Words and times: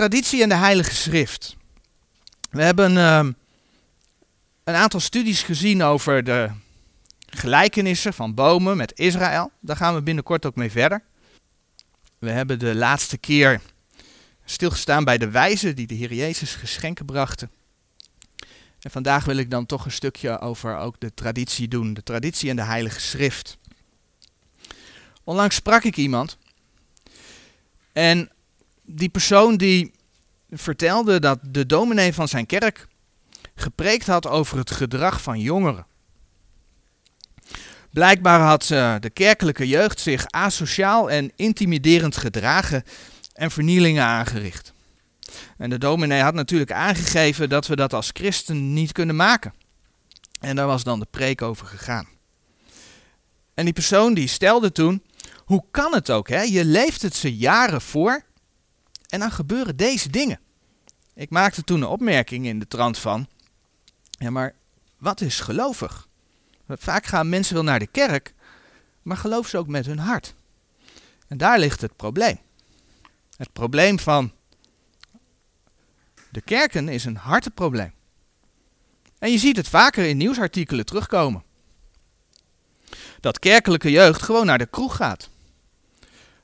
traditie 0.00 0.42
en 0.42 0.48
de 0.48 0.54
Heilige 0.54 0.94
Schrift. 0.94 1.56
We 2.50 2.62
hebben 2.62 2.96
ehm, 2.96 3.32
een 4.64 4.74
aantal 4.74 5.00
studies 5.00 5.42
gezien 5.42 5.82
over 5.82 6.24
de 6.24 6.50
gelijkenissen 7.26 8.14
van 8.14 8.34
bomen 8.34 8.76
met 8.76 8.98
Israël. 8.98 9.50
Daar 9.60 9.76
gaan 9.76 9.94
we 9.94 10.02
binnenkort 10.02 10.46
ook 10.46 10.54
mee 10.54 10.70
verder. 10.70 11.02
We 12.18 12.30
hebben 12.30 12.58
de 12.58 12.74
laatste 12.74 13.18
keer 13.18 13.60
stilgestaan 14.44 15.04
bij 15.04 15.18
de 15.18 15.30
wijzen 15.30 15.76
die 15.76 15.86
de 15.86 15.94
Heer 15.94 16.14
Jezus 16.14 16.54
geschenken 16.54 17.04
brachten. 17.04 17.50
En 18.80 18.90
vandaag 18.90 19.24
wil 19.24 19.36
ik 19.36 19.50
dan 19.50 19.66
toch 19.66 19.84
een 19.84 19.92
stukje 19.92 20.38
over 20.38 20.76
ook 20.76 20.94
de 20.98 21.14
traditie 21.14 21.68
doen, 21.68 21.94
de 21.94 22.02
traditie 22.02 22.50
en 22.50 22.56
de 22.56 22.62
Heilige 22.64 23.00
Schrift. 23.00 23.58
Onlangs 25.24 25.56
sprak 25.56 25.84
ik 25.84 25.96
iemand 25.96 26.38
en 27.92 28.30
die 28.92 29.08
persoon 29.08 29.56
die 29.56 29.92
vertelde 30.50 31.20
dat 31.20 31.38
de 31.42 31.66
dominee 31.66 32.14
van 32.14 32.28
zijn 32.28 32.46
kerk 32.46 32.86
gepreekt 33.54 34.06
had 34.06 34.26
over 34.26 34.58
het 34.58 34.70
gedrag 34.70 35.22
van 35.22 35.40
jongeren. 35.40 35.86
Blijkbaar 37.90 38.40
had 38.40 38.62
de 39.02 39.10
kerkelijke 39.12 39.68
jeugd 39.68 40.00
zich 40.00 40.26
asociaal 40.26 41.10
en 41.10 41.32
intimiderend 41.36 42.16
gedragen 42.16 42.82
en 43.32 43.50
vernielingen 43.50 44.04
aangericht. 44.04 44.72
En 45.56 45.70
de 45.70 45.78
dominee 45.78 46.22
had 46.22 46.34
natuurlijk 46.34 46.72
aangegeven 46.72 47.48
dat 47.48 47.66
we 47.66 47.76
dat 47.76 47.92
als 47.92 48.10
christen 48.12 48.72
niet 48.72 48.92
kunnen 48.92 49.16
maken. 49.16 49.54
En 50.40 50.56
daar 50.56 50.66
was 50.66 50.82
dan 50.82 51.00
de 51.00 51.06
preek 51.10 51.42
over 51.42 51.66
gegaan. 51.66 52.08
En 53.54 53.64
die 53.64 53.74
persoon 53.74 54.14
die 54.14 54.28
stelde 54.28 54.72
toen, 54.72 55.02
hoe 55.44 55.64
kan 55.70 55.94
het 55.94 56.10
ook, 56.10 56.28
hè? 56.28 56.40
je 56.40 56.64
leeft 56.64 57.02
het 57.02 57.14
ze 57.14 57.36
jaren 57.36 57.80
voor 57.80 58.24
en 59.10 59.20
dan 59.20 59.30
gebeuren 59.30 59.76
deze 59.76 60.10
dingen. 60.10 60.40
Ik 61.14 61.30
maakte 61.30 61.62
toen 61.62 61.82
een 61.82 61.88
opmerking 61.88 62.46
in 62.46 62.58
de 62.58 62.68
trant 62.68 62.98
van, 62.98 63.28
ja 64.10 64.30
maar 64.30 64.54
wat 64.98 65.20
is 65.20 65.40
gelovig? 65.40 66.08
Vaak 66.68 67.06
gaan 67.06 67.28
mensen 67.28 67.54
wel 67.54 67.62
naar 67.62 67.78
de 67.78 67.86
kerk, 67.86 68.34
maar 69.02 69.16
geloven 69.16 69.50
ze 69.50 69.58
ook 69.58 69.66
met 69.66 69.86
hun 69.86 69.98
hart. 69.98 70.34
En 71.28 71.36
daar 71.36 71.58
ligt 71.58 71.80
het 71.80 71.96
probleem. 71.96 72.38
Het 73.36 73.52
probleem 73.52 73.98
van 73.98 74.32
de 76.30 76.40
kerken 76.40 76.88
is 76.88 77.04
een 77.04 77.16
hartenprobleem. 77.16 77.92
En 79.18 79.30
je 79.30 79.38
ziet 79.38 79.56
het 79.56 79.68
vaker 79.68 80.04
in 80.04 80.16
nieuwsartikelen 80.16 80.86
terugkomen. 80.86 81.42
Dat 83.20 83.38
kerkelijke 83.38 83.90
jeugd 83.90 84.22
gewoon 84.22 84.46
naar 84.46 84.58
de 84.58 84.66
kroeg 84.66 84.96
gaat. 84.96 85.28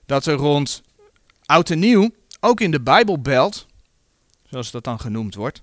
Dat 0.07 0.27
er 0.27 0.35
rond 0.35 0.83
oud 1.47 1.71
en 1.71 1.79
nieuw, 1.79 2.11
ook 2.41 2.61
in 2.61 2.71
de 2.71 2.81
Bijbelbelt, 2.81 3.67
zoals 4.49 4.71
dat 4.71 4.85
dan 4.85 5.01
genoemd 5.01 5.35
wordt, 5.35 5.63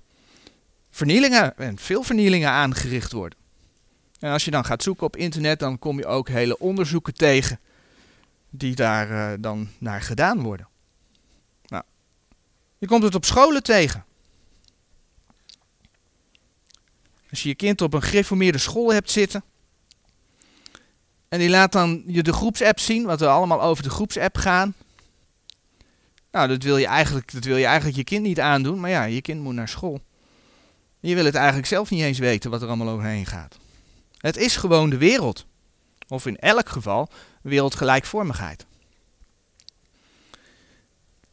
vernielingen 0.90 1.56
en 1.58 1.78
veel 1.78 2.02
vernielingen 2.02 2.50
aangericht 2.50 3.12
worden. 3.12 3.38
En 4.18 4.32
als 4.32 4.44
je 4.44 4.50
dan 4.50 4.64
gaat 4.64 4.82
zoeken 4.82 5.06
op 5.06 5.16
internet, 5.16 5.58
dan 5.58 5.78
kom 5.78 5.98
je 5.98 6.06
ook 6.06 6.28
hele 6.28 6.58
onderzoeken 6.58 7.14
tegen 7.14 7.60
die 8.50 8.74
daar 8.74 9.10
uh, 9.10 9.32
dan 9.40 9.68
naar 9.78 10.02
gedaan 10.02 10.42
worden. 10.42 10.68
Nou, 11.66 11.82
je 12.78 12.86
komt 12.86 13.02
het 13.02 13.14
op 13.14 13.24
scholen 13.24 13.62
tegen. 13.62 14.04
Als 17.30 17.42
je 17.42 17.48
je 17.48 17.54
kind 17.54 17.80
op 17.80 17.94
een 17.94 18.02
gereformeerde 18.02 18.58
school 18.58 18.92
hebt 18.92 19.10
zitten. 19.10 19.44
En 21.28 21.38
die 21.38 21.48
laat 21.48 21.72
dan 21.72 22.02
je 22.06 22.22
de 22.22 22.32
groepsapp 22.32 22.78
zien, 22.78 23.04
wat 23.04 23.20
we 23.20 23.28
allemaal 23.28 23.62
over 23.62 23.82
de 23.82 23.90
groepsapp 23.90 24.36
gaan. 24.36 24.74
Nou, 26.34 26.48
dat 26.48 26.62
wil, 26.62 26.76
je 26.76 26.86
eigenlijk, 26.86 27.32
dat 27.32 27.44
wil 27.44 27.56
je 27.56 27.64
eigenlijk 27.64 27.96
je 27.96 28.04
kind 28.04 28.22
niet 28.22 28.40
aandoen, 28.40 28.80
maar 28.80 28.90
ja, 28.90 29.04
je 29.04 29.22
kind 29.22 29.40
moet 29.40 29.54
naar 29.54 29.68
school. 29.68 30.00
Je 31.00 31.14
wil 31.14 31.24
het 31.24 31.34
eigenlijk 31.34 31.66
zelf 31.66 31.90
niet 31.90 32.02
eens 32.02 32.18
weten 32.18 32.50
wat 32.50 32.62
er 32.62 32.68
allemaal 32.68 32.88
overheen 32.88 33.26
gaat. 33.26 33.56
Het 34.18 34.36
is 34.36 34.56
gewoon 34.56 34.90
de 34.90 34.96
wereld. 34.96 35.46
Of 36.08 36.26
in 36.26 36.36
elk 36.36 36.68
geval 36.68 37.08
wereldgelijkvormigheid. 37.42 38.66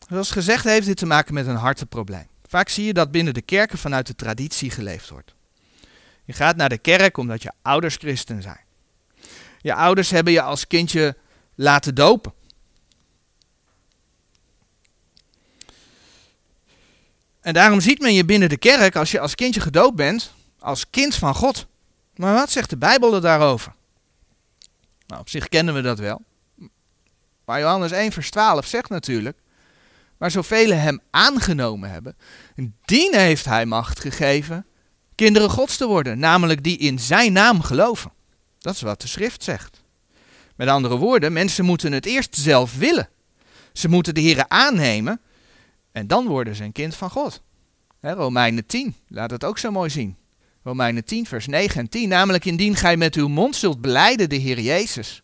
Zoals 0.10 0.32
gezegd 0.32 0.64
heeft 0.64 0.88
dit 0.88 0.98
te 0.98 1.06
maken 1.06 1.34
met 1.34 1.48
een 1.48 1.56
hartenprobleem. 1.56 2.28
Vaak 2.46 2.70
zie 2.70 2.86
je 2.86 2.94
dat 2.94 3.12
binnen 3.12 3.34
de 3.34 3.42
kerken 3.42 3.78
vanuit 3.78 4.08
de 4.08 4.16
traditie 4.16 4.70
geleefd 4.70 5.10
wordt. 5.10 5.34
Je 6.26 6.34
gaat 6.34 6.56
naar 6.56 6.70
de 6.70 6.78
kerk 6.78 7.18
omdat 7.18 7.42
je 7.42 7.52
ouders 7.62 7.96
christen 7.96 8.42
zijn. 8.42 8.62
Je 9.62 9.74
ouders 9.74 10.10
hebben 10.10 10.34
je 10.34 10.42
als 10.42 10.68
kindje 10.68 11.16
laten 11.56 11.96
dopen. 11.96 12.34
En 17.42 17.54
daarom 17.54 17.82
ziet 17.82 18.00
men 18.00 18.14
je 18.14 18.26
binnen 18.26 18.50
de 18.50 18.58
kerk, 18.58 18.96
als 18.96 19.12
je 19.12 19.20
als 19.20 19.36
kindje 19.36 19.62
gedoopt 19.62 19.96
bent, 19.96 20.34
als 20.60 20.90
kind 20.90 21.16
van 21.16 21.36
God. 21.36 21.68
Maar 22.16 22.34
wat 22.34 22.52
zegt 22.52 22.70
de 22.70 22.78
Bijbel 22.78 23.14
er 23.14 23.22
daarover? 23.22 23.74
Nou, 25.08 25.22
op 25.22 25.30
zich 25.30 25.48
kennen 25.48 25.74
we 25.74 25.82
dat 25.82 26.00
wel. 26.00 26.22
Maar 27.46 27.60
Johannes 27.60 27.92
1, 27.92 28.12
vers 28.12 28.30
12 28.30 28.66
zegt 28.66 28.90
natuurlijk: 28.90 29.38
Maar 30.18 30.32
zoveel 30.32 30.72
hem 30.72 31.02
aangenomen 31.10 31.90
hebben, 31.90 32.18
dien 32.86 33.16
heeft 33.16 33.46
hij 33.46 33.66
macht 33.66 34.00
gegeven 34.00 34.66
kinderen 35.16 35.50
Gods 35.50 35.78
te 35.78 35.88
worden, 35.88 36.20
namelijk 36.20 36.64
die 36.64 36.78
in 36.78 37.00
zijn 37.00 37.34
naam 37.34 37.62
geloven. 37.62 38.12
Dat 38.60 38.76
is 38.76 38.82
wat 38.82 39.02
de 39.02 39.08
schrift 39.08 39.44
zegt. 39.44 39.84
Met 40.56 40.68
andere 40.68 40.98
woorden, 40.98 41.34
mensen 41.34 41.66
moeten 41.66 41.92
het 41.92 42.06
eerst 42.06 42.36
zelf 42.36 42.78
willen. 42.78 43.10
Ze 43.74 43.88
moeten 43.88 44.14
de 44.14 44.22
Heer 44.22 44.46
aannemen 44.48 45.22
en 45.92 46.08
dan 46.08 46.28
worden 46.28 46.56
ze 46.56 46.64
een 46.64 46.72
kind 46.72 46.96
van 46.96 47.10
God. 47.10 47.42
Romeinen 48.02 48.66
10 48.66 48.96
laat 49.08 49.32
het 49.32 49.44
ook 49.44 49.58
zo 49.58 49.72
mooi 49.72 49.90
zien. 49.90 50.18
Romeinen 50.64 51.06
10, 51.06 51.26
vers 51.26 51.48
9 51.48 51.80
en 51.80 51.90
10. 51.90 52.10
Namelijk 52.10 52.46
indien 52.46 52.76
gij 52.76 52.98
met 52.98 53.16
uw 53.16 53.28
mond 53.28 53.56
zult 53.56 53.82
beleiden 53.82 54.30
de 54.30 54.36
Heer 54.36 54.60
Jezus. 54.60 55.24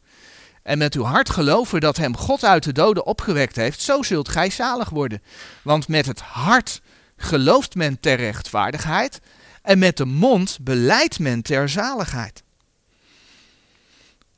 En 0.63 0.77
met 0.77 0.95
uw 0.95 1.03
hart 1.03 1.29
geloven 1.29 1.79
dat 1.79 1.97
hem 1.97 2.17
God 2.17 2.43
uit 2.43 2.63
de 2.63 2.71
doden 2.71 3.05
opgewekt 3.05 3.55
heeft, 3.55 3.81
zo 3.81 4.03
zult 4.03 4.29
gij 4.29 4.49
zalig 4.49 4.89
worden. 4.89 5.21
Want 5.61 5.87
met 5.87 6.05
het 6.05 6.19
hart 6.19 6.81
gelooft 7.17 7.75
men 7.75 7.99
ter 7.99 8.15
rechtvaardigheid 8.15 9.19
en 9.61 9.79
met 9.79 9.97
de 9.97 10.05
mond 10.05 10.57
beleidt 10.61 11.19
men 11.19 11.41
ter 11.41 11.69
zaligheid. 11.69 12.43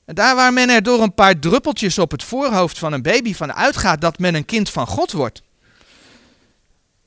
En 0.05 0.15
daar 0.15 0.35
waar 0.35 0.53
men 0.53 0.69
er 0.69 0.83
door 0.83 1.01
een 1.01 1.13
paar 1.13 1.39
druppeltjes 1.39 1.97
op 1.97 2.11
het 2.11 2.23
voorhoofd 2.23 2.77
van 2.77 2.93
een 2.93 3.01
baby 3.01 3.33
van 3.33 3.53
uitgaat 3.53 4.01
dat 4.01 4.19
men 4.19 4.35
een 4.35 4.45
kind 4.45 4.69
van 4.69 4.87
God 4.87 5.11
wordt. 5.11 5.41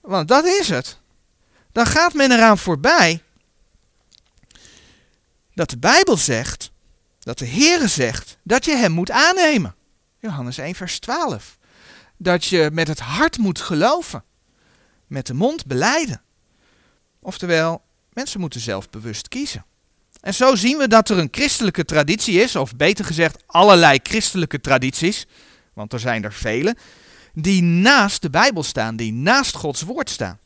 Want 0.03 0.29
dat 0.29 0.45
is 0.45 0.69
het. 0.69 0.99
Dan 1.73 1.87
gaat 1.87 2.15
men 2.15 2.33
eraan 2.33 2.59
voorbij 2.59 3.23
dat 5.55 5.71
de 5.71 5.79
Bijbel 5.79 6.17
zegt, 6.17 6.71
dat 7.19 7.39
de 7.39 7.47
Heere 7.47 7.89
zegt, 7.89 8.37
dat 8.43 8.65
je 8.65 8.77
hem 8.77 8.93
moet 8.93 9.11
aannemen. 9.11 9.75
Johannes 10.19 10.59
1 10.59 10.75
vers 10.75 10.99
12. 10.99 11.59
Dat 12.17 12.45
je 12.45 12.71
met 12.73 12.89
het 12.89 13.01
hart 13.01 13.39
moet 13.39 13.61
geloven. 13.61 14.25
Met 15.07 15.27
de 15.27 15.35
mond 15.35 15.67
beleiden. 15.67 16.23
Oftewel, 17.21 17.83
Mensen 18.13 18.41
moeten 18.41 18.61
zelf 18.61 18.91
bewust 18.91 19.29
kiezen. 19.29 19.65
En 20.21 20.35
zo 20.35 20.55
zien 20.55 20.79
we 20.79 20.89
dat 20.89 21.09
er 21.09 21.19
een 21.19 21.29
christelijke 21.31 21.85
traditie 21.85 22.41
is, 22.41 22.57
of 22.57 22.77
beter 22.77 23.05
gezegd 23.05 23.43
allerlei 23.47 23.99
christelijke 24.03 24.61
tradities, 24.61 25.27
want 25.73 25.93
er 25.93 26.01
zijn 26.01 26.25
er 26.25 26.33
vele, 26.33 26.77
die 27.33 27.63
naast 27.63 28.23
de 28.23 28.31
Bijbel 28.31 28.63
staan, 28.63 28.97
die 28.97 29.13
naast 29.13 29.57
Gods 29.57 29.83
woord 29.83 30.11
staan. 30.11 30.39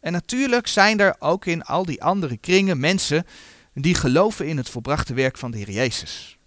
En 0.00 0.12
natuurlijk 0.12 0.66
zijn 0.66 1.00
er 1.00 1.16
ook 1.18 1.46
in 1.46 1.62
al 1.62 1.84
die 1.84 2.02
andere 2.02 2.36
kringen 2.36 2.80
mensen 2.80 3.26
die 3.74 3.94
geloven 3.94 4.46
in 4.46 4.56
het 4.56 4.68
volbrachte 4.68 5.14
werk 5.14 5.38
van 5.38 5.50
de 5.50 5.56
Heer 5.56 5.70
Jezus. 5.70 6.38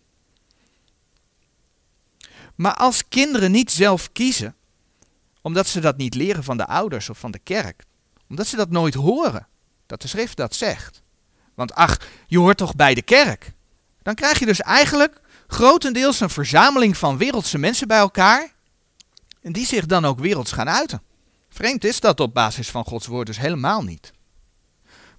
Maar 2.56 2.74
als 2.74 3.08
kinderen 3.08 3.52
niet 3.52 3.72
zelf 3.72 4.12
kiezen, 4.12 4.56
omdat 5.42 5.68
ze 5.68 5.80
dat 5.80 5.98
niet 5.98 6.16
leren 6.16 6.44
van 6.44 6.57
de 6.57 6.66
ouders 6.66 7.10
of 7.10 7.18
van 7.18 7.31
de 7.31 7.40
kerk, 7.40 7.84
omdat 8.30 8.48
ze 8.48 8.56
dat 8.56 8.69
nooit 8.69 8.94
horen, 8.94 9.48
dat 9.86 10.02
de 10.02 10.07
schrift 10.07 10.38
dat 10.38 10.56
zegt. 10.56 11.02
Want 11.54 11.74
ach, 11.74 11.98
je 12.28 12.40
hoort 12.40 12.57
toch 12.57 12.75
bij 12.75 12.94
de 12.94 13.02
kerk? 13.02 13.54
Dan 14.02 14.16
krijg 14.16 14.40
je 14.40 14.46
dus 14.46 14.62
eigenlijk 14.62 15.22
grotendeels 15.48 16.19
een 16.19 16.30
verzameling 16.30 16.98
van 16.98 17.18
wereldse 17.18 17.57
mensen 17.57 17.88
bij 17.88 17.98
elkaar. 17.98 18.53
En 19.44 19.51
die 19.51 19.66
zich 19.66 19.86
dan 19.86 20.06
ook 20.06 20.19
werelds 20.19 20.51
gaan 20.51 20.69
uiten. 20.69 21.01
Vreemd 21.50 21.84
is 21.84 22.00
dat 22.00 22.19
op 22.19 22.34
basis 22.34 22.69
van 22.69 22.86
Gods 22.86 23.07
woord 23.07 23.28
dus 23.28 23.40
helemaal 23.40 23.81
niet. 23.81 24.12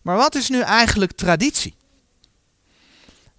Maar 0.02 0.16
wat 0.16 0.34
is 0.34 0.48
nu 0.48 0.60
eigenlijk 0.60 1.12
traditie? 1.12 1.74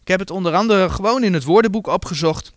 Ik 0.01 0.07
heb 0.07 0.19
het 0.19 0.31
onder 0.31 0.53
andere 0.53 0.89
gewoon 0.89 1.23
in 1.23 1.33
het 1.33 1.43
woordenboek 1.43 1.87
opgezocht. 1.87 2.53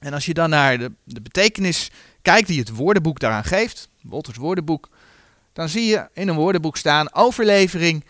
En 0.00 0.12
als 0.12 0.26
je 0.26 0.34
dan 0.34 0.50
naar 0.50 0.78
de, 0.78 0.92
betekenis 1.04 1.90
kijkt 2.22 2.48
die 2.48 2.58
het 2.58 2.74
woordenboek 2.74 3.18
daaraan 3.18 3.44
geeft, 3.44 3.88
Wolters 4.02 4.36
woordenboek, 4.36 4.88
dan 5.52 5.68
zie 5.68 5.84
je 5.84 6.08
in 6.12 6.28
een 6.28 6.36
woordenboek 6.36 6.76
staan 6.76 7.14
overlevering, 7.14 8.04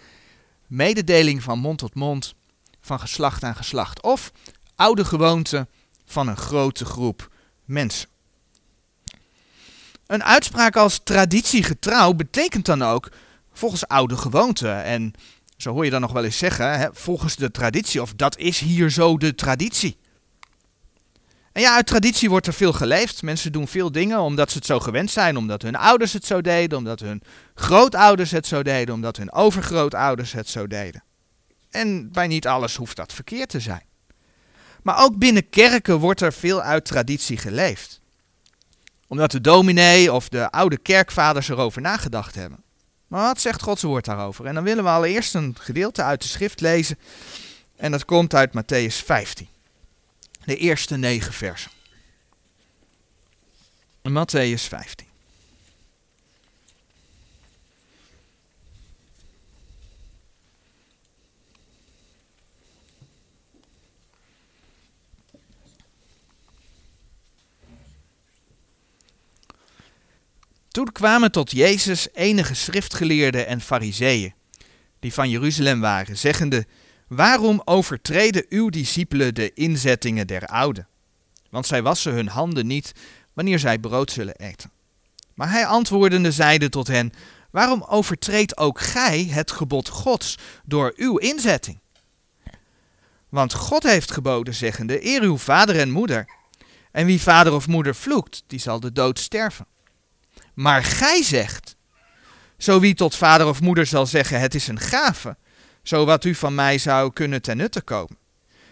mededeling 0.67 1.43
van 1.43 1.59
mond 1.59 1.79
tot 1.79 1.95
mond, 1.95 2.35
van 2.81 3.01
geslacht 3.01 3.43
aan 3.43 3.57
geslacht. 3.57 4.03
Of 4.03 4.33
oude 4.75 5.05
gewoonte 5.05 5.67
van 6.05 6.29
een 6.29 6.37
grote 6.37 6.85
groep 6.85 7.31
mensen. 7.65 8.09
Een 10.11 10.25
uitspraak 10.25 10.77
als 10.77 11.01
traditiegetrouw 11.05 12.13
betekent 12.13 12.67
dan 12.67 12.83
ook 12.83 13.09
volgens 13.53 13.87
oude 13.87 14.17
gewoonten. 14.17 14.83
En 14.83 15.13
zo 15.57 15.73
hoor 15.73 15.85
je 15.85 15.91
dan 15.91 16.01
nog 16.01 16.13
wel 16.13 16.25
eens 16.25 16.39
zeggen, 16.39 16.79
hè, 16.79 16.89
volgens 16.93 17.37
de 17.37 17.51
traditie, 17.51 18.03
of 18.03 18.13
dat 18.17 18.39
is 18.39 18.59
hier 18.59 18.91
zo 18.91 19.17
de 19.17 19.35
traditie. 19.35 19.97
En 21.53 21.63
ja, 21.63 21.75
uit 21.75 21.87
traditie 21.87 22.29
wordt 22.29 22.47
er 22.47 22.53
veel 22.53 22.73
geleefd. 22.73 23.23
Mensen 23.23 23.53
doen 23.53 23.69
veel 23.69 23.93
dingen 23.93 24.21
omdat 24.21 24.51
ze 24.51 24.57
het 24.57 24.67
zo 24.67 24.81
gewend 24.81 25.11
zijn, 25.11 25.37
omdat 25.37 25.63
hun 25.63 25.77
ouders 25.77 26.13
het 26.13 26.27
zo 26.27 26.41
deden, 26.41 26.79
omdat 26.79 27.01
hun 27.01 27.23
grootouders 27.55 28.31
het 28.31 28.47
zo 28.47 28.63
deden, 28.63 28.95
omdat 28.95 29.17
hun 29.17 29.33
overgrootouders 29.33 30.33
het 30.33 30.49
zo 30.49 30.67
deden. 30.67 31.03
En 31.71 32.13
bij 32.13 32.27
niet 32.27 32.47
alles 32.47 32.77
hoeft 32.77 32.97
dat 32.97 33.13
verkeerd 33.13 33.49
te 33.49 33.61
zijn. 33.61 33.85
Maar 34.83 35.03
ook 35.03 35.19
binnen 35.19 35.49
kerken 35.49 35.99
wordt 35.99 36.21
er 36.21 36.33
veel 36.33 36.63
uit 36.63 36.85
traditie 36.85 37.37
geleefd. 37.37 38.00
Omdat 39.11 39.31
de 39.31 39.41
dominee 39.41 40.13
of 40.13 40.29
de 40.29 40.51
oude 40.51 40.79
kerkvaders 40.79 41.49
erover 41.49 41.81
nagedacht 41.81 42.35
hebben. 42.35 42.63
Maar 43.07 43.23
wat 43.23 43.41
zegt 43.41 43.63
Gods 43.63 43.83
woord 43.83 44.05
daarover? 44.05 44.47
En 44.47 44.55
dan 44.55 44.65
willen 44.65 44.85
we 44.85 44.91
allereerst 44.91 45.35
een 45.35 45.57
gedeelte 45.61 46.03
uit 46.03 46.23
de 46.23 46.29
schrift 46.29 46.61
lezen. 46.61 46.99
En 47.77 47.91
dat 47.91 48.05
komt 48.05 48.35
uit 48.35 48.51
Matthäus 48.51 49.05
15. 49.05 49.49
De 50.45 50.57
eerste 50.57 50.97
negen 50.97 51.33
versen. 51.33 51.71
Matthäus 54.09 54.63
15. 54.69 55.07
Toen 70.71 70.93
kwamen 70.93 71.33
tot 71.33 71.51
Jezus 71.51 72.09
enige 72.13 72.55
schriftgeleerden 72.55 73.47
en 73.47 73.61
fariseeën, 73.61 74.35
die 75.01 75.13
van 75.13 75.31
Jeruzalem 75.31 75.81
waren, 75.81 76.19
zeggende, 76.19 76.67
Waarom 77.07 77.63
overtreden 77.65 78.47
uw 78.49 78.69
discipelen 78.69 79.35
de 79.35 79.53
inzettingen 79.53 80.27
der 80.27 80.47
oude? 80.47 80.87
Want 81.49 81.67
zij 81.67 81.83
wassen 81.83 82.13
hun 82.13 82.29
handen 82.29 82.67
niet 82.67 82.93
wanneer 83.33 83.59
zij 83.59 83.79
brood 83.79 84.11
zullen 84.11 84.37
eten. 84.37 84.71
Maar 85.35 85.51
hij 85.51 85.67
antwoordende 85.67 86.33
zeide 86.33 86.69
tot 86.69 86.87
hen, 86.87 87.13
Waarom 87.51 87.83
overtreedt 87.83 88.57
ook 88.57 88.81
gij 88.81 89.25
het 89.31 89.51
gebod 89.51 89.89
Gods 89.89 90.39
door 90.65 90.93
uw 90.97 91.17
inzetting? 91.17 91.79
Want 93.29 93.55
God 93.55 93.83
heeft 93.83 94.11
geboden, 94.11 94.55
zeggende, 94.55 95.07
eer 95.07 95.23
uw 95.23 95.37
vader 95.37 95.79
en 95.79 95.91
moeder. 95.91 96.29
En 96.93 97.07
wie 97.07 97.21
vader 97.21 97.53
of 97.53 97.67
moeder 97.67 97.95
vloekt, 97.95 98.43
die 98.47 98.59
zal 98.59 98.81
de 98.81 98.93
dood 98.93 99.19
sterven. 99.19 99.67
Maar 100.61 100.85
gij 100.85 101.23
zegt, 101.23 101.77
zo 102.59 102.81
wie 102.81 102.95
tot 102.95 103.17
vader 103.17 103.47
of 103.47 103.61
moeder 103.61 103.87
zal 103.87 104.07
zeggen, 104.07 104.41
het 104.41 104.55
is 104.55 104.69
een 104.69 104.79
gave, 104.79 105.37
zo 105.83 106.05
wat 106.05 106.25
u 106.25 106.35
van 106.35 106.55
mij 106.55 106.79
zou 106.79 107.13
kunnen 107.13 107.43
ten 107.43 107.57
nutte 107.57 107.83
komen. 107.83 108.19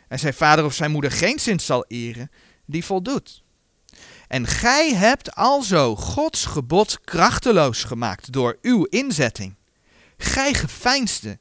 En 0.09 0.19
zijn 0.19 0.35
vader 0.35 0.65
of 0.65 0.75
zijn 0.75 0.91
moeder 0.91 1.11
geen 1.11 1.39
zin 1.39 1.61
zal 1.61 1.85
eren, 1.87 2.31
die 2.65 2.85
voldoet. 2.85 3.43
En 4.27 4.47
gij 4.47 4.95
hebt 4.95 5.35
alzo 5.35 5.97
Gods 5.97 6.45
gebod 6.45 7.01
krachteloos 7.05 7.85
gemaakt 7.85 8.33
door 8.33 8.59
uw 8.63 8.85
inzetting. 8.85 9.55
Gij 10.17 10.55
geveinsde. 10.55 11.39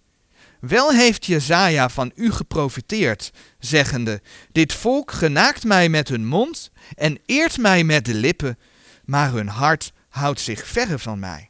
Wel 0.59 0.91
heeft 0.91 1.25
Jezaja 1.25 1.89
van 1.89 2.11
u 2.15 2.31
geprofiteerd, 2.31 3.31
zeggende, 3.59 4.21
dit 4.51 4.73
volk 4.73 5.11
genaakt 5.11 5.63
mij 5.63 5.89
met 5.89 6.07
hun 6.07 6.25
mond 6.25 6.71
en 6.95 7.19
eert 7.25 7.57
mij 7.57 7.83
met 7.83 8.05
de 8.05 8.13
lippen, 8.13 8.57
maar 9.05 9.31
hun 9.31 9.47
hart 9.47 9.95
houdt 10.17 10.39
zich 10.39 10.67
verre 10.67 10.99
van 10.99 11.19
mij. 11.19 11.49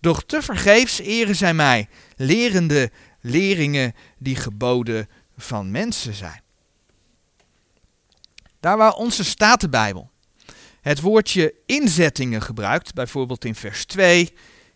Doch 0.00 0.22
te 0.26 0.42
vergeefs 0.42 0.98
eren 0.98 1.36
zij 1.36 1.54
mij, 1.54 1.88
lerende 2.16 2.90
leringen 3.20 3.94
die 4.18 4.36
geboden 4.36 5.08
van 5.36 5.70
mensen 5.70 6.14
zijn. 6.14 6.42
Daar 8.60 8.76
waar 8.76 8.92
onze 8.92 9.24
Statenbijbel 9.24 10.10
het 10.80 11.00
woordje 11.00 11.54
inzettingen 11.66 12.42
gebruikt, 12.42 12.94
bijvoorbeeld 12.94 13.44
in 13.44 13.54
vers 13.54 13.84
2, 13.84 14.32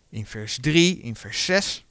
in 0.09 0.25
vers 0.25 0.57
3, 0.61 0.99
in 0.99 1.15
vers 1.15 1.45
6, 1.45 1.85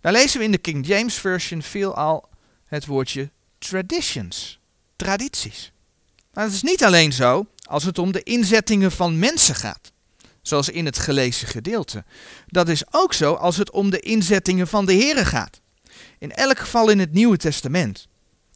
daar 0.00 0.12
lezen 0.12 0.38
we 0.38 0.44
in 0.44 0.52
de 0.52 0.58
King 0.58 0.86
James 0.86 1.14
Version 1.14 1.62
veelal 1.62 2.28
het 2.66 2.86
woordje 2.86 3.30
traditions, 3.58 4.60
tradities. 4.96 5.72
Maar 6.32 6.44
het 6.44 6.52
is 6.52 6.62
niet 6.62 6.84
alleen 6.84 7.12
zo 7.12 7.46
als 7.62 7.84
het 7.84 7.98
om 7.98 8.12
de 8.12 8.22
inzettingen 8.22 8.92
van 8.92 9.18
mensen 9.18 9.54
gaat 9.54 9.92
zoals 10.48 10.68
in 10.68 10.84
het 10.84 10.98
gelezen 10.98 11.48
gedeelte. 11.48 12.04
Dat 12.46 12.68
is 12.68 12.82
ook 12.90 13.12
zo 13.12 13.34
als 13.34 13.56
het 13.56 13.70
om 13.70 13.90
de 13.90 14.00
inzettingen 14.00 14.68
van 14.68 14.86
de 14.86 14.94
Here 14.94 15.24
gaat. 15.24 15.60
In 16.18 16.32
elk 16.32 16.58
geval 16.58 16.88
in 16.90 16.98
het 16.98 17.12
Nieuwe 17.12 17.36
Testament. 17.36 18.08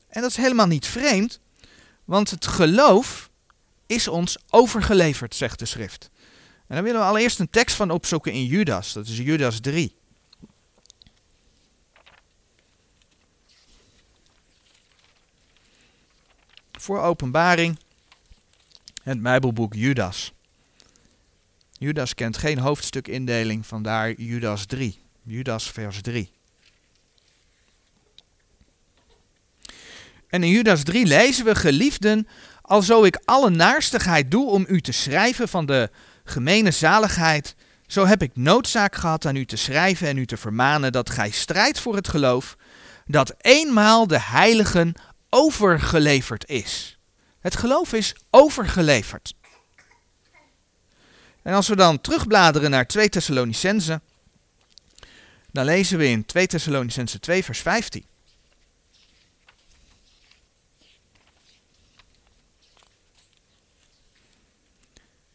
En 0.08 0.20
dat 0.20 0.30
is 0.30 0.36
helemaal 0.36 0.66
niet 0.66 0.86
vreemd, 0.86 1.40
want 2.04 2.30
het 2.30 2.46
geloof 2.46 3.30
is 3.86 4.08
ons 4.08 4.36
overgeleverd, 4.50 5.34
zegt 5.34 5.58
de 5.58 5.66
schrift. 5.66 6.10
En 6.66 6.74
daar 6.74 6.82
willen 6.82 7.00
we 7.00 7.06
allereerst 7.06 7.38
een 7.38 7.50
tekst 7.50 7.76
van 7.76 7.90
opzoeken 7.90 8.32
in 8.32 8.44
Judas, 8.44 8.92
dat 8.92 9.06
is 9.06 9.16
Judas 9.16 9.60
3. 9.60 9.96
Voor 16.72 17.00
openbaring, 17.00 17.78
het 19.02 19.22
Bijbelboek 19.22 19.74
Judas. 19.74 20.32
Judas 21.82 22.14
kent 22.14 22.36
geen 22.36 22.58
hoofdstukindeling, 22.58 23.66
vandaar 23.66 24.12
Judas 24.12 24.66
3. 24.66 24.98
Judas 25.22 25.70
vers 25.70 26.00
3. 26.00 26.30
En 30.28 30.42
in 30.42 30.50
Judas 30.50 30.82
3 30.82 31.06
lezen 31.06 31.44
we, 31.44 31.54
geliefden, 31.54 32.28
alzo 32.60 33.04
ik 33.04 33.20
alle 33.24 33.50
naarstigheid 33.50 34.30
doe 34.30 34.50
om 34.50 34.64
u 34.68 34.80
te 34.80 34.92
schrijven 34.92 35.48
van 35.48 35.66
de 35.66 35.90
gemene 36.24 36.70
zaligheid, 36.70 37.54
zo 37.86 38.06
heb 38.06 38.22
ik 38.22 38.36
noodzaak 38.36 38.94
gehad 38.94 39.26
aan 39.26 39.36
u 39.36 39.44
te 39.44 39.56
schrijven 39.56 40.08
en 40.08 40.16
u 40.16 40.26
te 40.26 40.36
vermanen 40.36 40.92
dat 40.92 41.10
gij 41.10 41.30
strijdt 41.30 41.80
voor 41.80 41.94
het 41.96 42.08
geloof, 42.08 42.56
dat 43.06 43.34
eenmaal 43.38 44.06
de 44.06 44.20
heiligen 44.20 44.94
overgeleverd 45.30 46.48
is. 46.48 46.98
Het 47.40 47.56
geloof 47.56 47.92
is 47.92 48.14
overgeleverd. 48.30 49.34
En 51.42 51.54
als 51.54 51.68
we 51.68 51.76
dan 51.76 52.00
terugbladeren 52.00 52.70
naar 52.70 52.86
2 52.86 53.08
Thessalonicense, 53.08 54.00
dan 55.52 55.64
lezen 55.64 55.98
we 55.98 56.06
in 56.06 56.24
2 56.24 56.46
Thessalonicense 56.46 57.20
2 57.20 57.44
vers 57.44 57.60
15. 57.60 58.04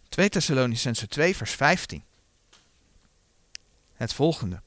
Twee 0.09 0.29
Thessalonicense 0.29 1.07
2 1.07 1.35
vers 1.35 1.51
15. 1.51 2.03
Het 3.93 4.13
volgende. 4.13 4.61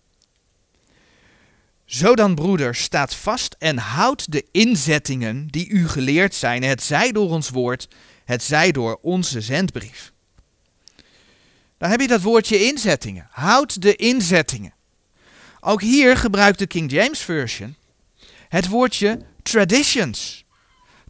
Zo 1.84 2.14
dan, 2.14 2.34
broeders, 2.34 2.82
staat 2.82 3.14
vast 3.14 3.56
en 3.58 3.78
houdt 3.78 4.32
de 4.32 4.46
inzettingen 4.50 5.46
die 5.46 5.68
u 5.68 5.88
geleerd 5.88 6.34
zijn, 6.34 6.62
het 6.62 6.82
zij 6.82 7.12
door 7.12 7.30
ons 7.30 7.48
woord, 7.48 7.88
het 8.24 8.42
zij 8.42 8.72
door 8.72 8.98
onze 9.02 9.40
zendbrief. 9.40 10.12
Dan 11.80 11.90
heb 11.90 12.00
je 12.00 12.08
dat 12.08 12.22
woordje 12.22 12.66
inzettingen. 12.66 13.28
Houd 13.30 13.82
de 13.82 13.96
inzettingen. 13.96 14.74
Ook 15.60 15.80
hier 15.80 16.16
gebruikt 16.16 16.58
de 16.58 16.66
King 16.66 16.90
James 16.90 17.18
Version 17.18 17.76
het 18.48 18.68
woordje 18.68 19.18
traditions. 19.42 20.44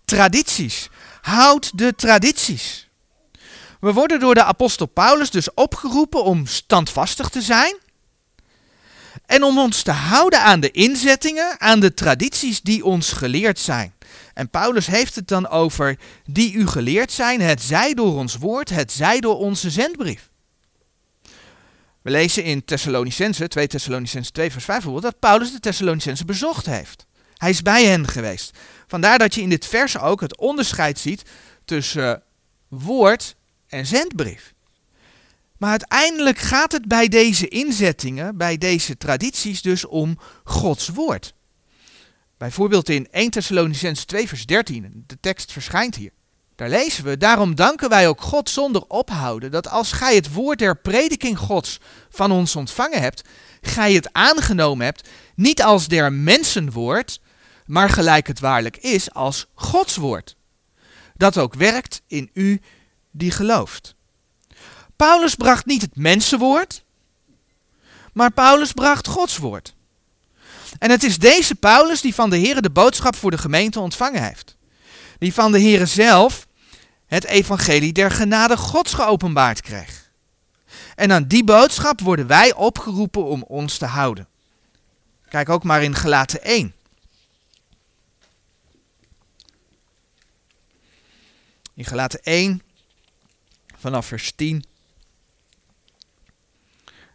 Tradities. 0.05 0.89
Houd 1.21 1.79
de 1.79 1.95
tradities. 1.95 2.89
We 3.81 3.93
worden 3.93 4.21
door 4.21 4.35
de 4.35 4.45
apostel 4.45 4.87
Paulus 4.87 5.31
dus 5.31 5.55
opgeroepen 5.55 6.25
om 6.25 6.47
standvastig 6.47 7.29
te 7.29 7.43
zijn. 7.43 7.77
En 9.27 9.43
om 9.43 9.59
ons 9.59 9.83
te 9.83 9.91
houden 9.91 10.41
aan 10.41 10.61
de 10.61 10.71
inzettingen, 10.71 11.61
aan 11.61 11.81
de 11.81 11.95
tradities 11.95 12.61
die 12.61 12.85
ons 12.85 13.13
geleerd 13.13 13.59
zijn. 13.59 13.95
En 14.35 14.51
Paulus 14.51 14.87
heeft 14.87 15.15
het 15.15 15.29
dan 15.29 15.49
over 15.49 15.99
die 16.27 16.53
u 16.53 16.67
geleerd 16.67 17.13
zijn, 17.13 17.41
het 17.41 17.63
zij 17.63 17.95
door 17.95 18.17
ons 18.17 18.37
woord, 18.37 18.71
het 18.71 18.93
zij 18.93 19.21
door 19.21 19.39
onze 19.39 19.71
zendbrief. 19.71 20.30
We 22.03 22.11
lezen 22.11 22.45
in 22.45 22.65
Thessalonicense, 22.65 23.49
2 23.49 23.67
Thessalonicense 23.67 24.33
2 24.33 24.51
vers 24.51 24.65
5 24.65 24.77
bijvoorbeeld, 24.83 25.13
dat 25.13 25.21
Paulus 25.21 25.53
de 25.53 25.61
Thessalonicense 25.61 26.25
bezocht 26.25 26.67
heeft. 26.67 27.07
Hij 27.37 27.51
is 27.51 27.63
bij 27.63 27.85
hen 27.85 28.09
geweest. 28.09 28.59
Vandaar 28.87 29.19
dat 29.19 29.35
je 29.35 29.41
in 29.41 29.49
dit 29.49 29.67
vers 29.67 29.99
ook 29.99 30.21
het 30.21 30.37
onderscheid 30.37 30.99
ziet 30.99 31.23
tussen 31.65 32.23
woord 32.69 33.37
en 33.69 33.87
zendbrief. 33.87 34.55
Maar 35.57 35.71
uiteindelijk 35.71 36.39
gaat 36.39 36.73
het 36.73 36.87
bij 36.87 37.09
deze 37.09 37.49
inzettingen, 37.49 38.37
bij 38.37 38.59
deze 38.59 38.97
tradities 38.97 39.63
dus 39.63 39.85
om 39.85 40.19
Gods 40.45 40.89
woord. 40.89 41.35
Bijvoorbeeld 42.39 42.89
in 42.89 43.09
1 43.11 43.31
Thessalonicense 43.31 44.05
2 44.05 44.29
vers 44.29 44.47
13, 44.47 45.05
de 45.07 45.19
tekst 45.21 45.53
verschijnt 45.53 45.95
hier. 45.95 46.13
Daar 46.61 46.69
lezen 46.69 47.05
we, 47.05 47.17
daarom 47.17 47.55
danken 47.55 47.89
wij 47.89 48.09
ook 48.09 48.21
God 48.21 48.51
zonder 48.51 48.83
ophouden, 48.89 49.51
dat 49.51 49.69
als 49.69 49.93
gij 49.93 50.15
het 50.15 50.33
woord 50.33 50.59
der 50.59 50.77
prediking 50.77 51.39
Gods 51.39 51.79
van 52.11 52.31
ons 52.31 52.57
ontvangen 52.57 53.01
hebt, 53.01 53.23
gij 53.61 53.93
het 53.93 54.13
aangenomen 54.13 54.85
hebt, 54.85 55.09
niet 55.35 55.63
als 55.63 55.89
der 55.89 56.13
mensenwoord, 56.13 57.21
maar 57.67 57.89
gelijk 57.89 58.27
het 58.27 58.41
waarlijk 58.41 58.77
is 58.77 59.13
als 59.13 59.47
Gods 59.55 59.97
woord, 59.97 60.37
dat 61.17 61.39
ook 61.39 61.55
werkt 61.55 62.03
in 62.07 62.31
u 62.33 62.61
die 63.11 63.31
gelooft. 63.31 63.95
Paulus 64.97 65.35
bracht 65.35 65.67
niet 65.67 65.83
het 65.83 65.97
mensenwoord, 65.97 66.85
maar 68.13 68.33
Paulus 68.33 68.73
bracht 68.73 69.07
Gods 69.07 69.37
woord. 69.37 69.75
En 70.79 70.91
het 70.91 71.03
is 71.03 71.19
deze 71.19 71.55
Paulus 71.55 72.01
die 72.01 72.15
van 72.15 72.31
de 72.31 72.37
Heer 72.37 72.63
de 72.63 72.71
boodschap 72.71 73.17
voor 73.17 73.31
de 73.31 73.39
gemeente 73.39 73.81
ontvangen 73.81 74.23
heeft. 74.23 74.57
Die 75.19 75.35
van 75.35 75.53
de 75.53 75.59
Heer 75.59 75.87
zelf 75.87 76.49
het 77.11 77.25
evangelie 77.25 77.93
der 77.93 78.11
genade 78.11 78.57
Gods 78.57 78.95
geopenbaard 78.95 79.61
kreeg. 79.61 80.11
En 80.95 81.13
aan 81.13 81.27
die 81.27 81.45
boodschap 81.45 82.01
worden 82.01 82.27
wij 82.27 82.55
opgeroepen 82.55 83.25
om 83.25 83.43
ons 83.43 83.79
te 83.79 83.87
houden. 83.87 84.29
Kijk 85.29 85.49
ook 85.49 85.65
maar 85.65 85.83
in 85.83 85.95
Gelaten 85.95 86.43
1. 86.43 86.75
In 91.75 91.85
Gelaten 91.85 92.23
1, 92.23 92.63
vanaf 93.77 94.07
vers 94.07 94.33
10. 94.33 94.65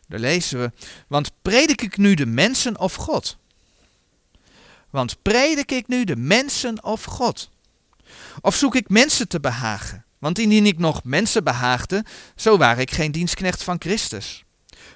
Daar 0.08 0.20
lezen 0.20 0.60
we, 0.60 0.72
want 1.08 1.32
predik 1.42 1.82
ik 1.82 1.98
nu 1.98 2.14
de 2.14 2.25
mensen 2.25 2.80
of 2.80 2.94
God? 2.94 3.38
Want 4.90 5.22
predik 5.22 5.72
ik 5.72 5.88
nu 5.88 6.04
de 6.04 6.16
mensen 6.16 6.84
of 6.84 7.04
God? 7.04 7.54
Of 8.42 8.56
zoek 8.56 8.75
ik 8.75 8.89
mensen 8.89 9.27
te 9.27 9.39
behagen? 9.39 10.06
Want 10.20 10.39
indien 10.39 10.65
ik 10.65 10.77
nog 10.77 11.04
mensen 11.04 11.44
behaagde, 11.44 12.06
zo 12.36 12.58
waar 12.58 12.80
ik 12.80 12.92
geen 12.92 13.12
dienstknecht 13.12 13.63
van 13.63 13.75
Christus. 13.80 14.44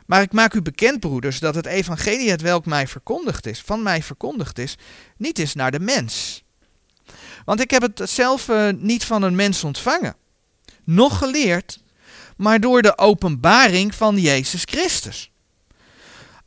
Maar 0.05 0.21
ik 0.21 0.31
maak 0.31 0.53
u 0.53 0.61
bekend, 0.61 0.99
broeders, 0.99 1.39
dat 1.39 1.55
het 1.55 1.65
evangelie 1.65 2.29
het 2.29 2.41
welk 2.41 2.65
mij 2.65 2.87
verkondigd 2.87 3.45
is, 3.45 3.61
van 3.61 3.83
mij 3.83 4.03
verkondigd 4.03 4.57
is, 4.57 4.75
niet 5.17 5.39
is 5.39 5.53
naar 5.53 5.71
de 5.71 5.79
mens. 5.79 6.43
Want 7.45 7.61
ik 7.61 7.71
heb 7.71 7.81
het 7.81 8.09
zelf 8.09 8.47
uh, 8.47 8.69
niet 8.77 9.05
van 9.05 9.21
een 9.21 9.35
mens 9.35 9.63
ontvangen, 9.63 10.15
nog 10.83 11.17
geleerd, 11.17 11.79
maar 12.37 12.59
door 12.59 12.81
de 12.81 12.97
openbaring 12.97 13.95
van 13.95 14.17
Jezus 14.17 14.61
Christus. 14.65 15.31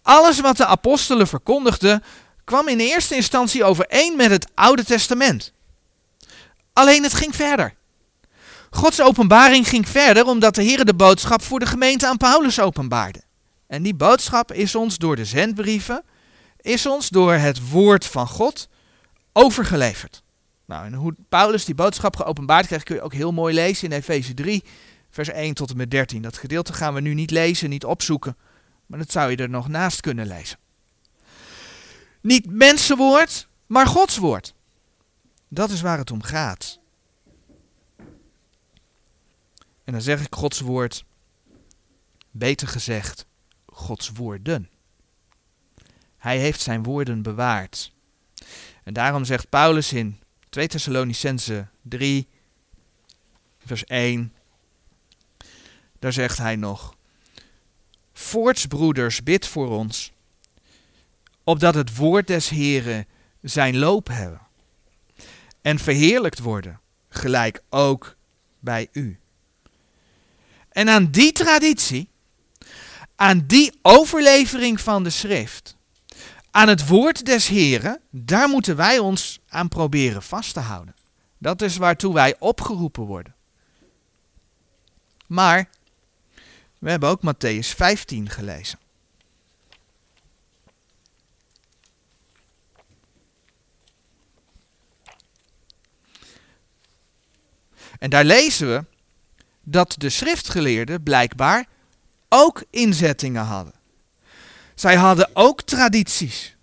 Alles 0.03 0.41
wat 0.41 0.57
de 0.57 0.67
apostelen 0.67 1.27
verkondigden, 1.27 2.03
kwam 2.45 2.69
in 2.69 2.79
eerste 2.79 3.15
instantie 3.15 3.65
overeen 3.65 4.17
met 4.17 4.31
het 4.31 4.47
Oude 4.55 4.85
Testament. 4.85 5.53
Alleen 6.73 7.03
het 7.03 7.15
ging 7.15 7.35
verder. 7.37 7.75
Gods 8.71 9.01
openbaring 9.01 9.69
ging 9.69 9.89
verder 9.89 10.27
omdat 10.27 10.55
de 10.55 10.63
Heer 10.63 10.85
de 10.85 10.95
boodschap 10.95 11.43
voor 11.43 11.59
de 11.59 11.67
gemeente 11.67 12.07
aan 12.07 12.17
Paulus 12.17 12.61
openbaarde. 12.61 13.23
En 13.67 13.83
die 13.83 13.95
boodschap 13.95 14.53
is 14.53 14.75
ons 14.75 14.99
door 14.99 15.17
de 15.17 15.25
zendbrieven, 15.25 16.05
is 16.61 16.87
ons 16.87 17.09
door 17.09 17.33
het 17.33 17.71
woord 17.71 18.07
van 18.07 18.29
God 18.29 18.69
overgeleverd. 19.33 20.23
Nou, 20.67 20.87
en 20.87 20.95
hoe 20.95 21.15
Paulus 21.29 21.65
die 21.65 21.75
boodschap 21.75 22.17
geopenbaard 22.17 22.67
krijgt 22.67 22.85
kun 22.85 22.95
je 22.95 23.03
ook 23.03 23.13
heel 23.13 23.33
mooi 23.33 23.55
lezen 23.55 23.91
in 23.91 23.97
Efeze 23.97 24.35
3, 24.35 24.65
vers 25.11 25.29
1 25.29 25.55
tot 25.55 25.71
en 25.71 25.77
met 25.77 25.91
13. 25.91 26.23
Dat 26.23 26.37
gedeelte 26.37 26.73
gaan 26.73 26.95
we 26.95 27.01
nu 27.01 27.15
niet 27.15 27.31
lezen, 27.31 27.71
niet 27.71 27.85
opzoeken, 27.85 28.37
maar 28.87 28.99
dat 28.99 29.13
zou 29.13 29.31
je 29.31 29.37
er 29.37 29.51
nog 29.51 29.69
naast 29.69 30.01
kunnen 30.01 30.27
lezen. 30.27 30.59
Niet 32.21 32.51
mensenwoord, 32.51 33.49
maar 33.67 33.87
Gods 33.87 34.17
woord. 34.17 34.55
Dat 35.55 35.71
is 35.71 35.81
waar 35.81 35.99
het 35.99 36.11
om 36.11 36.23
gaat. 36.23 36.79
En 39.85 39.93
dan 39.93 40.03
zeg 40.03 40.25
ik 40.25 40.35
Gods 40.35 40.61
woord, 40.61 41.05
beter 42.31 42.69
gezegd, 42.69 43.27
Gods 43.67 44.11
woorden. 44.11 44.71
Hij 46.17 46.39
heeft 46.39 46.61
zijn 46.61 46.83
woorden 46.83 47.23
bewaard. 47.23 47.93
En 48.83 48.93
daarom 48.93 49.25
zegt 49.25 49.49
Paulus 49.49 49.93
in 49.93 50.21
2 50.49 50.69
Thessalonicense 50.69 51.67
3, 51.83 52.29
vers 53.59 53.85
1, 53.85 54.33
daar 55.99 56.13
zegt 56.13 56.39
hij 56.39 56.57
nog, 56.57 56.97
Voorts 58.13 58.67
broeders, 58.67 59.23
bid 59.23 59.47
voor 59.47 59.69
ons, 59.69 60.13
opdat 61.45 61.75
het 61.75 61.97
woord 61.97 62.27
des 62.27 62.49
Heren 62.49 63.07
zijn 63.41 63.79
loop 63.79 64.09
hebben 64.09 64.51
en 65.63 65.79
verheerlijkt 65.79 66.39
worden, 66.39 66.81
gelijk 67.09 67.63
ook 67.71 68.17
bij 68.59 68.89
u. 68.93 69.19
En 70.69 70.89
aan 70.89 71.11
die 71.11 71.33
traditie, 71.33 72.09
aan 73.17 73.45
die 73.47 73.79
overlevering 73.83 74.81
van 74.81 75.03
de 75.03 75.11
schrift, 75.11 75.77
aan 76.51 76.69
het 76.69 76.87
woord 76.87 77.25
des 77.27 77.47
Heren, 77.47 78.01
daar 78.11 78.49
moeten 78.49 78.77
wij 78.77 78.99
ons 78.99 79.41
aan 79.49 79.69
proberen 79.69 80.23
vast 80.23 80.53
te 80.53 80.61
houden. 80.61 80.95
Dat 81.39 81.63
is 81.63 81.77
waartoe 81.77 82.15
wij 82.15 82.37
opgeroepen 82.39 83.03
worden. 83.03 83.35
Maar 85.27 85.69
we 86.79 86.91
hebben 86.91 87.09
ook 87.09 87.21
Matthäus 87.23 87.77
15 87.77 88.29
gelezen. 88.29 88.79
En 98.03 98.11
daar 98.11 98.25
lezen 98.25 98.69
we 98.69 98.85
dat 99.65 99.95
de 99.99 100.11
schriftgeleerden 100.11 101.03
blijkbaar 101.03 101.67
ook 102.29 102.65
inzettingen 102.71 103.45
hadden. 103.45 103.75
Zij 104.75 104.97
hadden 104.97 105.31
ook 105.33 105.63
tradities. 105.63 106.57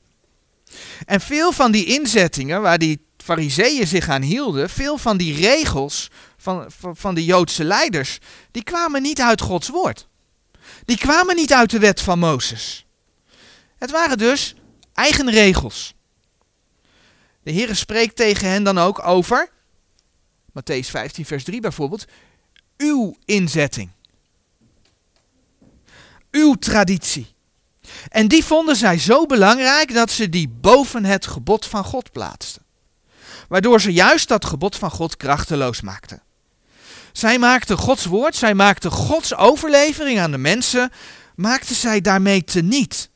En 1.06 1.22
veel 1.22 1.52
van 1.52 1.72
die 1.72 1.86
inzettingen 1.86 2.62
waar 2.62 2.78
die 2.78 3.06
fariseeën 3.18 3.88
zich 3.88 4.10
aan 4.10 4.22
hielden, 4.22 4.70
veel 4.70 4.98
van 4.98 5.18
die 5.18 5.36
regels 5.36 6.10
van, 6.38 6.66
van, 6.68 6.96
van 6.96 7.16
de 7.16 7.26
Joodse 7.26 7.64
leiders, 7.64 8.20
die 8.52 8.64
kwamen 8.64 9.02
niet 9.02 9.22
uit 9.22 9.42
Gods 9.42 9.70
woord. 9.70 10.08
Die 10.86 10.98
kwamen 10.98 11.36
niet 11.36 11.54
uit 11.54 11.70
de 11.70 11.80
wet 11.80 12.02
van 12.02 12.20
Mozes. 12.20 12.86
Het 13.78 13.92
waren 13.92 14.18
dus 14.18 14.56
eigen 14.94 15.32
regels. 15.32 15.94
De 17.44 17.52
Heer 17.52 17.76
spreekt 17.76 18.16
tegen 18.16 18.50
hen 18.50 18.64
dan 18.64 18.78
ook 18.78 19.06
over, 19.08 19.50
Matthäus 20.60 20.90
15, 20.90 21.26
vers 21.26 21.44
3 21.44 21.60
bijvoorbeeld, 21.62 22.06
uw 22.78 23.16
inzetting. 23.26 23.90
Uw 26.32 26.54
traditie. 26.54 27.34
En 28.10 28.28
die 28.28 28.46
vonden 28.46 28.76
zij 28.76 29.00
zo 29.00 29.26
belangrijk 29.26 29.94
dat 29.94 30.12
ze 30.12 30.30
die 30.30 30.50
boven 30.50 31.06
het 31.06 31.28
gebod 31.28 31.66
van 31.66 31.84
God 31.84 32.12
plaatsten. 32.12 32.62
Waardoor 33.48 33.82
ze 33.82 33.94
juist 33.94 34.28
dat 34.28 34.46
gebod 34.46 34.76
van 34.76 34.92
God 34.92 35.18
krachteloos 35.18 35.82
maakten. 35.82 36.22
Zij 37.12 37.40
maakten 37.40 37.78
Gods 37.78 38.06
woord, 38.06 38.36
zij 38.36 38.54
maakten 38.54 38.92
Gods 38.92 39.36
overlevering 39.36 40.20
aan 40.20 40.32
de 40.32 40.38
mensen, 40.38 40.92
maakten 41.36 41.76
zij 41.76 42.02
daarmee 42.02 42.44
teniet. 42.44 43.10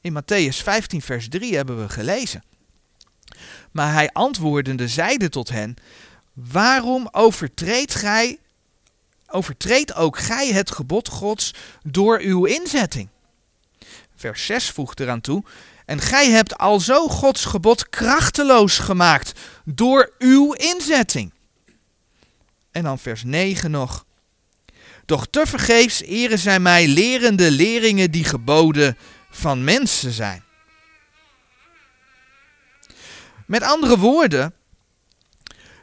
In 0.00 0.22
Matthäus 0.22 0.56
15, 0.62 1.02
vers 1.02 1.28
3 1.28 1.56
hebben 1.56 1.80
we 1.80 1.88
gelezen. 1.88 2.44
Maar 3.72 3.92
hij 3.92 4.10
antwoordende 4.12 4.88
zeide 4.88 5.28
tot 5.28 5.48
hen: 5.48 5.76
Waarom 6.36 7.08
overtreedt 7.12 7.94
gij 7.94 8.38
overtreedt 9.26 9.94
ook 9.94 10.18
gij 10.18 10.52
het 10.52 10.70
gebod 10.70 11.08
Gods 11.08 11.54
door 11.82 12.20
uw 12.20 12.44
inzetting. 12.44 13.08
Vers 14.16 14.46
6 14.46 14.70
voegt 14.70 15.00
eraan 15.00 15.20
toe. 15.20 15.44
En 15.84 16.00
gij 16.00 16.30
hebt 16.30 16.58
alzo 16.58 17.08
Gods 17.08 17.44
gebod 17.44 17.88
krachteloos 17.88 18.78
gemaakt 18.78 19.40
door 19.64 20.12
uw 20.18 20.52
inzetting. 20.52 21.32
En 22.70 22.82
dan 22.82 22.98
vers 22.98 23.24
9 23.24 23.70
nog. 23.70 24.04
Doch 25.04 25.26
tevergeefs 25.30 26.02
eren 26.02 26.38
zij 26.38 26.60
mij 26.60 26.88
lerende 26.88 27.50
leringen 27.50 28.10
die 28.10 28.24
geboden 28.24 28.96
van 29.30 29.64
mensen 29.64 30.12
zijn. 30.12 30.44
Met 33.46 33.62
andere 33.62 33.98
woorden, 33.98 34.54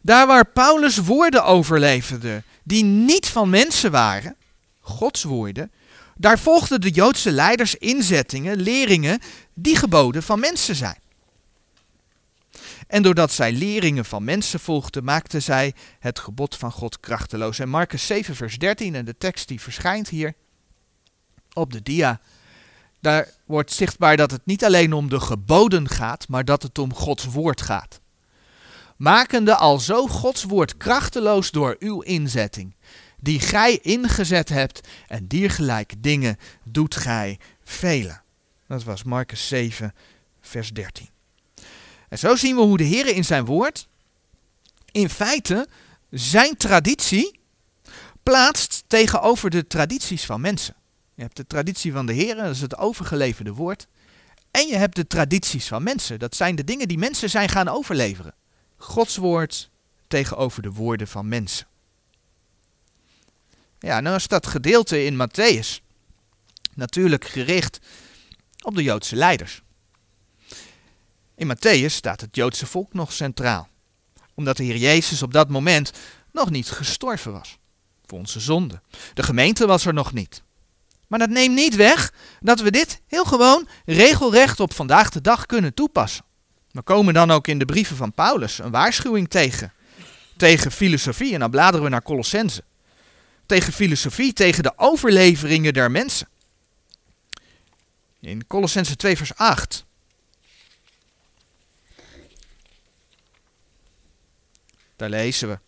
daar 0.04 0.28
waar 0.28 0.46
Paulus 0.46 0.98
woorden 0.98 1.46
overleverde, 1.46 2.44
die 2.64 2.84
niet 2.84 3.28
van 3.28 3.50
mensen 3.50 3.92
waren, 3.92 4.36
Gods 4.80 5.24
woorden, 5.24 5.72
daar 6.16 6.40
volgden 6.40 6.82
de 6.82 6.90
Joodse 6.90 7.32
leiders 7.32 7.76
inzettingen, 7.76 8.58
leringen 8.58 9.20
die 9.54 9.76
geboden 9.76 10.24
van 10.24 10.40
mensen 10.40 10.76
zijn. 10.76 11.02
En 12.88 13.04
doordat 13.04 13.32
zij 13.32 13.52
leringen 13.52 14.06
van 14.06 14.24
mensen 14.24 14.60
volgden, 14.60 15.04
maakten 15.04 15.42
zij 15.42 15.74
het 16.00 16.20
gebod 16.20 16.56
van 16.56 16.72
God 16.72 17.00
krachteloos. 17.00 17.60
En 17.60 17.70
Marcus 17.70 18.06
7, 18.06 18.36
vers 18.36 18.58
13, 18.58 18.96
en 18.96 19.06
de 19.06 19.18
tekst 19.18 19.48
die 19.48 19.62
verschijnt 19.62 20.10
hier 20.10 20.34
op 21.54 21.72
de 21.72 21.82
dia, 21.82 22.20
daar 23.00 23.30
wordt 23.46 23.72
zichtbaar 23.72 24.18
dat 24.18 24.32
het 24.32 24.46
niet 24.46 24.66
alleen 24.66 24.94
om 24.94 25.10
de 25.10 25.20
geboden 25.20 25.90
gaat, 25.90 26.28
maar 26.28 26.46
dat 26.46 26.64
het 26.64 26.78
om 26.78 26.94
Gods 26.94 27.26
woord 27.26 27.62
gaat. 27.62 28.02
Makende 29.04 29.56
alzo 29.56 30.08
Gods 30.08 30.44
woord 30.44 30.78
krachteloos 30.78 31.52
door 31.52 31.76
uw 31.80 32.02
inzetting, 32.02 32.76
die 33.20 33.40
gij 33.40 33.80
ingezet 33.82 34.50
hebt, 34.50 34.88
en 35.08 35.28
diergelijke 35.28 36.00
dingen 36.00 36.38
doet 36.64 36.96
gij 36.96 37.40
velen. 37.64 38.24
Dat 38.68 38.84
was 38.84 39.04
Marcus 39.04 39.48
7, 39.48 39.94
vers 40.42 40.70
13. 40.70 41.10
En 42.10 42.20
zo 42.20 42.36
zien 42.36 42.56
we 42.56 42.62
hoe 42.62 42.78
de 42.78 42.84
Heer 42.84 43.08
in 43.08 43.26
zijn 43.26 43.46
woord 43.46 43.88
in 44.92 45.10
feite 45.10 45.68
zijn 46.10 46.58
traditie 46.58 47.40
plaatst 48.24 48.84
tegenover 48.88 49.50
de 49.50 49.68
tradities 49.68 50.26
van 50.26 50.42
mensen. 50.42 50.76
Je 51.16 51.22
hebt 51.22 51.36
de 51.36 51.48
traditie 51.48 51.92
van 51.92 52.06
de 52.06 52.14
Heer, 52.14 52.36
dat 52.36 52.50
is 52.50 52.62
het 52.62 52.78
overgeleverde 52.78 53.54
woord. 53.54 53.88
En 54.52 54.68
je 54.68 54.76
hebt 54.76 54.96
de 54.96 55.08
tradities 55.08 55.68
van 55.68 55.84
mensen. 55.84 56.20
Dat 56.20 56.36
zijn 56.36 56.56
de 56.56 56.64
dingen 56.64 56.88
die 56.88 56.98
mensen 56.98 57.30
zijn 57.30 57.50
gaan 57.50 57.68
overleveren. 57.68 58.34
Gods 58.84 59.16
woord 59.16 59.70
tegenover 60.08 60.62
de 60.62 60.72
woorden 60.72 61.08
van 61.08 61.28
mensen. 61.28 61.68
Ja, 63.80 64.00
nou 64.00 64.16
is 64.16 64.28
dat 64.28 64.48
gedeelte 64.48 65.06
in 65.06 65.14
Matthäus 65.14 65.82
natuurlijk 66.74 67.26
gericht 67.26 67.80
op 68.62 68.76
de 68.76 68.84
Joodse 68.84 69.16
leiders. 69.16 69.62
In 71.36 71.56
Matthäus 71.56 71.94
staat 71.94 72.22
het 72.22 72.36
Joodse 72.36 72.66
volk 72.66 72.94
nog 72.94 73.14
centraal, 73.14 73.68
omdat 74.34 74.58
de 74.58 74.64
Heer 74.64 74.78
Jezus 74.78 75.22
op 75.22 75.34
dat 75.34 75.50
moment 75.50 75.92
nog 76.32 76.50
niet 76.50 76.70
gestorven 76.70 77.32
was 77.32 77.58
voor 78.06 78.18
onze 78.18 78.40
zonde. 78.40 78.82
De 79.14 79.24
gemeente 79.24 79.68
was 79.68 79.86
er 79.86 79.94
nog 79.94 80.14
niet. 80.14 80.44
Maar 81.08 81.20
dat 81.20 81.30
neemt 81.30 81.56
niet 81.56 81.76
weg 81.76 82.14
dat 82.40 82.60
we 82.60 82.72
dit 82.72 83.02
heel 83.08 83.26
gewoon 83.26 83.68
regelrecht 83.86 84.60
op 84.60 84.74
vandaag 84.74 85.10
de 85.10 85.22
dag 85.22 85.46
kunnen 85.46 85.74
toepassen. 85.74 86.26
We 86.74 86.82
komen 86.82 87.14
dan 87.14 87.32
ook 87.32 87.48
in 87.48 87.60
de 87.60 87.66
brieven 87.66 87.96
van 87.96 88.14
Paulus 88.14 88.60
een 88.60 88.72
waarschuwing 88.72 89.30
tegen. 89.30 89.74
Tegen 90.38 90.72
filosofie, 90.72 91.34
en 91.34 91.40
dan 91.40 91.52
bladeren 91.52 91.84
we 91.84 91.90
naar 91.90 92.04
Colossense. 92.04 92.64
Tegen 93.46 93.74
filosofie, 93.74 94.34
tegen 94.34 94.64
de 94.64 94.74
overleveringen 94.76 95.74
der 95.74 95.92
mensen. 95.92 96.28
In 98.20 98.48
Colossense 98.48 98.96
2 98.96 99.18
vers 99.18 99.36
8. 99.36 99.86
Daar 104.96 105.10
lezen 105.10 105.50
we. 105.50 105.60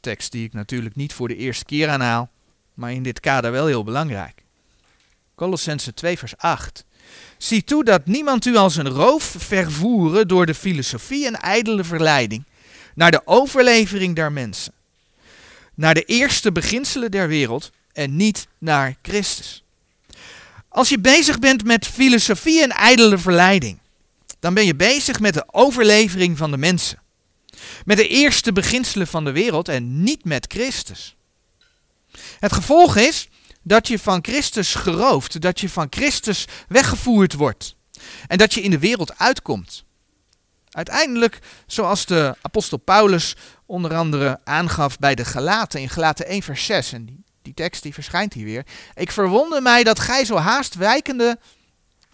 Tekst 0.00 0.32
die 0.32 0.44
ik 0.44 0.52
natuurlijk 0.52 0.96
niet 0.96 1.12
voor 1.12 1.28
de 1.28 1.36
eerste 1.36 1.64
keer 1.64 1.88
aanhaal, 1.88 2.30
maar 2.74 2.92
in 2.92 3.02
dit 3.02 3.20
kader 3.20 3.52
wel 3.52 3.66
heel 3.66 3.84
belangrijk. 3.84 4.42
Colossense 5.34 5.94
2 5.94 6.18
vers 6.18 6.36
8. 6.36 6.84
Zie 7.38 7.64
toe 7.64 7.84
dat 7.84 8.06
niemand 8.06 8.44
u 8.44 8.56
als 8.56 8.76
een 8.76 8.88
roof 8.88 9.34
vervoeren 9.38 10.28
door 10.28 10.46
de 10.46 10.54
filosofie 10.54 11.26
en 11.26 11.34
ijdele 11.34 11.84
verleiding 11.84 12.44
naar 12.94 13.10
de 13.10 13.22
overlevering 13.24 14.14
der 14.16 14.32
mensen, 14.32 14.72
naar 15.74 15.94
de 15.94 16.04
eerste 16.04 16.52
beginselen 16.52 17.10
der 17.10 17.28
wereld 17.28 17.70
en 17.92 18.16
niet 18.16 18.46
naar 18.58 18.96
Christus. 19.02 19.64
Als 20.68 20.88
je 20.88 20.98
bezig 20.98 21.38
bent 21.38 21.64
met 21.64 21.86
filosofie 21.86 22.62
en 22.62 22.70
ijdele 22.70 23.18
verleiding, 23.18 23.78
dan 24.38 24.54
ben 24.54 24.64
je 24.64 24.74
bezig 24.74 25.20
met 25.20 25.34
de 25.34 25.44
overlevering 25.50 26.38
van 26.38 26.50
de 26.50 26.56
mensen. 26.56 27.00
Met 27.84 27.96
de 27.96 28.08
eerste 28.08 28.52
beginselen 28.52 29.06
van 29.06 29.24
de 29.24 29.32
wereld 29.32 29.68
en 29.68 30.02
niet 30.02 30.24
met 30.24 30.46
Christus. 30.48 31.16
Het 32.38 32.52
gevolg 32.52 32.96
is 32.96 33.28
dat 33.62 33.88
je 33.88 33.98
van 33.98 34.18
Christus 34.22 34.74
gerooft, 34.74 35.40
dat 35.40 35.60
je 35.60 35.68
van 35.68 35.86
Christus 35.90 36.46
weggevoerd 36.68 37.32
wordt 37.32 37.76
en 38.26 38.38
dat 38.38 38.54
je 38.54 38.62
in 38.62 38.70
de 38.70 38.78
wereld 38.78 39.18
uitkomt. 39.18 39.84
Uiteindelijk, 40.70 41.38
zoals 41.66 42.06
de 42.06 42.36
apostel 42.42 42.78
Paulus 42.78 43.36
onder 43.66 43.94
andere 43.94 44.40
aangaf 44.44 44.98
bij 44.98 45.14
de 45.14 45.24
Galaten 45.24 45.80
in 45.80 45.88
Galaten 45.88 46.26
1 46.26 46.42
vers 46.42 46.64
6, 46.64 46.92
en 46.92 47.24
die, 47.42 47.54
tekst 47.54 47.82
die 47.82 47.94
verschijnt 47.94 48.32
hier 48.32 48.44
weer. 48.44 48.66
Ik 48.94 49.10
verwonder 49.10 49.62
mij 49.62 49.84
dat 49.84 49.98
gij 49.98 50.24
zo 50.24 50.36
haast 50.36 50.74
wijkende 50.74 51.38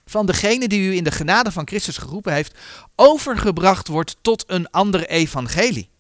van 0.07 0.27
degene 0.27 0.69
die 0.69 0.81
u 0.81 0.97
in 0.97 1.05
de 1.05 1.11
genade 1.11 1.53
van 1.53 1.67
Christus 1.67 1.99
geroepen 1.99 2.33
heeft, 2.33 2.59
overgebracht 2.97 3.89
wordt 3.89 4.17
tot 4.21 4.45
een 4.47 4.71
ander 4.71 5.09
evangelie. 5.09 5.91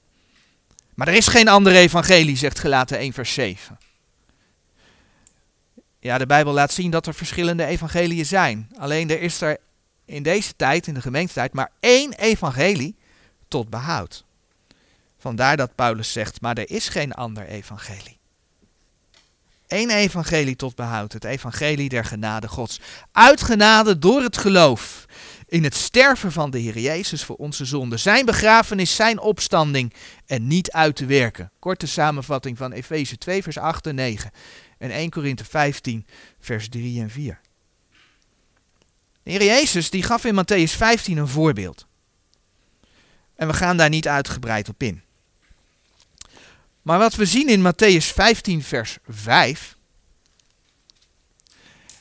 Maar 0.94 1.08
er 1.08 1.14
is 1.14 1.26
geen 1.26 1.48
ander 1.48 1.74
evangelie, 1.74 2.36
zegt 2.36 2.58
Galaten 2.58 2.98
1 2.98 3.12
vers 3.12 3.32
7. 3.32 3.78
Ja, 6.08 6.18
de 6.18 6.26
Bijbel 6.26 6.52
laat 6.52 6.72
zien 6.72 6.90
dat 6.90 7.06
er 7.06 7.14
verschillende 7.14 7.64
evangeliën 7.64 8.26
zijn. 8.26 8.68
Alleen 8.78 9.10
er 9.10 9.20
is 9.20 9.40
er 9.40 9.58
in 10.04 10.22
deze 10.22 10.56
tijd, 10.56 10.86
in 10.86 10.94
de 10.94 11.00
gemeentetijd, 11.00 11.52
maar 11.52 11.70
één 11.80 12.12
evangelie 12.12 12.96
tot 13.48 13.70
behoud. 13.70 14.24
Vandaar 15.18 15.56
dat 15.56 15.74
Paulus 15.74 16.12
zegt, 16.12 16.40
maar 16.40 16.56
er 16.56 16.70
is 16.70 16.88
geen 16.88 17.12
ander 17.12 17.46
evangelie. 17.46 18.18
Eén 19.66 19.90
evangelie 19.90 20.56
tot 20.56 20.74
behoud, 20.74 21.12
het 21.12 21.24
evangelie 21.24 21.88
der 21.88 22.04
genade 22.04 22.48
Gods. 22.48 22.80
Uit 23.12 23.42
genade 23.42 23.98
door 23.98 24.22
het 24.22 24.38
geloof 24.38 25.06
in 25.46 25.64
het 25.64 25.74
sterven 25.74 26.32
van 26.32 26.50
de 26.50 26.58
Heer 26.58 26.78
Jezus 26.78 27.24
voor 27.24 27.36
onze 27.36 27.64
zonde. 27.64 27.96
Zijn 27.96 28.24
begrafenis, 28.24 28.94
zijn 28.94 29.20
opstanding 29.20 29.94
en 30.26 30.46
niet 30.46 30.70
uit 30.70 30.96
te 30.96 31.06
werken. 31.06 31.50
Korte 31.58 31.86
samenvatting 31.86 32.58
van 32.58 32.72
Efeze 32.72 33.18
2 33.18 33.42
vers 33.42 33.58
8 33.58 33.86
en 33.86 33.94
9 33.94 34.30
en 34.78 34.90
1 34.90 35.10
Korinthe 35.10 35.44
15 35.44 36.06
vers 36.40 36.68
3 36.68 37.00
en 37.00 37.10
4. 37.10 37.40
De 39.22 39.30
Heer 39.30 39.44
Jezus 39.44 39.90
die 39.90 40.02
gaf 40.02 40.24
in 40.24 40.34
Matthäus 40.34 40.76
15 40.76 41.16
een 41.16 41.28
voorbeeld. 41.28 41.86
En 43.36 43.46
we 43.46 43.54
gaan 43.54 43.76
daar 43.76 43.88
niet 43.88 44.08
uitgebreid 44.08 44.68
op 44.68 44.82
in. 44.82 45.02
Maar 46.82 46.98
wat 46.98 47.14
we 47.14 47.26
zien 47.26 47.48
in 47.48 47.72
Matthäus 47.72 48.14
15, 48.14 48.62
vers 48.62 48.96
5, 49.08 49.76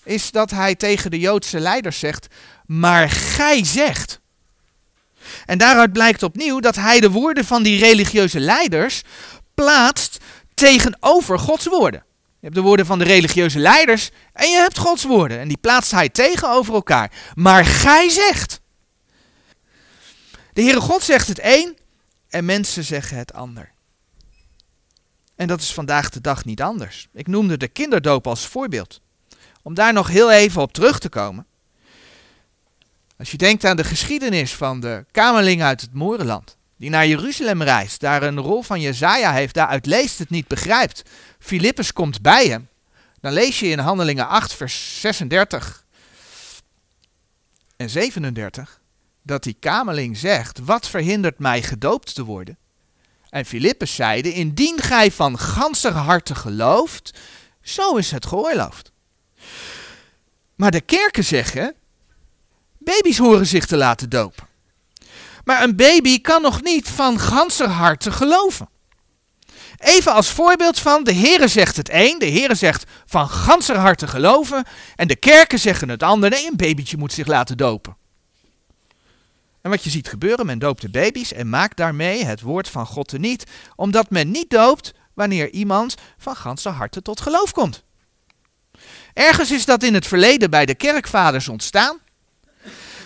is 0.04 0.32
dat 0.32 0.52
hij 0.52 0.76
tegen 0.76 1.12
de 1.12 1.20
Joodse 1.20 1.60
leiders 1.60 2.00
zegt, 2.00 2.28
maar 2.66 3.10
gij 3.10 3.66
zegt. 3.66 4.20
En 5.46 5.58
daaruit 5.58 5.94
blijkt 5.94 6.24
opnieuw 6.24 6.60
dat 6.60 6.76
hij 6.76 7.00
de 7.00 7.10
woorden 7.10 7.46
van 7.46 7.64
die 7.64 7.80
religieuze 7.80 8.40
leiders 8.40 9.02
plaatst 9.54 10.18
tegenover 10.54 11.40
Gods 11.40 11.66
woorden. 11.66 12.06
Je 12.48 12.54
hebt 12.54 12.66
de 12.66 12.70
woorden 12.70 12.86
van 12.86 13.00
de 13.00 13.06
religieuze 13.06 13.60
leiders 13.60 14.10
en 14.34 14.50
je 14.50 14.58
hebt 14.58 14.78
Gods 14.78 15.04
woorden. 15.04 15.40
En 15.40 15.48
die 15.48 15.58
plaatst 15.58 15.92
hij 15.92 16.10
tegenover 16.10 16.74
elkaar. 16.74 17.12
Maar 17.36 17.66
gij 17.66 18.10
zegt. 18.10 18.62
De 20.54 20.62
Heere 20.62 20.80
God 20.80 21.04
zegt 21.04 21.28
het 21.28 21.40
een 21.44 21.78
en 22.30 22.46
mensen 22.46 22.84
zeggen 22.84 23.18
het 23.18 23.34
ander. 23.34 23.72
En 25.36 25.48
dat 25.48 25.62
is 25.62 25.74
vandaag 25.74 26.10
de 26.10 26.22
dag 26.22 26.46
niet 26.46 26.62
anders. 26.62 27.08
Ik 27.14 27.28
noemde 27.28 27.58
de 27.58 27.68
kinderdoop 27.68 28.28
als 28.28 28.46
voorbeeld. 28.46 29.02
Om 29.62 29.74
daar 29.74 29.94
nog 29.94 30.08
heel 30.08 30.32
even 30.32 30.62
op 30.62 30.74
terug 30.74 31.00
te 31.00 31.10
komen. 31.10 31.46
Als 33.18 33.32
je 33.32 33.38
denkt 33.38 33.66
aan 33.66 33.78
de 33.78 33.84
geschiedenis 33.84 34.56
van 34.56 34.80
de 34.80 35.06
kamerling 35.12 35.62
uit 35.62 35.82
het 35.82 35.94
Moerenland, 35.94 36.57
die 36.78 36.90
naar 36.90 37.08
Jeruzalem 37.08 37.62
reist, 37.62 38.00
daar 38.00 38.24
een 38.24 38.40
rol 38.40 38.62
van 38.62 38.82
Jezaja 38.82 39.34
heeft, 39.34 39.54
daaruit 39.54 39.86
leest 39.86 40.20
het 40.20 40.30
niet, 40.30 40.48
begrijpt. 40.48 41.04
Filippus 41.40 41.94
komt 41.94 42.22
bij 42.22 42.48
hem. 42.48 42.68
Dan 43.22 43.34
lees 43.34 43.60
je 43.60 43.68
in 43.68 43.80
Handelingen 43.80 44.28
8, 44.28 44.54
vers 44.54 45.02
36 45.02 45.86
en 47.78 47.90
37 47.90 48.82
dat 49.22 49.44
die 49.44 49.58
kamerling 49.60 50.18
zegt: 50.18 50.60
Wat 50.60 50.88
verhindert 50.88 51.40
mij 51.40 51.62
gedoopt 51.62 52.16
te 52.16 52.24
worden? 52.24 52.58
En 53.30 53.46
Filippus 53.46 53.96
zeide, 53.96 54.34
indien 54.34 54.80
gij 54.82 55.12
van 55.12 55.40
ganser 55.40 55.92
harte 55.92 56.36
gelooft, 56.36 57.20
zo 57.62 57.96
is 57.96 58.12
het 58.12 58.26
geoorloofd. 58.26 58.92
Maar 60.56 60.72
de 60.72 60.82
kerken 60.82 61.24
zeggen, 61.24 61.76
baby's 62.78 63.18
horen 63.18 63.48
zich 63.48 63.66
te 63.66 63.78
laten 63.78 64.10
dopen. 64.10 64.47
Maar 65.48 65.64
een 65.64 65.76
baby 65.76 66.22
kan 66.22 66.42
nog 66.42 66.62
niet 66.62 66.90
van 66.90 67.20
ganser 67.20 67.68
harte 67.68 68.12
geloven. 68.12 68.70
Even 69.78 70.14
als 70.14 70.30
voorbeeld 70.30 70.80
van, 70.80 71.04
de 71.04 71.14
Heere 71.14 71.48
zegt 71.48 71.76
het 71.76 71.90
een, 71.92 72.20
de 72.20 72.30
Heere 72.30 72.56
zegt 72.56 72.84
van 73.06 73.30
ganser 73.30 73.78
harte 73.78 74.08
geloven, 74.08 74.66
en 74.96 75.08
de 75.08 75.16
kerken 75.16 75.60
zeggen 75.60 75.90
het 75.90 76.04
ander, 76.04 76.30
nee, 76.30 76.48
een 76.48 76.56
babytje 76.56 76.98
moet 76.98 77.14
zich 77.14 77.28
laten 77.28 77.58
dopen. 77.58 77.98
En 79.62 79.70
wat 79.70 79.84
je 79.84 79.90
ziet 79.90 80.08
gebeuren, 80.08 80.46
men 80.46 80.60
doopt 80.60 80.82
de 80.82 80.90
baby's 80.90 81.34
en 81.34 81.50
maakt 81.50 81.78
daarmee 81.78 82.26
het 82.26 82.42
woord 82.42 82.70
van 82.70 82.86
God 82.86 83.08
te 83.08 83.18
niet, 83.18 83.44
omdat 83.76 84.10
men 84.10 84.32
niet 84.32 84.50
doopt 84.50 84.94
wanneer 85.14 85.50
iemand 85.50 85.96
van 86.18 86.36
ganse 86.36 86.70
harte 86.70 87.02
tot 87.02 87.22
geloof 87.22 87.52
komt. 87.52 87.84
Ergens 89.14 89.52
is 89.52 89.66
dat 89.66 89.84
in 89.84 89.94
het 89.94 90.08
verleden 90.08 90.50
bij 90.50 90.66
de 90.66 90.76
kerkvaders 90.76 91.48
ontstaan. 91.48 91.98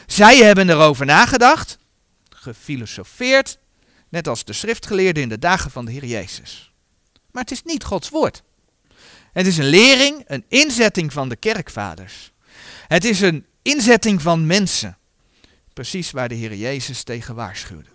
Zij 0.07 0.37
hebben 0.37 0.69
erover 0.69 1.05
nagedacht, 1.05 1.79
gefilosofeerd, 2.41 3.59
net 4.09 4.27
als 4.27 4.43
de 4.43 4.53
schriftgeleerden 4.53 5.23
in 5.23 5.29
de 5.29 5.39
dagen 5.39 5.71
van 5.71 5.85
de 5.85 5.91
Heer 5.91 6.05
Jezus. 6.05 6.73
Maar 7.31 7.41
het 7.41 7.51
is 7.51 7.63
niet 7.63 7.83
Gods 7.83 8.09
woord. 8.09 8.43
Het 9.33 9.47
is 9.47 9.57
een 9.57 9.69
lering, 9.69 10.23
een 10.27 10.45
inzetting 10.47 11.13
van 11.13 11.29
de 11.29 11.35
kerkvaders. 11.35 12.31
Het 12.87 13.05
is 13.05 13.21
een 13.21 13.45
inzetting 13.61 14.21
van 14.21 14.45
mensen 14.45 14.97
Precies 15.73 16.11
waar 16.11 16.29
de 16.29 16.35
Heer 16.35 16.55
Jezus 16.55 17.03
tegen 17.03 17.35
waarschuwde. 17.35 17.89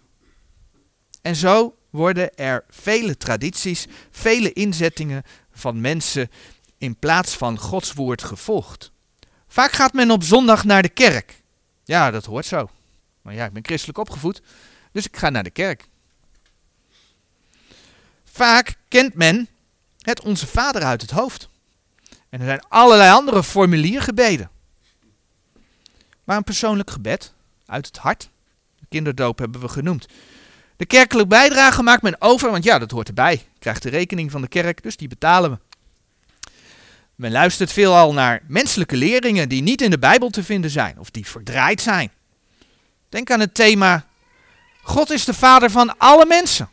En 1.22 1.36
zo 1.36 1.76
worden 1.90 2.36
er 2.36 2.64
vele 2.68 3.16
tradities, 3.16 3.86
vele 4.10 4.52
inzettingen 4.52 5.22
van 5.52 5.80
mensen 5.80 6.30
in 6.78 6.98
plaats 6.98 7.34
van 7.34 7.58
Gods 7.58 7.92
woord 7.92 8.22
gevolgd. 8.22 8.92
Vaak 9.48 9.72
gaat 9.72 9.92
men 9.92 10.10
op 10.10 10.22
zondag 10.22 10.64
naar 10.64 10.82
de 10.82 10.88
kerk. 10.88 11.42
Ja, 11.84 12.10
dat 12.10 12.24
hoort 12.24 12.46
zo. 12.46 12.70
Maar 13.26 13.34
ja, 13.34 13.44
ik 13.44 13.52
ben 13.52 13.64
christelijk 13.64 13.98
opgevoed, 13.98 14.42
dus 14.92 15.06
ik 15.06 15.16
ga 15.16 15.30
naar 15.30 15.42
de 15.42 15.50
kerk. 15.50 15.88
Vaak 18.24 18.74
kent 18.88 19.14
men 19.14 19.48
het 20.00 20.20
Onze 20.20 20.46
Vader 20.46 20.82
uit 20.82 21.02
het 21.02 21.10
hoofd. 21.10 21.48
En 22.28 22.40
er 22.40 22.46
zijn 22.46 22.64
allerlei 22.68 23.12
andere 23.12 23.42
formuliergebeden. 23.42 24.50
Maar 26.24 26.36
een 26.36 26.44
persoonlijk 26.44 26.90
gebed 26.90 27.32
uit 27.66 27.86
het 27.86 27.96
hart, 27.96 28.28
de 28.78 28.86
kinderdoop 28.88 29.38
hebben 29.38 29.60
we 29.60 29.68
genoemd. 29.68 30.06
De 30.76 30.86
kerkelijke 30.86 31.28
bijdrage 31.28 31.82
maakt 31.82 32.02
men 32.02 32.20
over, 32.20 32.50
want 32.50 32.64
ja, 32.64 32.78
dat 32.78 32.90
hoort 32.90 33.08
erbij. 33.08 33.46
Krijgt 33.58 33.82
de 33.82 33.90
rekening 33.90 34.30
van 34.30 34.40
de 34.40 34.48
kerk, 34.48 34.82
dus 34.82 34.96
die 34.96 35.08
betalen 35.08 35.50
we. 35.50 35.58
Men 37.14 37.32
luistert 37.32 37.72
veelal 37.72 38.12
naar 38.12 38.42
menselijke 38.48 38.96
leringen 38.96 39.48
die 39.48 39.62
niet 39.62 39.80
in 39.80 39.90
de 39.90 39.98
Bijbel 39.98 40.30
te 40.30 40.44
vinden 40.44 40.70
zijn 40.70 40.98
of 40.98 41.10
die 41.10 41.26
verdraaid 41.26 41.80
zijn. 41.80 42.10
Denk 43.16 43.30
aan 43.30 43.40
het 43.40 43.54
thema: 43.54 44.06
God 44.82 45.10
is 45.10 45.24
de 45.24 45.34
vader 45.34 45.70
van 45.70 45.98
alle 45.98 46.26
mensen. 46.26 46.70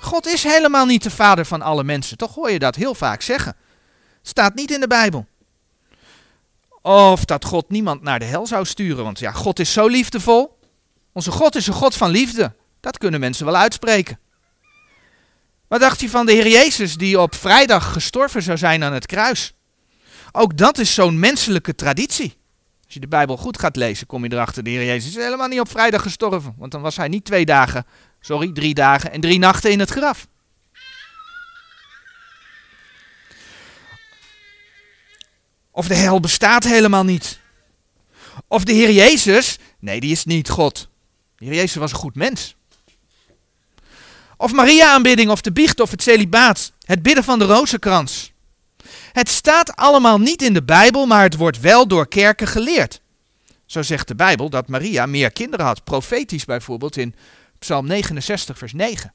God 0.00 0.26
is 0.26 0.42
helemaal 0.42 0.86
niet 0.86 1.02
de 1.02 1.10
vader 1.10 1.44
van 1.44 1.62
alle 1.62 1.84
mensen. 1.84 2.16
Toch 2.16 2.34
hoor 2.34 2.50
je 2.50 2.58
dat 2.58 2.74
heel 2.74 2.94
vaak 2.94 3.22
zeggen. 3.22 3.56
Het 4.18 4.28
staat 4.28 4.54
niet 4.54 4.70
in 4.70 4.80
de 4.80 4.86
Bijbel. 4.86 5.26
Of 6.82 7.24
dat 7.24 7.44
God 7.44 7.68
niemand 7.68 8.02
naar 8.02 8.18
de 8.18 8.24
hel 8.24 8.46
zou 8.46 8.64
sturen, 8.64 9.04
want 9.04 9.18
ja, 9.18 9.32
God 9.32 9.58
is 9.58 9.72
zo 9.72 9.86
liefdevol. 9.86 10.58
Onze 11.12 11.30
God 11.30 11.54
is 11.54 11.66
een 11.66 11.74
God 11.74 11.94
van 11.94 12.10
liefde. 12.10 12.54
Dat 12.80 12.98
kunnen 12.98 13.20
mensen 13.20 13.44
wel 13.44 13.56
uitspreken. 13.56 14.18
Wat 15.68 15.80
dacht 15.80 16.00
je 16.00 16.10
van 16.10 16.26
de 16.26 16.32
Heer 16.32 16.48
Jezus 16.48 16.96
die 16.96 17.20
op 17.20 17.34
vrijdag 17.34 17.92
gestorven 17.92 18.42
zou 18.42 18.58
zijn 18.58 18.84
aan 18.84 18.92
het 18.92 19.06
kruis? 19.06 19.52
Ook 20.32 20.56
dat 20.56 20.78
is 20.78 20.94
zo'n 20.94 21.18
menselijke 21.18 21.74
traditie. 21.74 22.42
Als 22.94 23.02
je 23.02 23.10
de 23.10 23.16
Bijbel 23.16 23.36
goed 23.36 23.58
gaat 23.58 23.76
lezen, 23.76 24.06
kom 24.06 24.24
je 24.24 24.32
erachter, 24.32 24.62
de 24.62 24.70
Heer 24.70 24.84
Jezus 24.84 25.16
is 25.16 25.24
helemaal 25.24 25.48
niet 25.48 25.60
op 25.60 25.70
vrijdag 25.70 26.02
gestorven. 26.02 26.54
Want 26.58 26.72
dan 26.72 26.80
was 26.80 26.96
hij 26.96 27.08
niet 27.08 27.24
twee 27.24 27.44
dagen, 27.44 27.86
sorry, 28.20 28.52
drie 28.52 28.74
dagen 28.74 29.12
en 29.12 29.20
drie 29.20 29.38
nachten 29.38 29.70
in 29.70 29.78
het 29.78 29.90
graf. 29.90 30.26
Of 35.70 35.88
de 35.88 35.94
hel 35.94 36.20
bestaat 36.20 36.64
helemaal 36.64 37.04
niet. 37.04 37.40
Of 38.48 38.64
de 38.64 38.72
Heer 38.72 38.90
Jezus, 38.90 39.58
nee, 39.78 40.00
die 40.00 40.10
is 40.10 40.24
niet 40.24 40.48
God. 40.48 40.88
De 41.36 41.44
Heer 41.44 41.54
Jezus 41.54 41.74
was 41.74 41.90
een 41.90 41.98
goed 41.98 42.14
mens. 42.14 42.56
Of 44.36 44.52
Maria-aanbidding, 44.52 45.30
of 45.30 45.40
de 45.40 45.52
biecht, 45.52 45.80
of 45.80 45.90
het 45.90 46.02
celibaat. 46.02 46.72
Het 46.84 47.02
bidden 47.02 47.24
van 47.24 47.38
de 47.38 47.44
rozenkrans. 47.44 48.32
Het 49.14 49.28
staat 49.28 49.76
allemaal 49.76 50.18
niet 50.18 50.42
in 50.42 50.54
de 50.54 50.62
Bijbel, 50.62 51.06
maar 51.06 51.22
het 51.22 51.36
wordt 51.36 51.60
wel 51.60 51.88
door 51.88 52.08
kerken 52.08 52.46
geleerd. 52.46 53.00
Zo 53.66 53.82
zegt 53.82 54.08
de 54.08 54.14
Bijbel 54.14 54.50
dat 54.50 54.68
Maria 54.68 55.06
meer 55.06 55.32
kinderen 55.32 55.66
had, 55.66 55.84
profetisch 55.84 56.44
bijvoorbeeld 56.44 56.96
in 56.96 57.14
Psalm 57.58 57.86
69, 57.86 58.58
vers 58.58 58.72
9. 58.72 59.14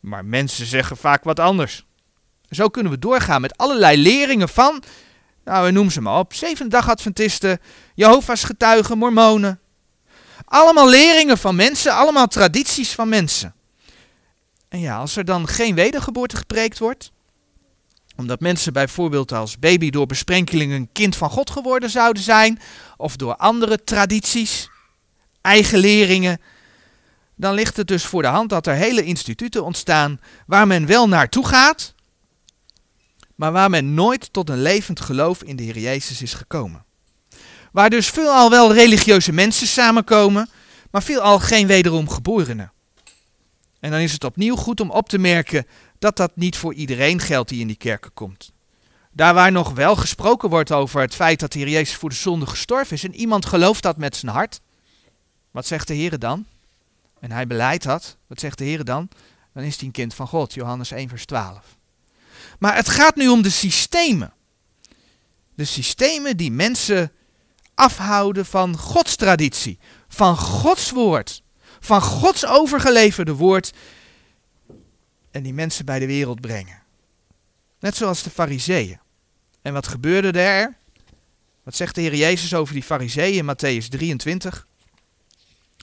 Maar 0.00 0.24
mensen 0.24 0.66
zeggen 0.66 0.96
vaak 0.96 1.24
wat 1.24 1.40
anders. 1.40 1.86
Zo 2.50 2.68
kunnen 2.68 2.92
we 2.92 2.98
doorgaan 2.98 3.40
met 3.40 3.56
allerlei 3.56 4.02
leringen 4.02 4.48
van, 4.48 4.82
nou, 5.44 5.72
noem 5.72 5.90
ze 5.90 6.00
maar 6.00 6.18
op, 6.18 6.32
dag 6.68 6.90
Adventisten, 6.90 7.60
Jehovah's 7.94 8.44
getuigen, 8.44 8.98
Mormonen. 8.98 9.60
Allemaal 10.44 10.88
leringen 10.88 11.38
van 11.38 11.56
mensen, 11.56 11.92
allemaal 11.92 12.26
tradities 12.26 12.92
van 12.92 13.08
mensen. 13.08 13.54
En 14.68 14.80
ja, 14.80 14.96
als 14.96 15.16
er 15.16 15.24
dan 15.24 15.48
geen 15.48 15.74
wedergeboorte 15.74 16.36
gepreekt 16.36 16.78
wordt, 16.78 17.12
omdat 18.16 18.40
mensen 18.40 18.72
bijvoorbeeld 18.72 19.32
als 19.32 19.58
baby 19.58 19.90
door 19.90 20.06
besprenkeling 20.06 20.72
een 20.72 20.88
kind 20.92 21.16
van 21.16 21.30
God 21.30 21.50
geworden 21.50 21.90
zouden 21.90 22.22
zijn, 22.22 22.60
of 22.96 23.16
door 23.16 23.36
andere 23.36 23.84
tradities, 23.84 24.68
eigen 25.40 25.78
leringen, 25.78 26.40
dan 27.34 27.54
ligt 27.54 27.76
het 27.76 27.88
dus 27.88 28.04
voor 28.04 28.22
de 28.22 28.28
hand 28.28 28.50
dat 28.50 28.66
er 28.66 28.74
hele 28.74 29.04
instituten 29.04 29.64
ontstaan 29.64 30.20
waar 30.46 30.66
men 30.66 30.86
wel 30.86 31.08
naartoe 31.08 31.46
gaat, 31.46 31.94
maar 33.34 33.52
waar 33.52 33.70
men 33.70 33.94
nooit 33.94 34.32
tot 34.32 34.50
een 34.50 34.62
levend 34.62 35.00
geloof 35.00 35.42
in 35.42 35.56
de 35.56 35.62
Heer 35.62 35.78
Jezus 35.78 36.22
is 36.22 36.34
gekomen. 36.34 36.84
Waar 37.72 37.90
dus 37.90 38.06
veelal 38.08 38.50
wel 38.50 38.72
religieuze 38.74 39.32
mensen 39.32 39.66
samenkomen, 39.66 40.48
maar 40.90 41.02
veelal 41.02 41.38
geen 41.38 41.66
wederom 41.66 42.08
geborenen. 42.08 42.72
En 43.80 43.90
dan 43.90 44.00
is 44.00 44.12
het 44.12 44.24
opnieuw 44.24 44.56
goed 44.56 44.80
om 44.80 44.90
op 44.90 45.08
te 45.08 45.18
merken 45.18 45.66
dat 45.98 46.16
dat 46.16 46.36
niet 46.36 46.56
voor 46.56 46.74
iedereen 46.74 47.20
geldt 47.20 47.48
die 47.48 47.60
in 47.60 47.66
die 47.66 47.76
kerken 47.76 48.12
komt. 48.14 48.52
Daar 49.12 49.34
waar 49.34 49.52
nog 49.52 49.72
wel 49.72 49.96
gesproken 49.96 50.48
wordt 50.48 50.72
over 50.72 51.00
het 51.00 51.14
feit 51.14 51.40
dat 51.40 51.52
de 51.52 51.58
Heer 51.58 51.68
Jezus 51.68 51.96
voor 51.96 52.08
de 52.08 52.14
zonde 52.14 52.46
gestorven 52.46 52.96
is 52.96 53.04
en 53.04 53.14
iemand 53.14 53.46
gelooft 53.46 53.82
dat 53.82 53.96
met 53.96 54.16
zijn 54.16 54.32
hart, 54.32 54.60
wat 55.50 55.66
zegt 55.66 55.88
de 55.88 55.94
Heer 55.94 56.18
dan? 56.18 56.46
En 57.20 57.32
hij 57.32 57.46
beleidt 57.46 57.84
dat, 57.84 58.16
wat 58.26 58.40
zegt 58.40 58.58
de 58.58 58.64
Heer 58.64 58.84
dan? 58.84 59.08
Dan 59.54 59.62
is 59.62 59.76
hij 59.76 59.86
een 59.86 59.92
kind 59.92 60.14
van 60.14 60.28
God, 60.28 60.54
Johannes 60.54 60.90
1 60.90 61.08
vers 61.08 61.24
12. 61.24 61.76
Maar 62.58 62.76
het 62.76 62.88
gaat 62.88 63.16
nu 63.16 63.28
om 63.28 63.42
de 63.42 63.50
systemen. 63.50 64.32
De 65.54 65.64
systemen 65.64 66.36
die 66.36 66.50
mensen 66.50 67.12
afhouden 67.74 68.46
van 68.46 68.78
Gods 68.78 69.16
traditie, 69.16 69.78
van 70.08 70.36
Gods 70.36 70.90
woord 70.90 71.42
van 71.86 72.02
Gods 72.02 72.46
overgeleverde 72.46 73.34
woord 73.34 73.72
en 75.36 75.42
die 75.42 75.54
mensen 75.54 75.84
bij 75.84 75.98
de 75.98 76.06
wereld 76.06 76.40
brengen. 76.40 76.82
Net 77.78 77.96
zoals 77.96 78.22
de 78.22 78.30
fariseeën. 78.30 78.98
En 79.62 79.72
wat 79.72 79.86
gebeurde 79.86 80.40
er? 80.40 80.76
Wat 81.62 81.76
zegt 81.76 81.94
de 81.94 82.00
Heer 82.00 82.14
Jezus 82.14 82.54
over 82.54 82.74
die 82.74 82.82
fariseeën 82.82 83.46
in 83.46 83.54
Matthäus 83.54 83.88
23? 83.88 84.66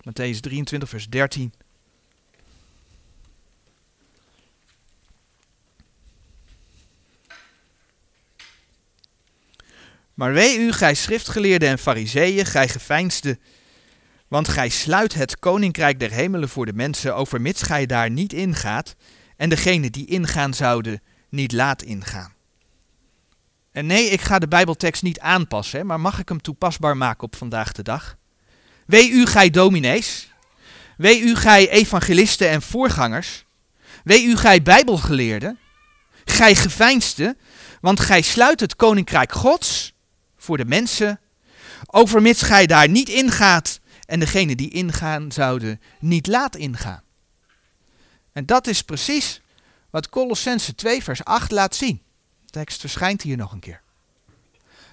Matthäus 0.10 0.40
23 0.40 0.90
vers 0.90 1.10
13. 1.10 1.54
Maar 10.14 10.34
wee 10.34 10.58
u, 10.58 10.72
gij 10.72 10.94
schriftgeleerden 10.94 11.70
en 11.70 11.80
fariseeën, 11.80 12.46
gij 12.46 12.68
geveinsde 12.68 13.40
want 14.28 14.48
gij 14.48 14.70
sluit 14.70 15.14
het 15.14 15.40
koninkrijk 15.40 16.00
der 16.00 16.12
hemelen 16.12 16.50
voor 16.50 16.66
de 16.66 16.74
mensen, 16.74 17.16
overmits 17.16 17.62
gij 17.62 17.86
daar 17.86 18.10
niet 18.10 18.34
ingaat, 18.34 18.96
en 19.44 19.50
degene 19.50 19.90
die 19.90 20.06
ingaan 20.06 20.54
zouden 20.54 21.02
niet 21.30 21.52
laat 21.52 21.82
ingaan. 21.82 22.34
En 23.72 23.86
nee, 23.86 24.10
ik 24.10 24.22
ga 24.22 24.40
de 24.40 24.48
Bijbeltekst 24.48 25.04
niet 25.04 25.20
aanpassen, 25.20 25.86
maar 25.86 26.00
mag 26.00 26.20
ik 26.20 26.30
hem 26.30 26.42
toepasbaar 26.42 26.98
maken 26.98 27.24
op 27.24 27.36
vandaag 27.36 27.72
de 27.72 27.82
dag? 27.82 28.18
Wee 28.86 29.10
u, 29.10 29.26
gij 29.26 29.50
dominees. 29.50 30.34
Wee 30.98 31.22
u, 31.22 31.36
gij 31.36 31.70
evangelisten 31.70 32.50
en 32.50 32.62
voorgangers. 32.62 33.46
Wee 34.04 34.24
u, 34.24 34.38
gij 34.38 34.62
Bijbelgeleerden. 34.62 35.60
Gij 36.26 36.56
geveinsde, 36.56 37.38
want 37.82 38.00
gij 38.00 38.22
sluit 38.22 38.60
het 38.60 38.76
koninkrijk 38.76 39.32
Gods 39.32 39.94
voor 40.38 40.58
de 40.58 40.66
mensen, 40.66 41.20
overmits 41.86 42.42
gij 42.42 42.66
daar 42.66 42.90
niet 42.90 43.10
ingaat 43.10 43.80
en 44.06 44.20
degene 44.20 44.56
die 44.56 44.70
ingaan 44.70 45.32
zouden 45.32 45.82
niet 46.00 46.28
laat 46.28 46.56
ingaan. 46.56 47.04
En 48.34 48.46
dat 48.46 48.68
is 48.68 48.82
precies 48.82 49.42
wat 49.90 50.10
Colossense 50.10 50.76
2 50.76 51.04
vers 51.04 51.24
8 51.24 51.52
laat 51.52 51.76
zien. 51.76 52.02
De 52.46 52.52
tekst 52.52 52.80
verschijnt 52.80 53.22
hier 53.22 53.38
nog 53.38 53.52
een 53.52 53.60
keer. 53.60 53.82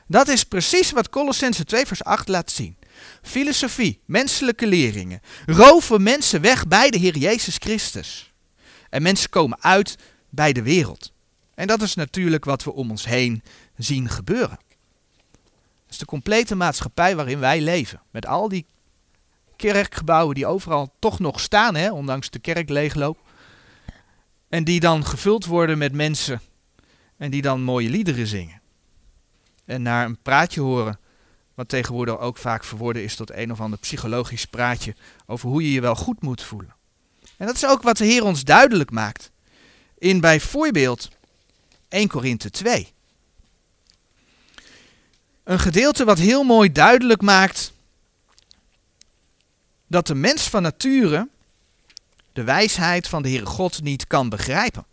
Dat 0.07 0.29
is 0.29 0.45
precies 0.45 0.91
wat 0.91 1.09
Colossense 1.09 1.65
2 1.65 1.87
vers 1.87 2.05
8 2.05 2.29
laat 2.29 2.51
zien. 2.51 2.77
Filosofie, 3.23 4.01
menselijke 4.05 4.67
leringen, 4.67 5.21
roven 5.47 6.03
mensen 6.03 6.41
weg 6.41 6.67
bij 6.67 6.91
de 6.91 6.99
Heer 6.99 7.17
Jezus 7.17 7.57
Christus. 7.57 8.33
En 8.91 9.03
mensen 9.03 9.31
komen 9.31 9.63
uit 9.63 9.97
bij 10.29 10.53
de 10.53 10.63
wereld. 10.63 11.13
En 11.55 11.67
dat 11.67 11.83
is 11.83 11.95
natuurlijk 11.95 12.45
wat 12.45 12.65
we 12.65 12.73
om 12.73 12.91
ons 12.91 13.05
heen 13.05 13.43
zien 13.77 14.09
gebeuren. 14.09 14.59
Dat 15.41 15.91
is 15.91 15.99
de 15.99 16.05
complete 16.05 16.55
maatschappij 16.55 17.17
waarin 17.17 17.39
wij 17.39 17.61
leven. 17.61 18.01
Met 18.11 18.27
al 18.27 18.49
die 18.49 18.67
kerkgebouwen 19.57 20.35
die 20.35 20.47
overal 20.47 20.93
toch 20.99 21.19
nog 21.19 21.41
staan, 21.41 21.75
hè, 21.75 21.93
ondanks 21.93 22.31
de 22.31 22.39
kerkleegloop. 22.39 23.19
En 24.51 24.65
die 24.65 24.81
dan 24.81 25.07
gevuld 25.07 25.45
worden 25.45 25.79
met 25.79 25.93
mensen 25.93 26.41
en 27.17 27.31
die 27.31 27.43
dan 27.43 27.63
mooie 27.63 27.91
liederen 27.91 28.27
zingen. 28.27 28.61
En 29.65 29.83
naar 29.83 30.07
een 30.07 30.19
praatje 30.23 30.61
horen, 30.61 30.99
wat 31.55 31.69
tegenwoordig 31.69 32.19
ook 32.19 32.37
vaak 32.37 32.65
verworden 32.65 33.03
is 33.03 33.17
tot 33.17 33.31
een 33.33 33.53
of 33.53 33.61
ander 33.61 33.79
psychologisch 33.79 34.45
praatje 34.45 34.95
over 35.27 35.49
hoe 35.49 35.63
je 35.63 35.73
je 35.73 35.81
wel 35.81 35.95
goed 35.95 36.23
moet 36.23 36.43
voelen. 36.43 36.75
En 37.37 37.47
dat 37.47 37.55
is 37.55 37.67
ook 37.67 37.83
wat 37.83 37.97
de 37.97 38.05
Heer 38.05 38.25
ons 38.25 38.45
duidelijk 38.45 38.91
maakt. 38.91 39.31
In 39.99 40.21
bijvoorbeeld 40.21 41.09
1 41.89 42.09
Korinthe 42.09 42.51
2. 42.51 42.93
Een 45.45 45.59
gedeelte 45.59 46.05
wat 46.05 46.19
heel 46.19 46.43
mooi 46.43 46.73
duidelijk 46.73 47.23
maakt 47.23 47.73
dat 49.87 50.07
de 50.07 50.15
mens 50.15 50.49
van 50.49 50.63
nature 50.63 51.29
de 52.33 52.45
wijsheid 52.45 53.09
van 53.09 53.23
de 53.23 53.29
Heere 53.29 53.47
God 53.47 53.83
niet 53.83 54.07
kan 54.07 54.29
begrijpen. 54.29 54.85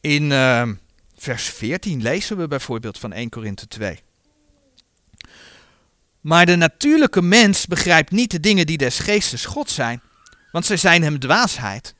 In 0.00 0.30
uh, 0.30 0.68
vers 1.16 1.44
14 1.44 2.02
lezen 2.02 2.36
we 2.36 2.48
bijvoorbeeld 2.48 2.98
van 2.98 3.12
1 3.12 3.28
Korinthe 3.28 3.68
2. 3.68 4.00
Maar 6.20 6.46
de 6.46 6.56
natuurlijke 6.56 7.22
mens 7.22 7.66
begrijpt 7.66 8.10
niet 8.10 8.30
de 8.30 8.40
dingen 8.40 8.66
die 8.66 8.78
des 8.78 8.98
geestes 8.98 9.44
God 9.44 9.70
zijn, 9.70 10.02
want 10.52 10.66
zij 10.66 10.76
zijn 10.76 11.02
hem 11.02 11.18
dwaasheid. 11.18 11.94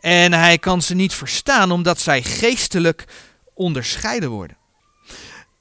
En 0.00 0.32
hij 0.32 0.58
kan 0.58 0.82
ze 0.82 0.94
niet 0.94 1.14
verstaan 1.14 1.70
omdat 1.70 2.00
zij 2.00 2.22
geestelijk 2.22 3.04
onderscheiden 3.54 4.30
worden. 4.30 4.56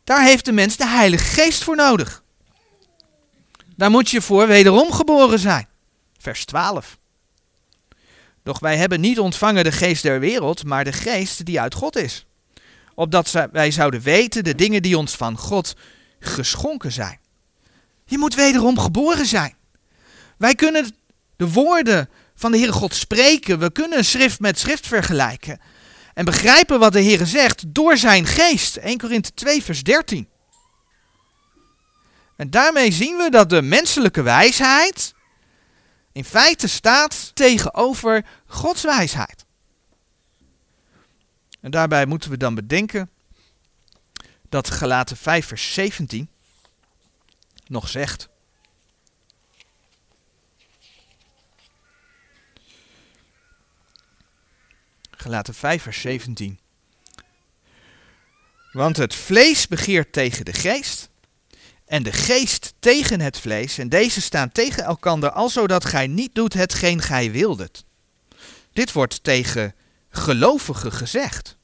Daar 0.04 0.24
heeft 0.24 0.46
de 0.46 0.52
mens 0.52 0.78
de 0.78 0.88
Heilige 0.88 1.24
Geest 1.24 1.64
voor 1.64 1.76
nodig. 1.76 2.24
Daar 3.76 3.92
moet 3.92 4.10
je 4.10 4.22
voor 4.22 4.48
wederom 4.48 4.92
geboren 4.92 5.40
zijn. 5.40 5.68
Vers 6.18 6.46
12. 6.46 6.98
Doch 8.44 8.60
wij 8.60 8.78
hebben 8.78 9.02
niet 9.02 9.20
ontvangen 9.20 9.64
de 9.64 9.72
geest 9.72 10.04
der 10.04 10.20
wereld, 10.20 10.66
maar 10.66 10.84
de 10.84 10.92
geest 10.92 11.46
die 11.46 11.60
uit 11.60 11.74
God 11.74 11.96
is. 11.96 12.26
Opdat 12.96 13.32
wij 13.52 13.72
zouden 13.72 14.02
weten 14.02 14.44
de 14.44 14.56
dingen 14.56 14.82
die 14.82 14.98
ons 14.98 15.16
van 15.16 15.38
God 15.38 15.76
geschonken 16.20 16.92
zijn. 16.92 17.20
Je 18.06 18.18
moet 18.18 18.36
wederom 18.36 18.80
geboren 18.80 19.26
zijn. 19.26 19.56
Wij 20.38 20.56
kunnen 20.56 20.96
de 21.36 21.50
woorden 21.50 22.10
van 22.36 22.52
de 22.52 22.58
Heere 22.58 22.74
God 22.74 22.94
spreken. 22.94 23.60
We 23.60 23.72
kunnen 23.72 24.06
schrift 24.06 24.40
met 24.40 24.60
schrift 24.60 24.88
vergelijken. 24.88 25.60
En 26.14 26.26
begrijpen 26.26 26.80
wat 26.80 26.94
de 26.94 27.04
Heere 27.04 27.26
zegt 27.26 27.74
door 27.74 27.98
zijn 27.98 28.26
geest. 28.26 28.76
1 28.76 28.98
Korinthe 28.98 29.34
2 29.34 29.64
vers 29.64 29.84
13. 29.84 30.28
En 32.36 32.50
daarmee 32.50 32.92
zien 32.92 33.18
we 33.18 33.30
dat 33.30 33.50
de 33.50 33.62
menselijke 33.62 34.22
wijsheid 34.22 35.14
in 36.12 36.26
feite 36.26 36.68
staat 36.68 37.32
tegenover 37.36 38.26
Gods 38.46 38.84
wijsheid. 38.84 39.46
En 41.62 41.72
daarbij 41.72 42.06
moeten 42.06 42.30
we 42.30 42.38
dan 42.38 42.56
bedenken 42.56 43.10
dat 44.50 44.70
Galaten 44.70 45.18
5 45.18 45.46
vers 45.48 45.74
17 45.74 46.30
nog 47.68 47.90
zegt. 47.90 48.30
Gelaten 55.24 55.54
5 55.54 55.82
vers 55.82 56.02
17. 56.02 56.60
Want 58.72 58.98
het 58.98 59.16
vlees 59.16 59.68
begeert 59.68 60.14
tegen 60.14 60.46
de 60.46 60.54
geest 60.54 61.10
en 61.86 62.04
de 62.04 62.12
geest 62.12 62.74
tegen 62.80 63.20
het 63.20 63.40
vlees 63.40 63.78
en 63.78 63.90
deze 63.90 64.22
staan 64.22 64.52
tegen 64.52 64.84
elkander 64.84 65.32
alzodat 65.32 65.86
gij 65.86 66.08
niet 66.08 66.36
doet 66.36 66.54
hetgeen 66.54 67.02
gij 67.02 67.32
wildet. 67.32 67.84
Dit 68.74 68.92
wordt 68.92 69.24
tegen 69.24 69.76
gelovigen 70.10 70.92
gezegd. 70.92 71.58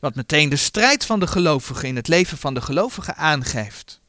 Wat 0.00 0.14
meteen 0.14 0.48
de 0.48 0.56
strijd 0.56 1.04
van 1.04 1.20
de 1.20 1.26
gelovigen 1.26 1.88
in 1.88 1.96
het 1.96 2.08
leven 2.08 2.38
van 2.38 2.54
de 2.54 2.60
gelovigen 2.60 3.16
aangeeft. 3.16 4.00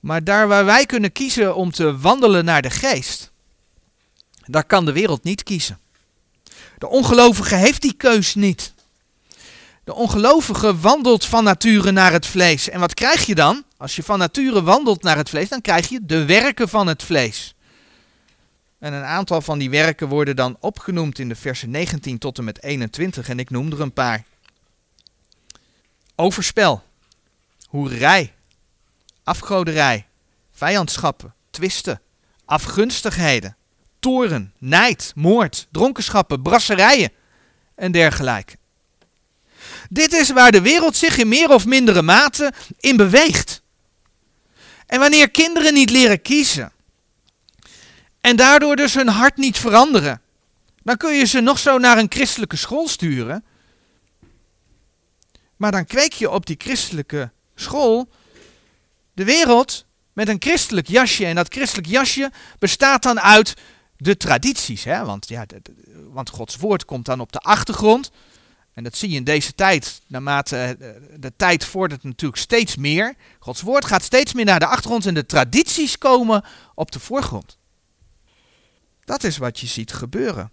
Maar 0.00 0.24
daar 0.24 0.48
waar 0.48 0.64
wij 0.64 0.86
kunnen 0.86 1.12
kiezen 1.12 1.54
om 1.54 1.70
te 1.70 1.98
wandelen 1.98 2.44
naar 2.44 2.62
de 2.62 2.70
geest, 2.70 3.32
daar 4.48 4.64
kan 4.64 4.84
de 4.84 4.92
wereld 4.92 5.24
niet 5.24 5.42
kiezen. 5.42 5.78
De 6.78 6.88
ongelovige 6.88 7.54
heeft 7.54 7.82
die 7.82 7.94
keus 7.94 8.34
niet. 8.34 8.74
De 9.84 9.94
ongelovige 9.94 10.78
wandelt 10.78 11.24
van 11.24 11.44
nature 11.44 11.90
naar 11.90 12.12
het 12.12 12.26
vlees. 12.26 12.68
En 12.68 12.80
wat 12.80 12.94
krijg 12.94 13.26
je 13.26 13.34
dan? 13.34 13.64
Als 13.76 13.96
je 13.96 14.02
van 14.02 14.18
nature 14.18 14.62
wandelt 14.62 15.02
naar 15.02 15.16
het 15.16 15.28
vlees, 15.28 15.48
dan 15.48 15.60
krijg 15.60 15.88
je 15.88 16.00
de 16.02 16.24
werken 16.24 16.68
van 16.68 16.86
het 16.86 17.02
vlees. 17.02 17.54
En 18.78 18.92
een 18.92 19.04
aantal 19.04 19.40
van 19.40 19.58
die 19.58 19.70
werken 19.70 20.08
worden 20.08 20.36
dan 20.36 20.56
opgenoemd 20.60 21.18
in 21.18 21.28
de 21.28 21.34
versen 21.34 21.70
19 21.70 22.18
tot 22.18 22.38
en 22.38 22.44
met 22.44 22.62
21. 22.62 23.28
En 23.28 23.38
ik 23.38 23.50
noem 23.50 23.72
er 23.72 23.80
een 23.80 23.92
paar. 23.92 24.24
Overspel, 26.14 26.82
hoerij, 27.68 28.32
afgoderij, 29.24 30.06
vijandschappen, 30.52 31.34
twisten, 31.50 32.00
afgunstigheden, 32.44 33.56
toren, 34.00 34.52
nijd, 34.58 35.12
moord, 35.14 35.66
dronkenschappen, 35.70 36.42
brasserijen 36.42 37.12
en 37.74 37.92
dergelijke. 37.92 38.56
Dit 39.90 40.12
is 40.12 40.30
waar 40.30 40.52
de 40.52 40.60
wereld 40.60 40.96
zich 40.96 41.18
in 41.18 41.28
meer 41.28 41.50
of 41.50 41.66
mindere 41.66 42.02
mate 42.02 42.52
in 42.80 42.96
beweegt. 42.96 43.62
En 44.86 45.00
wanneer 45.00 45.30
kinderen 45.30 45.74
niet 45.74 45.90
leren 45.90 46.22
kiezen 46.22 46.72
en 48.20 48.36
daardoor 48.36 48.76
dus 48.76 48.94
hun 48.94 49.08
hart 49.08 49.36
niet 49.36 49.58
veranderen, 49.58 50.20
dan 50.82 50.96
kun 50.96 51.14
je 51.14 51.24
ze 51.24 51.40
nog 51.40 51.58
zo 51.58 51.78
naar 51.78 51.98
een 51.98 52.10
christelijke 52.10 52.56
school 52.56 52.88
sturen. 52.88 53.44
Maar 55.56 55.72
dan 55.72 55.84
kweek 55.84 56.12
je 56.12 56.30
op 56.30 56.46
die 56.46 56.56
christelijke 56.58 57.30
school 57.54 58.08
de 59.14 59.24
wereld 59.24 59.86
met 60.12 60.28
een 60.28 60.36
christelijk 60.40 60.88
jasje. 60.88 61.26
En 61.26 61.34
dat 61.34 61.52
christelijk 61.52 61.86
jasje 61.86 62.30
bestaat 62.58 63.02
dan 63.02 63.20
uit 63.20 63.54
de 63.98 64.16
tradities. 64.16 64.84
Hè? 64.84 65.04
Want, 65.04 65.28
ja, 65.28 65.46
want 66.10 66.30
Gods 66.30 66.56
woord 66.56 66.84
komt 66.84 67.04
dan 67.04 67.20
op 67.20 67.32
de 67.32 67.38
achtergrond. 67.38 68.10
En 68.74 68.84
dat 68.84 68.96
zie 68.96 69.10
je 69.10 69.16
in 69.16 69.24
deze 69.24 69.54
tijd, 69.54 70.00
naarmate 70.06 70.56
eh, 70.56 70.88
de 71.16 71.32
tijd 71.36 71.64
vordert 71.64 72.02
natuurlijk 72.02 72.40
steeds 72.40 72.76
meer. 72.76 73.14
Gods 73.38 73.62
woord 73.62 73.84
gaat 73.84 74.02
steeds 74.02 74.32
meer 74.32 74.44
naar 74.44 74.60
de 74.60 74.66
achtergrond 74.66 75.06
en 75.06 75.14
de 75.14 75.26
tradities 75.26 75.98
komen 75.98 76.44
op 76.74 76.92
de 76.92 77.00
voorgrond. 77.00 77.58
Dat 79.04 79.24
is 79.24 79.36
wat 79.36 79.60
je 79.60 79.66
ziet 79.66 79.92
gebeuren. 79.92 80.52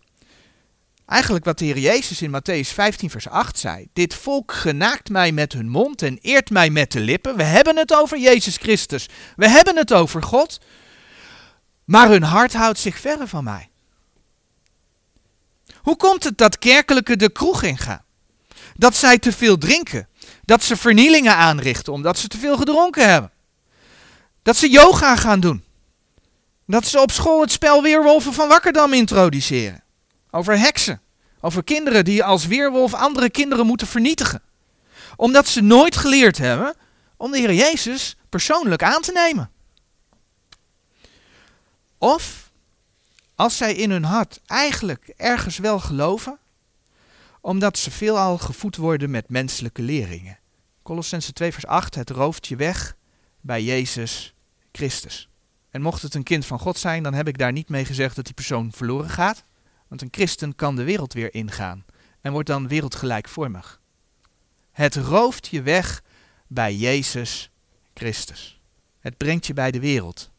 Eigenlijk 1.06 1.46
wat 1.46 1.60
de 1.60 1.66
Heer 1.66 1.78
Jezus 1.78 2.22
in 2.22 2.36
Matthäus 2.36 2.74
15, 2.74 3.10
vers 3.10 3.28
8 3.28 3.60
zei. 3.60 3.88
Dit 3.94 4.14
volk 4.14 4.54
genaakt 4.54 5.10
mij 5.10 5.32
met 5.32 5.54
hun 5.54 5.70
mond 5.70 6.02
en 6.02 6.18
eert 6.22 6.50
mij 6.50 6.70
met 6.70 6.92
de 6.92 7.00
lippen. 7.00 7.36
We 7.36 7.44
hebben 7.44 7.78
het 7.78 7.94
over 7.94 8.20
Jezus 8.20 8.58
Christus. 8.58 9.10
We 9.36 9.50
hebben 9.50 9.76
het 9.76 9.94
over 9.94 10.24
God. 10.24 10.60
Maar 11.86 12.10
hun 12.10 12.24
hart 12.24 12.54
houdt 12.54 12.80
zich 12.80 13.00
verre 13.00 13.28
van 13.28 13.43
mij. 13.43 13.69
Hoe 15.76 15.95
komt 15.95 16.24
het 16.24 16.38
dat 16.38 16.60
kerkelijke 16.60 17.15
de 17.15 17.30
kroeg 17.30 17.63
ingaan? 17.63 18.04
Dat 18.76 18.95
zij 18.95 19.19
te 19.19 19.32
veel 19.32 19.58
drinken. 19.58 20.08
Dat 20.43 20.63
ze 20.63 20.78
vernielingen 20.78 21.36
aanrichten 21.36 21.93
omdat 21.93 22.17
ze 22.17 22.28
te 22.28 22.38
veel 22.38 22.58
gedronken 22.58 23.10
hebben. 23.10 23.32
Dat 24.41 24.56
ze 24.56 24.69
yoga 24.69 25.15
gaan 25.15 25.39
doen. 25.39 25.63
Dat 26.67 26.86
ze 26.86 27.02
op 27.02 27.12
school 27.12 27.41
het 27.41 27.52
spel 27.52 27.82
Weerwolven 27.82 28.34
van 28.34 28.48
Wakkerdam 28.48 28.93
introduceren. 28.93 29.84
Over 30.32 30.60
heksen. 30.60 31.02
Over 31.41 31.63
kinderen 31.63 32.06
die 32.06 32.24
als 32.24 32.45
weerwolf 32.45 32.93
andere 32.93 33.30
kinderen 33.30 33.65
moeten 33.65 33.88
vernietigen. 33.88 34.41
Omdat 35.15 35.48
ze 35.48 35.62
nooit 35.62 35.98
geleerd 35.98 36.38
hebben 36.38 36.76
om 37.17 37.32
de 37.32 37.38
Heer 37.38 37.54
Jezus 37.54 38.17
persoonlijk 38.30 38.84
aan 38.84 39.02
te 39.02 39.12
nemen. 39.12 39.50
Of 41.98 42.52
als 43.36 43.58
zij 43.58 43.76
in 43.76 43.92
hun 43.92 44.04
hart 44.04 44.42
eigenlijk 44.46 45.14
ergens 45.16 45.58
wel 45.58 45.80
geloven, 45.80 46.40
omdat 47.42 47.78
ze 47.78 47.92
veelal 47.92 48.38
gevoed 48.38 48.76
worden 48.76 49.10
met 49.10 49.30
menselijke 49.30 49.82
leringen. 49.82 50.40
Colossense 50.84 51.34
2 51.34 51.52
vers 51.52 51.66
8, 51.66 51.96
het 51.96 52.10
rooft 52.10 52.48
je 52.48 52.56
weg 52.56 52.96
bij 53.42 53.64
Jezus 53.64 54.36
Christus. 54.72 55.30
En 55.70 55.82
mocht 55.82 56.02
het 56.02 56.14
een 56.14 56.24
kind 56.24 56.46
van 56.46 56.60
God 56.60 56.78
zijn, 56.78 57.04
dan 57.04 57.14
heb 57.14 57.28
ik 57.28 57.38
daar 57.38 57.52
niet 57.52 57.70
mee 57.70 57.86
gezegd 57.86 58.16
dat 58.16 58.26
die 58.26 58.34
persoon 58.34 58.72
verloren 58.72 59.10
gaat. 59.10 59.44
Want 59.88 60.02
een 60.02 60.08
christen 60.12 60.56
kan 60.56 60.76
de 60.76 60.84
wereld 60.84 61.14
weer 61.14 61.34
ingaan 61.34 61.86
en 62.22 62.32
wordt 62.32 62.48
dan 62.48 62.68
wereldgelijkvormig. 62.68 63.82
Het 64.72 64.96
rooft 64.96 65.48
je 65.48 65.62
weg 65.62 66.04
bij 66.48 66.76
Jezus 66.76 67.52
Christus. 67.94 68.62
Het 69.00 69.18
brengt 69.18 69.48
je 69.48 69.54
bij 69.54 69.72
de 69.72 69.80
wereld. 69.80 70.32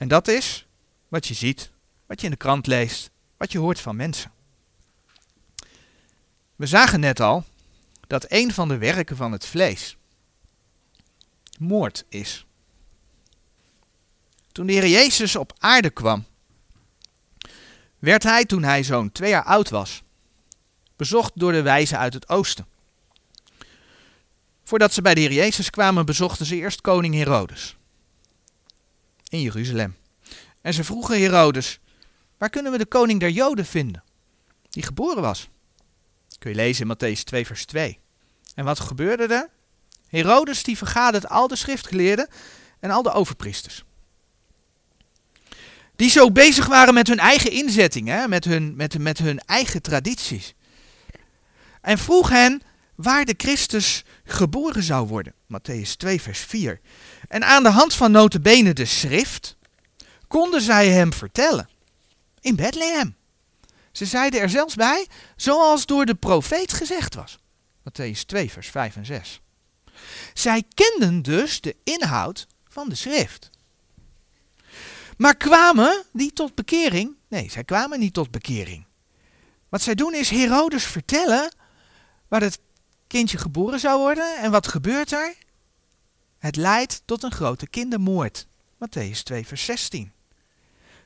En 0.00 0.08
dat 0.08 0.28
is 0.28 0.66
wat 1.08 1.26
je 1.26 1.34
ziet, 1.34 1.70
wat 2.06 2.20
je 2.20 2.26
in 2.26 2.32
de 2.32 2.38
krant 2.38 2.66
leest, 2.66 3.10
wat 3.36 3.52
je 3.52 3.58
hoort 3.58 3.80
van 3.80 3.96
mensen. 3.96 4.32
We 6.56 6.66
zagen 6.66 7.00
net 7.00 7.20
al 7.20 7.44
dat 8.06 8.24
een 8.28 8.52
van 8.52 8.68
de 8.68 8.78
werken 8.78 9.16
van 9.16 9.32
het 9.32 9.46
vlees 9.46 9.96
moord 11.58 12.04
is. 12.08 12.46
Toen 14.52 14.66
de 14.66 14.72
Heer 14.72 14.88
Jezus 14.88 15.36
op 15.36 15.52
aarde 15.58 15.90
kwam, 15.90 16.24
werd 17.98 18.22
hij, 18.22 18.44
toen 18.44 18.62
hij 18.62 18.82
zo'n 18.82 19.12
twee 19.12 19.30
jaar 19.30 19.44
oud 19.44 19.68
was, 19.68 20.02
bezocht 20.96 21.32
door 21.34 21.52
de 21.52 21.62
wijzen 21.62 21.98
uit 21.98 22.14
het 22.14 22.28
oosten. 22.28 22.66
Voordat 24.64 24.92
ze 24.92 25.02
bij 25.02 25.14
de 25.14 25.20
Heer 25.20 25.32
Jezus 25.32 25.70
kwamen, 25.70 26.06
bezochten 26.06 26.46
ze 26.46 26.56
eerst 26.56 26.80
koning 26.80 27.14
Herodes 27.14 27.78
in 29.30 29.40
Jeruzalem. 29.40 29.96
En 30.60 30.74
ze 30.74 30.84
vroegen 30.84 31.20
Herodes, 31.20 31.80
waar 32.38 32.50
kunnen 32.50 32.72
we 32.72 32.78
de 32.78 32.86
koning 32.86 33.20
der 33.20 33.30
Joden 33.30 33.66
vinden, 33.66 34.02
die 34.70 34.82
geboren 34.82 35.22
was? 35.22 35.48
Kun 36.38 36.50
je 36.50 36.56
lezen 36.56 36.88
in 36.88 36.96
Matthäus 36.96 37.22
2, 37.24 37.46
vers 37.46 37.64
2. 37.64 37.98
En 38.54 38.64
wat 38.64 38.80
gebeurde 38.80 39.34
er? 39.34 39.48
Herodes 40.08 40.62
die 40.62 40.76
vergadert 40.76 41.28
al 41.28 41.48
de 41.48 41.56
schriftgeleerden 41.56 42.28
en 42.80 42.90
al 42.90 43.02
de 43.02 43.12
overpriesters. 43.12 43.84
Die 45.96 46.10
zo 46.10 46.30
bezig 46.30 46.66
waren 46.66 46.94
met 46.94 47.06
hun 47.06 47.18
eigen 47.18 47.50
inzetting, 47.50 48.08
hè? 48.08 48.28
Met, 48.28 48.44
hun, 48.44 48.76
met, 48.76 48.98
met 48.98 49.18
hun 49.18 49.38
eigen 49.38 49.82
tradities. 49.82 50.54
En 51.80 51.98
vroeg 51.98 52.28
hen 52.28 52.62
waar 52.94 53.24
de 53.24 53.34
Christus 53.36 54.04
geboren 54.24 54.82
zou 54.82 55.06
worden. 55.06 55.34
Matthäus 55.46 55.96
2, 55.96 56.20
vers 56.20 56.40
4. 56.40 56.80
En 57.30 57.44
aan 57.44 57.62
de 57.62 57.68
hand 57.68 57.94
van 57.94 58.10
notenbenen 58.10 58.74
de 58.74 58.84
schrift 58.84 59.56
konden 60.28 60.60
zij 60.60 60.88
hem 60.88 61.12
vertellen. 61.12 61.68
In 62.40 62.56
Bethlehem. 62.56 63.16
Ze 63.92 64.06
zeiden 64.06 64.40
er 64.40 64.50
zelfs 64.50 64.74
bij, 64.74 65.06
zoals 65.36 65.86
door 65.86 66.06
de 66.06 66.14
profeet 66.14 66.72
gezegd 66.72 67.14
was. 67.14 67.38
Matthäus 67.78 68.20
2, 68.26 68.50
vers 68.50 68.68
5 68.68 68.96
en 68.96 69.06
6. 69.06 69.40
Zij 70.34 70.62
kenden 70.74 71.22
dus 71.22 71.60
de 71.60 71.76
inhoud 71.84 72.46
van 72.68 72.88
de 72.88 72.94
schrift. 72.94 73.50
Maar 75.16 75.36
kwamen 75.36 76.04
die 76.12 76.32
tot 76.32 76.54
bekering? 76.54 77.16
Nee, 77.28 77.50
zij 77.50 77.64
kwamen 77.64 77.98
niet 77.98 78.14
tot 78.14 78.30
bekering. 78.30 78.86
Wat 79.68 79.82
zij 79.82 79.94
doen 79.94 80.14
is 80.14 80.30
Herodes 80.30 80.84
vertellen 80.84 81.54
waar 82.28 82.40
het 82.40 82.58
kindje 83.06 83.38
geboren 83.38 83.80
zou 83.80 83.98
worden. 84.00 84.36
En 84.36 84.50
wat 84.50 84.68
gebeurt 84.68 85.12
er? 85.12 85.34
Het 86.40 86.56
leidt 86.56 87.02
tot 87.04 87.22
een 87.22 87.32
grote 87.32 87.66
kindermoord. 87.66 88.46
Matthäus 88.74 89.22
2, 89.22 89.46
vers 89.46 89.64
16. 89.64 90.12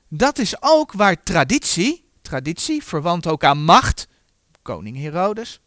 Dat 0.08 0.38
is 0.38 0.62
ook 0.62 0.92
waar 0.92 1.22
traditie, 1.22 2.08
traditie 2.22 2.84
verwant 2.84 3.26
ook 3.26 3.44
aan 3.44 3.64
macht, 3.64 4.08
koning 4.62 4.96
Herodes, 4.96 5.60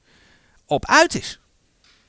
op 0.66 0.86
uit 0.86 1.16
is. 1.16 1.40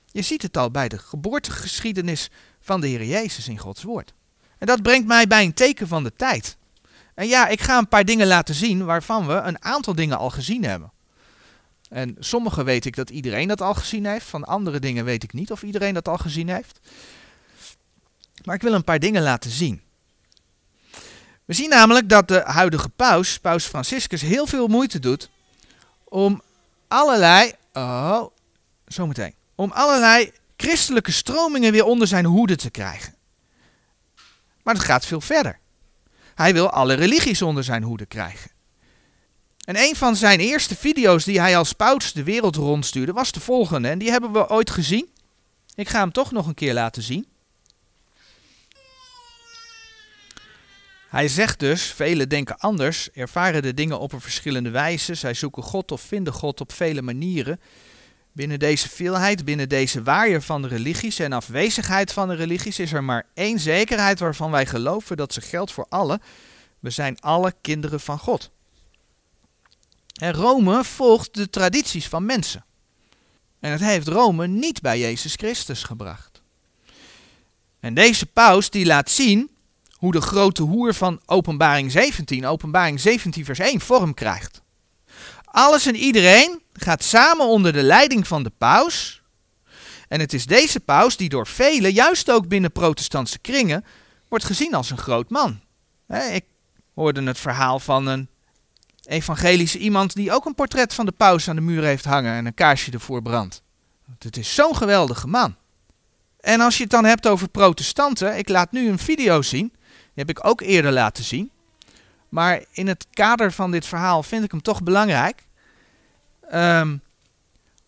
Je 0.07 0.23
ziet 0.23 0.42
het 0.42 0.57
al 0.57 0.71
bij 0.71 0.88
de 0.88 0.99
geboortegeschiedenis 0.99 2.31
van 2.61 2.81
de 2.81 2.87
Heer 2.87 3.05
Jezus 3.05 3.49
in 3.49 3.59
Gods 3.59 3.83
woord. 3.83 4.14
En 4.59 4.66
dat 4.66 4.83
brengt 4.83 5.07
mij 5.07 5.27
bij 5.27 5.44
een 5.44 5.55
teken 5.55 5.88
van 5.88 6.03
de 6.03 6.12
tijd. 6.12 6.57
En 7.14 7.27
ja, 7.27 7.49
ik 7.49 7.61
ga 7.61 7.79
een 7.79 7.88
paar 7.88 8.05
dingen 8.05 8.27
laten 8.27 8.55
zien 8.55 8.85
waarvan 8.85 9.27
we 9.27 9.35
een 9.35 9.62
aantal 9.64 9.94
dingen 9.94 10.18
al 10.18 10.31
gezien 10.31 10.64
hebben. 10.64 10.92
En 11.88 12.16
sommige 12.18 12.62
weet 12.62 12.85
ik 12.85 12.97
dat 12.97 13.11
iedereen 13.11 13.49
dat 13.49 13.61
al 13.61 13.75
gezien 13.75 14.07
heeft, 14.07 14.27
van 14.27 14.44
andere 14.44 14.79
dingen 14.79 15.05
weet 15.05 15.23
ik 15.23 15.33
niet 15.33 15.51
of 15.51 15.62
iedereen 15.62 15.94
dat 15.94 16.09
al 16.09 16.18
gezien 16.18 16.49
heeft. 16.49 16.81
Maar 18.48 18.56
ik 18.56 18.62
wil 18.62 18.72
een 18.72 18.84
paar 18.84 18.98
dingen 18.98 19.22
laten 19.22 19.50
zien. 19.50 19.82
We 21.44 21.54
zien 21.54 21.68
namelijk 21.68 22.08
dat 22.08 22.28
de 22.28 22.42
huidige 22.44 22.88
paus, 22.88 23.38
paus 23.38 23.64
Franciscus, 23.64 24.20
heel 24.20 24.46
veel 24.46 24.66
moeite 24.66 24.98
doet 24.98 25.30
om 26.04 26.42
allerlei, 26.88 27.52
oh, 27.72 28.24
zometeen, 28.87 29.34
om 29.54 29.70
allerlei 29.70 30.32
christelijke 30.56 31.12
stromingen 31.12 31.72
weer 31.72 31.84
onder 31.84 32.06
zijn 32.06 32.24
hoede 32.24 32.56
te 32.56 32.70
krijgen. 32.70 33.14
Maar 34.62 34.74
het 34.74 34.84
gaat 34.84 35.06
veel 35.06 35.20
verder. 35.20 35.58
Hij 36.34 36.52
wil 36.52 36.70
alle 36.70 36.94
religies 36.94 37.42
onder 37.42 37.64
zijn 37.64 37.82
hoede 37.82 38.06
krijgen. 38.06 38.50
En 39.64 39.76
een 39.76 39.96
van 39.96 40.16
zijn 40.16 40.40
eerste 40.40 40.76
video's 40.76 41.24
die 41.24 41.40
hij 41.40 41.56
als 41.56 41.72
paus 41.72 42.12
de 42.12 42.22
wereld 42.22 42.56
rondstuurde 42.56 43.12
was 43.12 43.32
de 43.32 43.40
volgende. 43.40 43.88
En 43.88 43.98
die 43.98 44.11
hebben 44.11 44.32
we 44.32 44.48
ooit 44.48 44.70
gezien. 44.70 45.08
Ik 45.74 45.88
ga 45.88 45.98
hem 45.98 46.12
toch 46.12 46.32
nog 46.32 46.46
een 46.46 46.54
keer 46.54 46.74
laten 46.74 47.02
zien. 47.02 47.26
Hij 51.09 51.29
zegt 51.29 51.59
dus, 51.59 51.83
velen 51.83 52.29
denken 52.29 52.59
anders, 52.59 53.11
ervaren 53.11 53.62
de 53.62 53.75
dingen 53.75 53.99
op 53.99 54.12
een 54.12 54.21
verschillende 54.21 54.71
wijze. 54.71 55.14
Zij 55.14 55.35
zoeken 55.35 55.62
God 55.62 55.92
of 55.92 56.01
vinden 56.01 56.33
God 56.33 56.61
op 56.61 56.73
vele 56.73 57.03
manieren. 57.03 57.61
Binnen 58.33 58.59
deze 58.59 58.88
veelheid, 58.88 59.44
binnen 59.44 59.68
deze 59.68 60.03
waaier 60.03 60.42
van 60.42 60.62
de 60.62 60.68
religies 60.68 61.18
en 61.18 61.33
afwezigheid 61.33 62.12
van 62.12 62.29
de 62.29 62.35
religies 62.35 62.79
is 62.79 62.92
er 62.92 63.05
maar 63.05 63.27
één 63.35 63.59
zekerheid 63.59 64.18
waarvan 64.18 64.51
wij 64.51 64.66
geloven 64.66 65.16
dat 65.16 65.33
ze 65.33 65.40
geldt 65.40 65.73
voor 65.73 65.87
allen. 65.88 66.23
We 66.79 66.90
zijn 66.90 67.21
alle 67.21 67.55
kinderen 67.61 68.01
van 68.01 68.18
God. 68.18 68.51
En 70.21 70.33
Rome 70.33 70.85
volgt 70.85 71.35
de 71.35 71.51
tradities 71.51 72.09
van 72.09 72.25
mensen. 72.25 72.64
En 73.61 73.73
het 73.73 73.81
heeft 73.81 74.09
Rome 74.09 74.47
niet 74.47 74.81
bij 74.81 74.99
Jezus 74.99 75.35
Christus 75.35 75.83
gebracht. 75.83 76.42
En 77.81 77.94
deze 77.94 78.27
paus 78.27 78.71
die 78.71 78.87
laat 78.87 79.11
zien 79.11 79.51
hoe 79.98 80.12
de 80.12 80.20
grote 80.20 80.62
hoer 80.62 80.94
van 80.94 81.20
Openbaring 81.26 81.92
17, 81.92 82.46
Openbaring 82.46 83.00
17 83.00 83.44
vers 83.44 83.58
1, 83.58 83.80
vorm 83.80 84.14
krijgt. 84.14 84.62
Alles 85.44 85.87
en 85.87 85.96
iedereen 85.96 86.62
gaat 86.72 87.02
samen 87.02 87.46
onder 87.46 87.72
de 87.72 87.82
leiding 87.82 88.26
van 88.26 88.42
de 88.42 88.52
paus. 88.58 89.22
En 90.08 90.20
het 90.20 90.32
is 90.32 90.46
deze 90.46 90.80
paus 90.80 91.16
die 91.16 91.28
door 91.28 91.46
velen, 91.46 91.92
juist 91.92 92.30
ook 92.30 92.48
binnen 92.48 92.72
protestantse 92.72 93.38
kringen, 93.38 93.84
wordt 94.28 94.44
gezien 94.44 94.74
als 94.74 94.90
een 94.90 94.98
groot 94.98 95.30
man. 95.30 95.61
Ik 96.32 96.44
hoorde 96.94 97.22
het 97.22 97.38
verhaal 97.38 97.78
van 97.78 98.06
een 98.06 98.28
evangelische 99.02 99.78
iemand 99.78 100.14
die 100.14 100.32
ook 100.32 100.44
een 100.44 100.54
portret 100.54 100.94
van 100.94 101.06
de 101.06 101.12
paus 101.12 101.48
aan 101.48 101.56
de 101.56 101.62
muur 101.62 101.82
heeft 101.82 102.04
hangen 102.04 102.34
en 102.34 102.46
een 102.46 102.54
kaarsje 102.54 102.90
ervoor 102.90 103.22
brandt. 103.22 103.62
Het 104.18 104.37
is 104.37 104.54
zo'n 104.54 104.76
geweldige 104.76 105.26
man. 105.26 105.56
En 106.40 106.61
als 106.61 106.76
je 106.76 106.82
het 106.82 106.92
dan 106.92 107.04
hebt 107.04 107.26
over 107.26 107.48
protestanten, 107.48 108.38
ik 108.38 108.48
laat 108.48 108.72
nu 108.72 108.88
een 108.88 108.98
video 108.98 109.42
zien, 109.42 109.72
heb 110.18 110.31
ik 110.31 110.46
ook 110.46 110.61
eerder 110.61 110.92
laten 110.92 111.24
zien. 111.24 111.50
Maar 112.28 112.64
in 112.72 112.87
het 112.87 113.07
kader 113.11 113.52
van 113.52 113.70
dit 113.70 113.87
verhaal 113.87 114.22
vind 114.22 114.44
ik 114.44 114.50
hem 114.50 114.62
toch 114.62 114.83
belangrijk. 114.83 115.46
Um, 116.54 117.02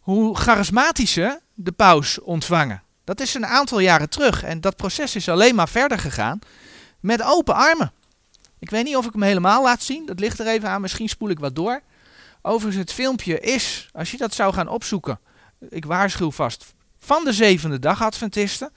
hoe 0.01 0.37
charismatische 0.37 1.41
de 1.55 1.73
paus 1.73 2.21
ontvangen. 2.21 2.83
Dat 3.05 3.21
is 3.21 3.35
een 3.35 3.47
aantal 3.47 3.79
jaren 3.79 4.09
terug 4.09 4.43
en 4.43 4.61
dat 4.61 4.77
proces 4.77 5.17
is 5.17 5.29
alleen 5.29 5.55
maar 5.55 5.69
verder 5.69 5.99
gegaan 5.99 6.39
met 7.01 7.23
open 7.23 7.55
armen. 7.55 7.93
Ik 8.59 8.71
weet 8.71 8.85
niet 8.85 8.97
of 8.97 9.07
ik 9.07 9.13
hem 9.13 9.23
helemaal 9.23 9.63
laat 9.63 9.83
zien, 9.83 10.07
dat 10.07 10.21
ligt 10.21 10.39
er 10.39 10.47
even 10.47 10.69
aan, 10.69 10.81
misschien 10.81 11.09
spoel 11.09 11.29
ik 11.29 11.39
wat 11.39 11.55
door. 11.55 11.81
Overigens, 12.43 12.77
het 12.77 12.93
filmpje 12.93 13.41
is, 13.41 13.89
als 13.93 14.11
je 14.11 14.17
dat 14.17 14.35
zou 14.35 14.53
gaan 14.53 14.69
opzoeken, 14.69 15.21
ik 15.69 15.85
waarschuw 15.85 16.31
vast, 16.31 16.75
van 16.99 17.25
de 17.25 17.33
zevende 17.33 17.79
dag 17.79 18.03
Adventisten. 18.03 18.73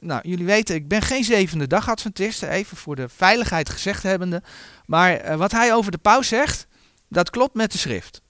Nou, 0.00 0.28
jullie 0.28 0.44
weten, 0.44 0.74
ik 0.74 0.88
ben 0.88 1.02
geen 1.02 1.24
zevende 1.24 1.66
dag 1.66 1.88
Adventist, 1.88 2.42
even 2.42 2.76
voor 2.76 2.96
de 2.96 3.08
veiligheid 3.08 3.68
gezegd 3.68 4.02
hebbende. 4.02 4.42
Maar 4.86 5.24
uh, 5.24 5.34
wat 5.34 5.52
hij 5.52 5.74
over 5.74 5.90
de 5.90 5.98
paus 5.98 6.28
zegt, 6.28 6.66
dat 7.08 7.30
klopt 7.30 7.54
met 7.54 7.72
de 7.72 7.78
schrift. 7.78 8.22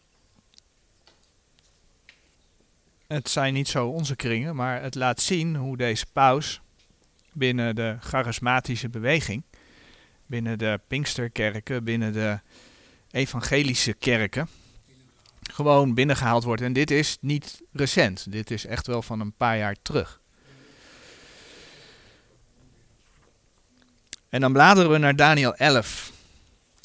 Het 3.07 3.29
zijn 3.29 3.55
niet 3.55 3.69
zo 3.69 3.87
onze 3.87 4.17
kringen, 4.17 4.57
maar 4.57 4.83
het 4.83 4.95
laat 4.95 5.21
zien 5.21 5.57
hoe 5.57 5.77
deze 5.77 6.07
paus 6.13 6.61
binnen 7.33 7.75
de 7.75 7.97
charismatische 8.01 8.89
beweging, 8.89 9.43
binnen 10.27 10.59
de 10.59 10.81
Pinksterkerken, 10.89 11.85
binnen 11.85 12.13
de 12.13 12.41
evangelische 13.11 13.93
kerken, 13.93 14.49
gewoon 15.43 15.95
binnengehaald 15.95 16.45
wordt. 16.45 16.63
En 16.63 16.73
dit 16.73 16.91
is 16.91 17.19
niet 17.21 17.63
recent, 17.73 18.33
dit 18.33 18.51
is 18.51 18.67
echt 18.67 18.87
wel 18.87 19.03
van 19.03 19.21
een 19.21 19.33
paar 19.33 19.59
jaar 19.59 19.77
terug. 19.83 20.21
En 24.29 24.41
dan 24.41 24.53
bladeren 24.53 24.91
we 24.91 24.99
naar 24.99 25.17
Daniel 25.17 25.55
11. 25.55 26.13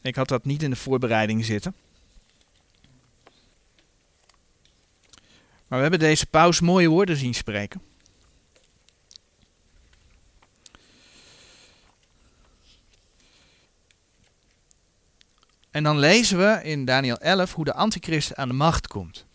Ik 0.01 0.15
had 0.15 0.27
dat 0.27 0.45
niet 0.45 0.63
in 0.63 0.69
de 0.69 0.75
voorbereiding 0.75 1.45
zitten. 1.45 1.75
Maar 5.67 5.81
we 5.81 5.89
hebben 5.89 5.99
deze 5.99 6.25
paus 6.25 6.59
mooie 6.59 6.87
woorden 6.89 7.17
zien 7.17 7.33
spreken. 7.33 7.81
En 15.71 15.83
dan 15.83 15.99
lezen 15.99 16.37
we 16.37 16.63
in 16.63 16.85
Daniel 16.85 17.17
11 17.17 17.53
hoe 17.53 17.65
de 17.65 17.73
antichrist 17.73 18.35
aan 18.35 18.47
de 18.47 18.53
macht 18.53 18.87
komt. 18.87 19.25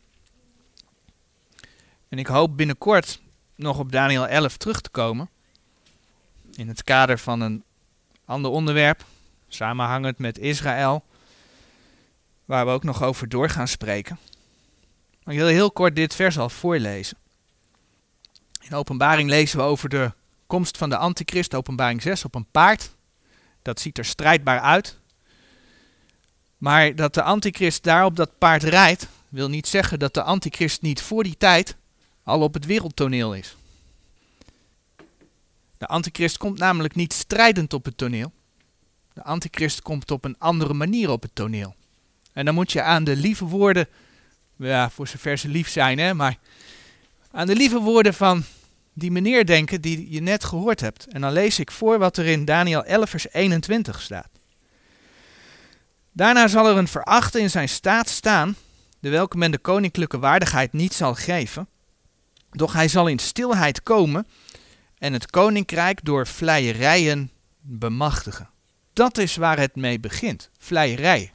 En 2.09 2.19
ik 2.19 2.27
hoop 2.27 2.57
binnenkort 2.57 3.21
nog 3.55 3.79
op 3.79 3.93
Daniel 3.93 4.27
11 4.27 4.57
terug 4.57 4.81
te 4.81 4.91
komen. 4.91 5.31
In 6.53 6.69
het 6.69 6.85
kader 6.85 7.19
van 7.19 7.41
een 7.41 7.65
ander 8.29 8.51
onderwerp, 8.51 9.05
samenhangend 9.49 10.19
met 10.19 10.39
Israël, 10.39 11.05
waar 12.45 12.67
we 12.67 12.73
ook 12.73 12.85
nog 12.85 13.03
over 13.03 13.29
door 13.29 13.49
gaan 13.49 13.69
spreken. 13.69 14.19
Ik 15.25 15.37
wil 15.37 15.47
heel 15.47 15.73
kort 15.73 15.97
dit 15.97 16.15
vers 16.15 16.39
al 16.39 16.49
voorlezen. 16.49 17.17
In 18.61 18.75
openbaring 18.75 19.31
lezen 19.31 19.59
we 19.59 19.65
over 19.65 19.89
de 19.89 20.13
komst 20.47 20.77
van 20.77 20.89
de 20.89 20.97
antichrist, 20.97 21.55
openbaring 21.55 22.03
6, 22.03 22.25
op 22.25 22.35
een 22.35 22.51
paard. 22.51 22.91
Dat 23.63 23.81
ziet 23.81 23.99
er 23.99 24.05
strijdbaar 24.05 24.61
uit. 24.61 24.99
Maar 26.57 26.95
dat 26.95 27.15
de 27.15 27.23
antichrist 27.23 27.83
daar 27.83 28.05
op 28.05 28.17
dat 28.17 28.39
paard 28.39 28.63
rijdt, 28.63 29.09
wil 29.29 29.49
niet 29.49 29.67
zeggen 29.67 29.99
dat 29.99 30.15
de 30.15 30.23
antichrist 30.23 30.83
niet 30.83 31.03
voor 31.03 31.23
die 31.23 31.37
tijd 31.37 31.77
al 32.23 32.41
op 32.41 32.55
het 32.55 32.67
wereldtoneel 32.67 33.35
is. 33.35 33.58
De 35.79 35.87
antichrist 35.87 36.37
komt 36.37 36.59
namelijk 36.59 36.95
niet 36.95 37.13
strijdend 37.13 37.73
op 37.73 37.85
het 37.85 37.97
toneel. 37.97 38.33
De 39.13 39.23
antichrist 39.23 39.83
komt 39.83 40.11
op 40.11 40.25
een 40.25 40.39
andere 40.39 40.75
manier 40.75 41.11
op 41.11 41.23
het 41.23 41.35
toneel. 41.35 41.75
En 42.33 42.45
dan 42.45 42.55
moet 42.55 42.73
je 42.73 42.83
aan 42.83 43.05
de 43.05 43.17
lieve 43.17 43.45
woorden 43.45 43.89
Ja, 44.57 44.91
voor 44.91 45.09
zover 45.09 45.37
ze 45.37 45.49
lief 45.49 45.69
zijn, 45.69 45.99
hè. 45.99 46.15
Maar 46.15 46.39
aan 47.31 47.47
de 47.47 47.57
lieve 47.57 47.79
woorden 47.79 48.15
van 48.15 48.45
die 48.93 49.11
meneer 49.11 49.47
denken 49.47 49.81
die 49.81 50.11
je 50.11 50.21
net 50.21 50.45
gehoord 50.45 50.81
hebt. 50.81 51.07
En 51.07 51.21
dan 51.21 51.33
lees 51.33 51.59
ik 51.59 51.71
voor 51.71 51.99
wat 51.99 52.17
er 52.17 52.27
in 52.27 52.45
Daniel 52.45 52.85
11 52.85 53.11
vers 53.11 53.33
21 53.33 54.01
staat. 54.01 54.29
Daarna 56.13 56.49
zal 56.49 56.69
er 56.69 56.77
een 56.77 56.89
verachte 56.89 57.41
in 57.41 57.51
zijn 57.51 57.69
staat 57.69 58.09
staan, 58.09 58.57
de 59.01 59.09
welke 59.09 59.37
men 59.37 59.51
de 59.51 59.59
koninklijke 59.59 60.19
waardigheid 60.19 60.73
niet 60.73 60.95
zal 60.95 61.15
geven. 61.15 61.69
Doch 62.51 62.73
hij 62.73 62.89
zal 62.89 63.07
in 63.07 63.19
stilheid 63.19 63.83
komen 63.83 64.27
en 64.99 65.13
het 65.13 65.31
koninkrijk 65.31 66.05
door 66.05 66.27
vleierijen 66.27 67.31
bemachtigen. 67.61 68.51
Dat 68.93 69.19
is 69.19 69.37
waar 69.37 69.59
het 69.59 69.77
mee 69.77 70.01
begint, 70.01 70.51
vleierij. 70.59 71.33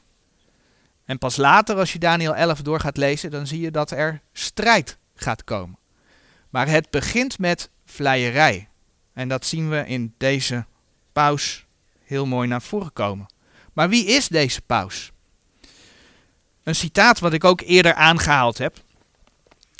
En 1.06 1.18
pas 1.18 1.38
later, 1.38 1.76
als 1.76 1.94
je 1.94 2.00
Daniel 2.00 2.36
11 2.36 2.62
door 2.62 2.80
gaat 2.80 2.98
lezen, 2.98 3.32
dan 3.32 3.48
zie 3.48 3.60
je 3.60 3.72
dat 3.72 3.92
er 3.92 4.22
strijd 4.34 4.98
gaat 5.16 5.44
komen. 5.44 5.78
Maar 6.50 6.68
het 6.68 6.90
begint 6.90 7.40
met 7.40 7.70
vleierij. 7.86 8.70
En 9.14 9.28
dat 9.28 9.46
zien 9.46 9.70
we 9.70 9.86
in 9.88 10.14
deze 10.18 10.66
paus 11.12 11.66
heel 12.04 12.26
mooi 12.26 12.48
naar 12.48 12.62
voren 12.62 12.94
komen. 12.94 13.26
Maar 13.74 13.90
wie 13.90 14.06
is 14.06 14.28
deze 14.28 14.62
paus? 14.62 15.12
Een 16.64 16.76
citaat 16.76 17.20
wat 17.20 17.34
ik 17.34 17.44
ook 17.44 17.62
eerder 17.62 17.94
aangehaald 17.94 18.58
heb, 18.58 18.78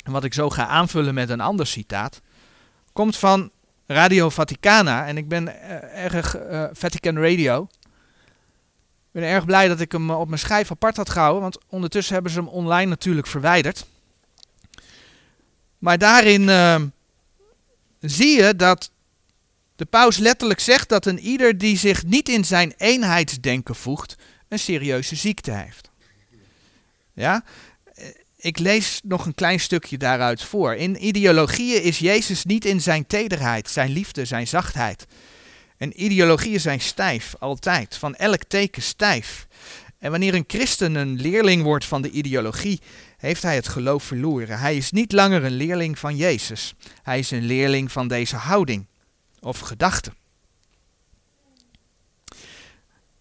en 0.04 0.12
wat 0.12 0.24
ik 0.24 0.34
zo 0.34 0.50
ga 0.50 0.66
aanvullen 0.66 1.14
met 1.14 1.28
een 1.28 1.40
ander 1.40 1.66
citaat, 1.66 2.20
komt 2.92 3.16
van 3.16 3.50
Radio 3.86 4.28
Vaticana. 4.28 5.06
En 5.06 5.16
ik 5.16 5.28
ben 5.28 5.46
uh, 5.46 6.04
erg 6.04 6.36
uh, 6.38 6.64
Vatican 6.72 7.16
Radio. 7.16 7.68
Ik 9.12 9.20
ben 9.20 9.22
erg 9.22 9.44
blij 9.44 9.68
dat 9.68 9.80
ik 9.80 9.92
hem 9.92 10.10
op 10.10 10.28
mijn 10.28 10.40
schijf 10.40 10.70
apart 10.70 10.96
had 10.96 11.10
gehouden, 11.10 11.42
want 11.42 11.58
ondertussen 11.68 12.14
hebben 12.14 12.32
ze 12.32 12.38
hem 12.38 12.48
online 12.48 12.90
natuurlijk 12.90 13.26
verwijderd. 13.26 13.86
Maar 15.78 15.98
daarin 15.98 16.50
zie 18.00 18.42
je 18.42 18.56
dat 18.56 18.90
de 19.76 19.84
paus 19.84 20.16
letterlijk 20.16 20.60
zegt 20.60 20.88
dat 20.88 21.06
een 21.06 21.18
ieder 21.18 21.58
die 21.58 21.78
zich 21.78 22.04
niet 22.04 22.28
in 22.28 22.44
zijn 22.44 22.74
eenheidsdenken 22.76 23.74
voegt, 23.74 24.16
een 24.48 24.58
serieuze 24.58 25.16
ziekte 25.16 25.50
heeft. 25.50 25.90
Ja? 27.12 27.44
Ik 28.44 28.58
lees 28.58 29.00
nog 29.04 29.26
een 29.26 29.34
klein 29.34 29.60
stukje 29.60 29.98
daaruit 29.98 30.42
voor. 30.42 30.74
In 30.74 31.06
ideologieën 31.06 31.82
is 31.82 31.98
Jezus 31.98 32.44
niet 32.44 32.64
in 32.64 32.80
zijn 32.80 33.06
tederheid, 33.06 33.70
zijn 33.70 33.90
liefde, 33.90 34.24
zijn 34.24 34.46
zachtheid. 34.46 35.06
En 35.76 36.02
ideologieën 36.04 36.60
zijn 36.60 36.80
stijf, 36.80 37.34
altijd, 37.38 37.96
van 37.96 38.14
elk 38.14 38.44
teken 38.44 38.82
stijf. 38.82 39.46
En 39.98 40.10
wanneer 40.10 40.34
een 40.34 40.44
christen 40.46 40.94
een 40.94 41.20
leerling 41.20 41.62
wordt 41.62 41.84
van 41.84 42.02
de 42.02 42.10
ideologie, 42.10 42.80
heeft 43.16 43.42
hij 43.42 43.54
het 43.54 43.68
geloof 43.68 44.04
verloren. 44.04 44.58
Hij 44.58 44.76
is 44.76 44.90
niet 44.90 45.12
langer 45.12 45.44
een 45.44 45.56
leerling 45.56 45.98
van 45.98 46.16
Jezus. 46.16 46.74
Hij 47.02 47.18
is 47.18 47.30
een 47.30 47.44
leerling 47.44 47.92
van 47.92 48.08
deze 48.08 48.36
houding 48.36 48.86
of 49.40 49.58
gedachte. 49.58 50.12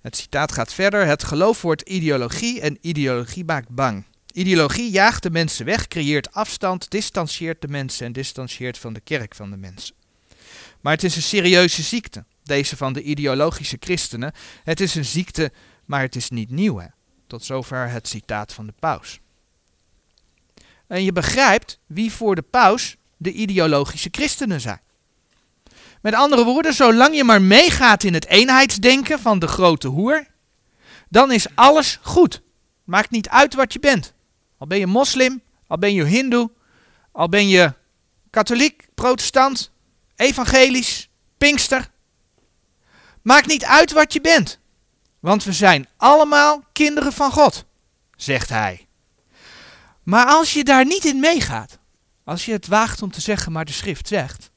Het 0.01 0.15
citaat 0.15 0.51
gaat 0.51 0.74
verder. 0.74 1.05
Het 1.05 1.24
geloof 1.24 1.61
wordt 1.61 1.82
ideologie 1.82 2.61
en 2.61 2.78
ideologie 2.82 3.45
maakt 3.45 3.69
bang. 3.69 4.05
Ideologie 4.34 4.92
jaagt 4.92 5.24
de 5.24 5.32
mensen 5.32 5.66
weg, 5.66 5.88
creëert 5.88 6.34
afstand, 6.34 6.90
distancieert 6.92 7.62
de 7.62 7.68
mensen 7.68 8.06
en 8.06 8.14
distancieert 8.14 8.78
van 8.78 8.94
de 8.94 9.00
kerk 9.00 9.36
van 9.36 9.50
de 9.50 9.58
mensen. 9.58 9.96
Maar 10.82 10.94
het 10.94 11.04
is 11.04 11.16
een 11.16 11.22
serieuze 11.22 11.82
ziekte, 11.82 12.26
deze 12.44 12.78
van 12.78 12.94
de 12.94 13.02
ideologische 13.02 13.78
christenen. 13.80 14.34
Het 14.64 14.80
is 14.80 14.96
een 14.96 15.06
ziekte, 15.06 15.52
maar 15.86 16.02
het 16.02 16.16
is 16.16 16.30
niet 16.30 16.50
nieuw. 16.50 16.78
Hè? 16.80 16.88
Tot 17.28 17.46
zover 17.46 17.90
het 17.90 18.08
citaat 18.08 18.54
van 18.54 18.66
de 18.66 18.74
paus. 18.80 19.20
En 20.88 21.04
je 21.04 21.12
begrijpt 21.12 21.80
wie 21.86 22.12
voor 22.12 22.36
de 22.36 22.42
paus 22.42 22.96
de 23.18 23.32
ideologische 23.32 24.10
christenen 24.12 24.62
zijn. 24.62 24.82
Met 26.02 26.14
andere 26.14 26.44
woorden, 26.44 26.74
zolang 26.74 27.16
je 27.16 27.24
maar 27.24 27.42
meegaat 27.42 28.04
in 28.04 28.14
het 28.14 28.28
eenheidsdenken 28.28 29.20
van 29.20 29.40
de 29.40 29.48
grote 29.48 29.88
hoer, 29.88 30.28
dan 31.10 31.32
is 31.32 31.48
alles 31.56 32.00
goed. 32.02 32.42
Maakt 32.84 33.12
niet 33.12 33.30
uit 33.30 33.54
wat 33.54 33.74
je 33.74 33.80
bent. 33.80 34.14
Al 34.64 34.70
ben 34.70 34.80
je 34.80 34.88
moslim, 34.88 35.41
al 35.68 35.78
ben 35.78 35.93
je 35.93 36.03
hindoe, 36.03 36.51
al 37.11 37.30
ben 37.30 37.47
je 37.47 37.74
katholiek, 38.30 38.88
protestant, 38.93 39.72
evangelisch, 40.16 41.09
pinkster. 41.38 41.89
Maakt 43.22 43.47
niet 43.47 43.66
uit 43.66 43.91
wat 43.91 44.14
je 44.14 44.22
bent. 44.22 44.59
Want 45.20 45.43
we 45.43 45.53
zijn 45.53 45.88
allemaal 45.97 46.64
kinderen 46.72 47.14
van 47.14 47.32
God, 47.32 47.66
zegt 48.16 48.49
hij. 48.49 48.88
Maar 50.03 50.26
als 50.26 50.53
je 50.53 50.64
daar 50.64 50.86
niet 50.86 51.05
in 51.05 51.20
meegaat, 51.20 51.80
als 52.24 52.45
je 52.45 52.51
het 52.51 52.68
waagt 52.68 53.01
om 53.01 53.11
te 53.11 53.22
zeggen, 53.22 53.51
maar 53.51 53.66
de 53.66 53.72
schrift 53.72 54.07
zegt, 54.07 54.51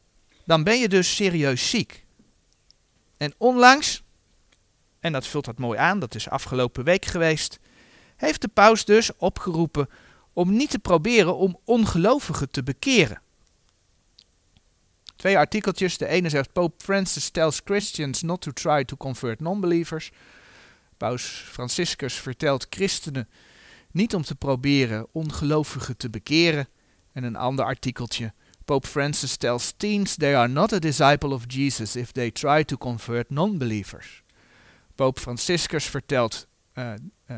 dan 0.45 0.63
ben 0.63 0.79
je 0.79 0.89
dus 0.89 1.15
serieus 1.15 1.71
ziek. 1.71 2.05
En 3.17 3.35
onlangs, 3.39 4.03
en 5.01 5.13
dat 5.13 5.27
vult 5.27 5.45
dat 5.45 5.59
mooi 5.59 5.79
aan, 5.79 5.99
dat 5.99 6.15
is 6.15 6.29
afgelopen 6.29 6.85
week 6.85 7.05
geweest, 7.05 7.59
heeft 8.17 8.41
de 8.41 8.49
paus 8.49 8.85
dus 8.85 9.11
opgeroepen 9.17 9.89
om 10.33 10.57
niet 10.57 10.71
te 10.71 10.79
proberen 10.79 11.37
om 11.37 11.61
ongelovigen 11.65 12.51
te 12.51 12.63
bekeren. 12.63 13.21
Twee 15.17 15.39
artikeltjes. 15.39 15.99
De 15.99 16.07
ene 16.07 16.29
zegt 16.29 16.53
Pope 16.53 16.85
Francis 16.85 17.31
tells 17.31 17.61
Christians 17.65 18.23
not 18.23 18.41
to 18.41 18.51
try 18.51 18.85
to 18.85 18.97
convert 18.97 19.41
non-believers. 19.41 20.11
Paus 20.97 21.23
Franciscus 21.51 22.15
vertelt 22.15 22.67
christenen 22.71 23.29
niet 23.91 24.15
om 24.15 24.23
te 24.23 24.35
proberen 24.35 25.07
ongelovigen 25.13 25.97
te 25.97 26.11
bekeren. 26.11 26.69
En 27.13 27.25
een 27.25 27.37
ander 27.37 27.65
artikeltje. 27.65 28.33
Pope 28.65 28.87
Francis 28.87 29.37
tells 29.37 29.75
teens 29.77 30.15
they 30.17 30.37
are 30.37 30.49
not 30.49 30.73
a 30.73 30.79
disciple 30.79 31.35
of 31.35 31.45
Jesus 31.47 31.97
if 31.97 32.13
they 32.13 32.31
try 32.31 32.65
to 32.65 32.77
convert 32.77 33.31
non-believers. 33.31 34.23
Pope 34.95 35.21
Franciscus 35.21 35.85
vertelt 35.85 36.47
uh, 36.75 36.93
uh, 37.31 37.37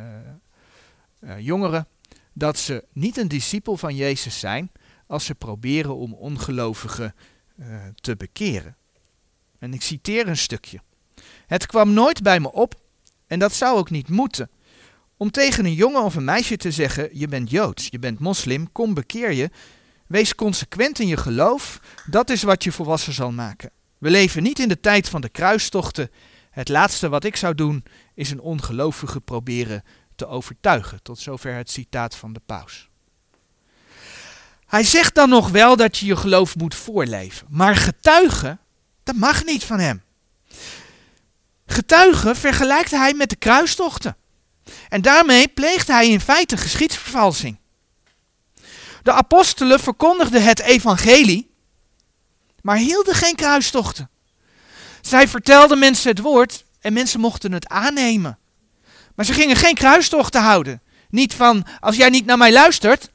uh, 1.20 1.38
jongeren 1.38 1.88
dat 2.32 2.58
ze 2.58 2.84
niet 2.92 3.16
een 3.16 3.28
discipel 3.28 3.76
van 3.76 3.96
Jezus 3.96 4.38
zijn 4.38 4.70
als 5.06 5.24
ze 5.24 5.34
proberen 5.34 5.96
om 5.96 6.14
ongelovigen 6.14 7.14
te 7.94 8.16
bekeren. 8.16 8.76
En 9.58 9.74
ik 9.74 9.82
citeer 9.82 10.28
een 10.28 10.36
stukje. 10.36 10.80
Het 11.46 11.66
kwam 11.66 11.92
nooit 11.92 12.22
bij 12.22 12.40
me 12.40 12.52
op, 12.52 12.80
en 13.26 13.38
dat 13.38 13.52
zou 13.52 13.78
ook 13.78 13.90
niet 13.90 14.08
moeten, 14.08 14.50
om 15.16 15.30
tegen 15.30 15.64
een 15.64 15.74
jongen 15.74 16.02
of 16.02 16.14
een 16.14 16.24
meisje 16.24 16.56
te 16.56 16.70
zeggen: 16.70 17.08
Je 17.12 17.28
bent 17.28 17.50
joods, 17.50 17.88
je 17.90 17.98
bent 17.98 18.18
moslim, 18.18 18.72
kom 18.72 18.94
bekeer 18.94 19.32
je. 19.32 19.50
Wees 20.06 20.34
consequent 20.34 20.98
in 20.98 21.06
je 21.06 21.16
geloof, 21.16 21.80
dat 22.06 22.30
is 22.30 22.42
wat 22.42 22.64
je 22.64 22.72
volwassen 22.72 23.12
zal 23.12 23.32
maken. 23.32 23.70
We 23.98 24.10
leven 24.10 24.42
niet 24.42 24.58
in 24.58 24.68
de 24.68 24.80
tijd 24.80 25.08
van 25.08 25.20
de 25.20 25.28
kruistochten. 25.28 26.10
Het 26.50 26.68
laatste 26.68 27.08
wat 27.08 27.24
ik 27.24 27.36
zou 27.36 27.54
doen, 27.54 27.84
is 28.14 28.30
een 28.30 28.40
ongelovige 28.40 29.20
proberen 29.20 29.84
te 30.18 30.26
overtuigen. 30.26 31.02
Tot 31.02 31.18
zover 31.18 31.54
het 31.54 31.70
citaat 31.70 32.16
van 32.16 32.32
de 32.32 32.40
paus. 32.46 32.88
Hij 34.66 34.84
zegt 34.84 35.14
dan 35.14 35.28
nog 35.28 35.48
wel 35.48 35.76
dat 35.76 35.98
je 35.98 36.06
je 36.06 36.16
geloof 36.16 36.56
moet 36.56 36.74
voorleven, 36.74 37.46
maar 37.50 37.76
getuigen, 37.76 38.60
dat 39.02 39.14
mag 39.14 39.44
niet 39.44 39.64
van 39.64 39.78
hem. 39.78 40.02
Getuigen 41.66 42.36
vergelijkt 42.36 42.90
hij 42.90 43.14
met 43.14 43.30
de 43.30 43.36
kruistochten. 43.36 44.16
En 44.88 45.02
daarmee 45.02 45.48
pleegt 45.48 45.86
hij 45.86 46.08
in 46.08 46.20
feite 46.20 46.56
geschiedsvervalsing. 46.56 47.58
De 49.02 49.12
apostelen 49.12 49.80
verkondigden 49.80 50.42
het 50.42 50.60
evangelie, 50.60 51.50
maar 52.62 52.76
hielden 52.76 53.14
geen 53.14 53.34
kruistochten. 53.34 54.10
Zij 55.00 55.28
vertelden 55.28 55.78
mensen 55.78 56.10
het 56.10 56.20
woord 56.20 56.64
en 56.80 56.92
mensen 56.92 57.20
mochten 57.20 57.52
het 57.52 57.68
aannemen. 57.68 58.38
Maar 59.18 59.26
ze 59.26 59.32
gingen 59.32 59.56
geen 59.56 59.74
kruistochten 59.74 60.42
houden. 60.42 60.82
Niet 61.10 61.34
van, 61.34 61.66
als 61.80 61.96
jij 61.96 62.08
niet 62.08 62.26
naar 62.26 62.36
mij 62.38 62.52
luistert, 62.52 63.10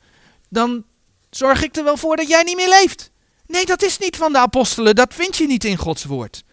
dan 0.50 0.84
zorg 1.30 1.64
ik 1.64 1.76
er 1.76 1.84
wel 1.84 1.98
voor 1.98 2.16
dat 2.16 2.28
jij 2.28 2.44
niet 2.44 2.56
meer 2.56 2.70
leeft. 2.70 3.12
Nee, 3.48 3.66
dat 3.66 3.82
is 3.82 3.98
niet 3.98 4.16
van 4.16 4.32
de 4.32 4.38
apostelen, 4.38 4.96
dat 4.96 5.14
vind 5.14 5.38
je 5.38 5.48
niet 5.48 5.64
in 5.64 5.78
Gods 5.78 6.04
woord. 6.04 6.44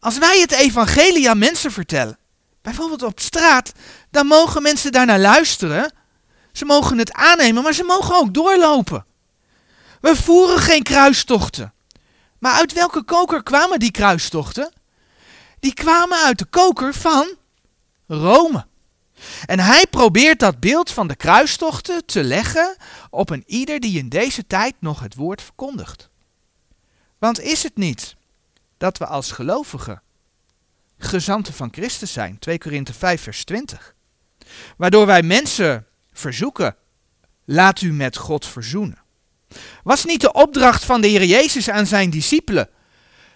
Als 0.00 0.18
wij 0.18 0.40
het 0.40 0.52
evangelie 0.52 1.30
aan 1.30 1.38
mensen 1.38 1.72
vertellen, 1.72 2.18
bijvoorbeeld 2.62 3.02
op 3.02 3.20
straat, 3.20 3.72
dan 4.10 4.26
mogen 4.26 4.62
mensen 4.62 4.92
daarnaar 4.92 5.20
luisteren. 5.20 5.92
Ze 6.52 6.64
mogen 6.64 6.98
het 6.98 7.12
aannemen, 7.12 7.62
maar 7.62 7.74
ze 7.74 7.84
mogen 7.84 8.16
ook 8.16 8.34
doorlopen. 8.34 9.06
We 10.00 10.16
voeren 10.16 10.58
geen 10.58 10.82
kruistochten. 10.82 11.72
Maar 12.38 12.52
uit 12.52 12.72
welke 12.72 13.02
koker 13.02 13.42
kwamen 13.42 13.78
die 13.78 13.90
kruistochten? 13.90 14.72
Die 15.60 15.74
kwamen 15.74 16.18
uit 16.24 16.38
de 16.38 16.44
koker 16.44 16.94
van 16.94 17.36
Rome. 18.06 18.66
En 19.46 19.60
hij 19.60 19.86
probeert 19.86 20.40
dat 20.40 20.60
beeld 20.60 20.90
van 20.90 21.08
de 21.08 21.14
kruistochten 21.14 22.06
te 22.06 22.22
leggen 22.22 22.76
op 23.10 23.30
een 23.30 23.44
ieder 23.46 23.80
die 23.80 23.98
in 23.98 24.08
deze 24.08 24.46
tijd 24.46 24.74
nog 24.78 25.00
het 25.00 25.14
woord 25.14 25.42
verkondigt. 25.42 26.10
Want 27.18 27.40
is 27.40 27.62
het 27.62 27.76
niet 27.76 28.16
dat 28.78 28.98
we 28.98 29.06
als 29.06 29.32
gelovigen 29.32 30.02
gezanten 30.98 31.54
van 31.54 31.68
Christus 31.72 32.12
zijn. 32.12 32.38
2 32.38 32.58
Korinthe 32.58 32.94
5 32.94 33.22
vers 33.22 33.44
20. 33.44 33.94
Waardoor 34.76 35.06
wij 35.06 35.22
mensen 35.22 35.86
verzoeken. 36.12 36.76
Laat 37.44 37.80
u 37.80 37.92
met 37.92 38.16
God 38.16 38.46
verzoenen. 38.46 38.98
Was 39.82 40.04
niet 40.04 40.20
de 40.20 40.32
opdracht 40.32 40.84
van 40.84 41.00
de 41.00 41.08
Heer 41.08 41.24
Jezus 41.24 41.70
aan 41.70 41.86
zijn 41.86 42.10
discipelen? 42.10 42.68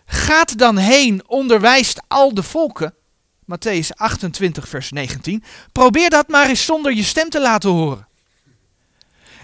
Gaat 0.06 0.58
dan 0.58 0.76
heen, 0.76 1.22
onderwijst 1.26 2.00
al 2.08 2.34
de 2.34 2.42
volken. 2.42 2.94
Matthäus 3.44 3.88
28, 3.94 4.68
vers 4.68 4.90
19. 4.90 5.44
Probeer 5.72 6.10
dat 6.10 6.28
maar 6.28 6.48
eens 6.48 6.64
zonder 6.64 6.92
je 6.92 7.02
stem 7.02 7.28
te 7.28 7.40
laten 7.40 7.70
horen. 7.70 8.08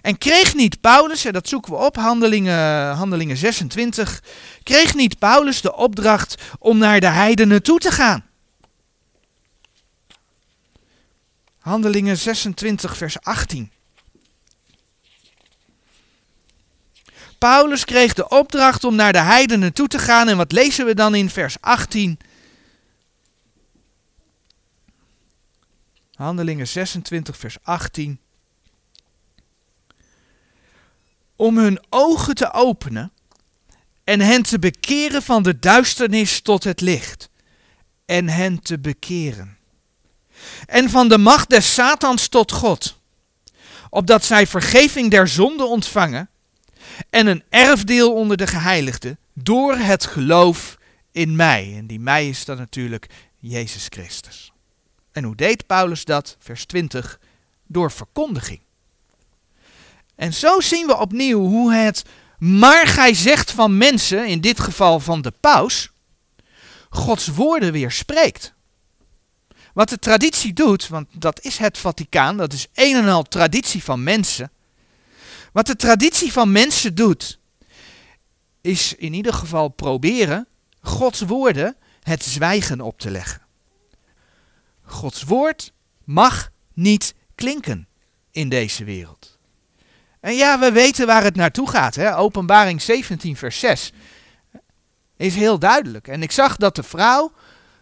En 0.02 0.18
kreeg 0.18 0.54
niet 0.54 0.80
Paulus, 0.80 1.24
en 1.24 1.32
dat 1.32 1.48
zoeken 1.48 1.72
we 1.72 1.78
op, 1.78 1.96
handelingen, 1.96 2.94
handelingen 2.94 3.36
26, 3.36 4.22
kreeg 4.62 4.94
niet 4.94 5.18
Paulus 5.18 5.60
de 5.60 5.76
opdracht 5.76 6.42
om 6.58 6.78
naar 6.78 7.00
de 7.00 7.06
heidenen 7.06 7.62
toe 7.62 7.78
te 7.78 7.90
gaan? 7.90 8.24
Handelingen 11.58 12.18
26, 12.18 12.96
vers 12.96 13.20
18. 13.20 13.72
Paulus 17.40 17.84
kreeg 17.84 18.14
de 18.14 18.28
opdracht 18.28 18.84
om 18.84 18.94
naar 18.94 19.12
de 19.12 19.18
heidenen 19.18 19.72
toe 19.72 19.88
te 19.88 19.98
gaan. 19.98 20.28
En 20.28 20.36
wat 20.36 20.52
lezen 20.52 20.86
we 20.86 20.94
dan 20.94 21.14
in 21.14 21.30
vers 21.30 21.60
18? 21.60 22.18
Handelingen 26.14 26.68
26, 26.68 27.36
vers 27.36 27.56
18. 27.62 28.20
Om 31.36 31.58
hun 31.58 31.84
ogen 31.88 32.34
te 32.34 32.52
openen 32.52 33.12
en 34.04 34.20
hen 34.20 34.42
te 34.42 34.58
bekeren 34.58 35.22
van 35.22 35.42
de 35.42 35.58
duisternis 35.58 36.40
tot 36.40 36.64
het 36.64 36.80
licht. 36.80 37.30
En 38.04 38.28
hen 38.28 38.62
te 38.62 38.78
bekeren. 38.78 39.58
En 40.66 40.90
van 40.90 41.08
de 41.08 41.18
macht 41.18 41.50
des 41.50 41.74
Satans 41.74 42.28
tot 42.28 42.52
God. 42.52 43.00
Opdat 43.90 44.24
zij 44.24 44.46
vergeving 44.46 45.10
der 45.10 45.28
zonde 45.28 45.64
ontvangen 45.64 46.30
en 47.10 47.26
een 47.26 47.42
erfdeel 47.48 48.14
onder 48.14 48.36
de 48.36 48.46
geheiligden 48.46 49.18
door 49.34 49.76
het 49.76 50.06
geloof 50.06 50.78
in 51.12 51.36
mij. 51.36 51.74
En 51.76 51.86
die 51.86 52.00
mij 52.00 52.28
is 52.28 52.44
dan 52.44 52.56
natuurlijk 52.56 53.06
Jezus 53.38 53.86
Christus. 53.88 54.52
En 55.12 55.24
hoe 55.24 55.36
deed 55.36 55.66
Paulus 55.66 56.04
dat? 56.04 56.36
Vers 56.38 56.64
20. 56.64 57.20
Door 57.66 57.90
verkondiging. 57.90 58.60
En 60.14 60.34
zo 60.34 60.60
zien 60.60 60.86
we 60.86 60.96
opnieuw 60.96 61.40
hoe 61.40 61.74
het 61.74 62.04
maar 62.38 62.86
gij 62.86 63.14
zegt 63.14 63.50
van 63.50 63.76
mensen, 63.76 64.26
in 64.26 64.40
dit 64.40 64.60
geval 64.60 65.00
van 65.00 65.22
de 65.22 65.32
paus, 65.40 65.90
Gods 66.90 67.26
woorden 67.26 67.72
weer 67.72 67.90
spreekt. 67.90 68.52
Wat 69.74 69.88
de 69.88 69.98
traditie 69.98 70.52
doet, 70.52 70.88
want 70.88 71.06
dat 71.12 71.40
is 71.40 71.58
het 71.58 71.78
Vaticaan, 71.78 72.36
dat 72.36 72.52
is 72.52 72.66
een 72.74 72.96
en 72.96 73.08
al 73.08 73.22
traditie 73.22 73.84
van 73.84 74.02
mensen. 74.02 74.50
Wat 75.52 75.66
de 75.66 75.76
traditie 75.76 76.32
van 76.32 76.52
mensen 76.52 76.94
doet, 76.94 77.38
is 78.60 78.94
in 78.94 79.12
ieder 79.12 79.34
geval 79.34 79.68
proberen 79.68 80.48
Gods 80.80 81.20
woorden 81.20 81.76
het 82.02 82.24
zwijgen 82.24 82.80
op 82.80 82.98
te 82.98 83.10
leggen. 83.10 83.42
Gods 84.82 85.22
woord 85.22 85.72
mag 86.04 86.50
niet 86.74 87.14
klinken 87.34 87.88
in 88.30 88.48
deze 88.48 88.84
wereld. 88.84 89.38
En 90.20 90.34
ja, 90.34 90.58
we 90.58 90.72
weten 90.72 91.06
waar 91.06 91.22
het 91.22 91.36
naartoe 91.36 91.68
gaat. 91.68 91.94
Hè? 91.94 92.16
Openbaring 92.16 92.82
17, 92.82 93.36
vers 93.36 93.58
6 93.58 93.92
is 95.16 95.34
heel 95.34 95.58
duidelijk. 95.58 96.08
En 96.08 96.22
ik 96.22 96.32
zag 96.32 96.56
dat 96.56 96.76
de 96.76 96.82
vrouw 96.82 97.32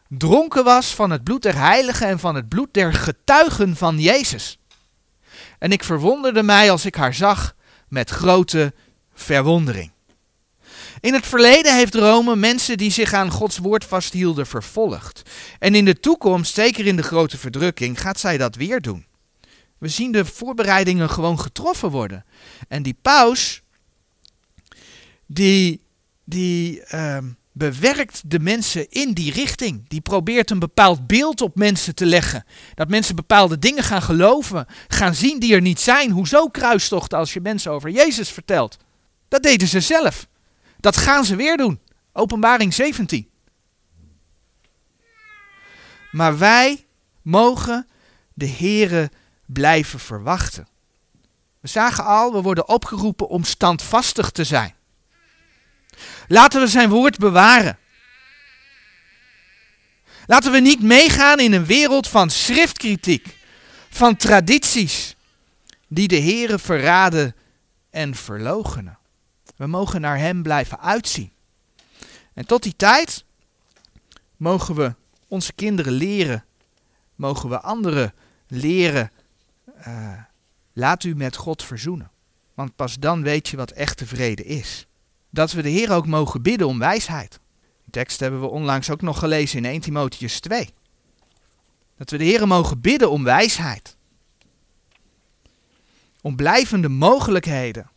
dronken 0.09 0.65
was 0.65 0.95
van 0.95 1.11
het 1.11 1.25
bloed 1.25 1.43
der 1.43 1.59
heiligen 1.59 2.07
en 2.07 2.19
van 2.19 2.35
het 2.35 2.49
bloed 2.49 2.75
der 2.75 2.95
getuigen 2.95 3.77
van 3.77 3.99
Jezus. 3.99 4.59
En 5.59 5.73
ik 5.73 5.85
verwonderde 5.85 6.43
mij 6.43 6.71
als 6.71 6.85
ik 6.85 6.95
haar 6.95 7.15
zag 7.15 7.55
met 7.89 8.11
grote 8.11 8.75
verwondering. 9.15 9.91
In 11.01 11.15
het 11.15 11.27
verleden 11.27 11.77
heeft 11.77 11.95
Rome 11.95 12.37
mensen 12.37 12.77
die 12.77 12.91
zich 12.91 13.13
aan 13.13 13.31
Gods 13.31 13.59
woord 13.59 13.85
vasthielden 13.85 14.47
vervolgd. 14.47 15.23
En 15.59 15.75
in 15.75 15.85
de 15.85 16.01
toekomst, 16.01 16.55
zeker 16.55 16.87
in 16.87 16.97
de 16.97 17.03
grote 17.03 17.39
verdrukking, 17.39 18.01
gaat 18.01 18.21
zij 18.21 18.39
dat 18.39 18.55
weer 18.55 18.81
doen. 18.81 19.07
We 19.79 19.89
zien 19.89 20.13
de 20.13 20.25
voorbereidingen 20.25 21.11
gewoon 21.11 21.41
getroffen 21.41 21.91
worden. 21.91 22.25
En 22.69 22.83
die 22.83 22.97
paus, 23.03 23.63
die, 25.27 25.81
die 26.25 26.83
uh, 26.95 27.19
bewerkt 27.59 28.31
de 28.31 28.39
mensen 28.39 28.91
in 28.91 29.13
die 29.13 29.33
richting. 29.33 29.89
Die 29.89 30.01
probeert 30.01 30.51
een 30.51 30.59
bepaald 30.59 31.07
beeld 31.07 31.41
op 31.41 31.55
mensen 31.55 31.95
te 31.95 32.07
leggen. 32.07 32.45
Dat 32.75 32.89
mensen 32.89 33.17
bepaalde 33.17 33.59
dingen 33.59 33.83
gaan 33.83 34.03
geloven, 34.03 34.67
gaan 34.89 35.15
zien 35.15 35.39
die 35.39 35.55
er 35.55 35.61
niet 35.61 35.81
zijn. 35.81 36.11
Hoezo 36.11 36.49
kruistochten 36.49 37.19
als 37.19 37.33
je 37.33 37.41
mensen 37.41 37.73
over 37.73 37.91
Jezus 37.91 38.31
vertelt? 38.31 38.77
Dat 39.29 39.43
deden 39.43 39.69
ze 39.69 39.81
zelf. 39.81 40.27
Dat 40.81 40.97
gaan 40.97 41.25
ze 41.25 41.37
weer 41.37 41.57
doen. 41.57 41.81
Openbaring 42.13 42.75
17. 42.75 43.29
Maar 46.11 46.39
wij 46.39 46.87
mogen 47.23 47.87
de 48.35 48.49
Here 48.49 49.11
blijven 49.47 50.01
verwachten. 50.01 50.69
We 51.61 51.69
zagen 51.69 52.05
al, 52.05 52.33
we 52.33 52.43
worden 52.43 52.69
opgeroepen 52.69 53.29
om 53.29 53.45
standvastig 53.45 54.31
te 54.31 54.45
zijn. 54.45 54.75
Laten 56.29 56.61
we 56.61 56.67
zijn 56.67 56.89
woord 56.89 57.19
bewaren. 57.19 57.79
Laten 60.27 60.53
we 60.53 60.61
niet 60.61 60.83
meegaan 60.83 61.41
in 61.41 61.53
een 61.53 61.67
wereld 61.67 62.09
van 62.09 62.31
schriftkritiek, 62.31 63.37
van 63.89 64.17
tradities, 64.17 65.17
die 65.87 66.09
de 66.09 66.21
Here 66.21 66.59
verraden 66.59 67.35
en 67.91 68.15
verlogenen. 68.15 68.99
We 69.57 69.67
mogen 69.67 70.01
naar 70.01 70.19
Hem 70.19 70.43
blijven 70.43 70.81
uitzien. 70.81 71.33
En 72.35 72.47
tot 72.47 72.63
die 72.63 72.77
tijd 72.77 73.25
mogen 74.37 74.75
we 74.75 74.95
onze 75.29 75.53
kinderen 75.53 75.93
leren, 75.93 76.45
mogen 77.15 77.49
we 77.49 77.61
anderen 77.61 78.15
leren, 78.47 79.11
uh, 79.87 80.13
laat 80.73 81.05
u 81.05 81.15
met 81.15 81.37
God 81.37 81.63
verzoenen. 81.63 82.11
Want 82.55 82.77
pas 82.77 82.99
dan 82.99 83.23
weet 83.23 83.49
je 83.49 83.57
wat 83.57 83.71
echte 83.71 84.07
vrede 84.07 84.45
is 84.45 84.88
dat 85.31 85.53
we 85.53 85.63
de 85.63 85.69
Heer 85.69 85.93
ook 85.93 86.07
mogen 86.07 86.43
bidden 86.43 86.67
om 86.67 86.79
wijsheid. 86.79 87.41
Die 87.83 87.93
tekst 87.93 88.21
hebben 88.21 88.41
we 88.41 88.47
onlangs 88.47 88.91
ook 88.91 89.03
nog 89.03 89.19
gelezen 89.19 89.59
in 89.59 89.65
1 89.65 89.81
Timotheus 89.81 90.41
2. 90.41 90.71
Dat 91.97 92.11
we 92.11 92.17
de 92.19 92.25
Heer 92.25 92.47
mogen 92.47 92.81
bidden 92.81 93.11
om 93.11 93.25
wijsheid. 93.25 93.97
Om 96.21 96.37
blijvende 96.37 96.89
mogelijkheden. 96.89 97.91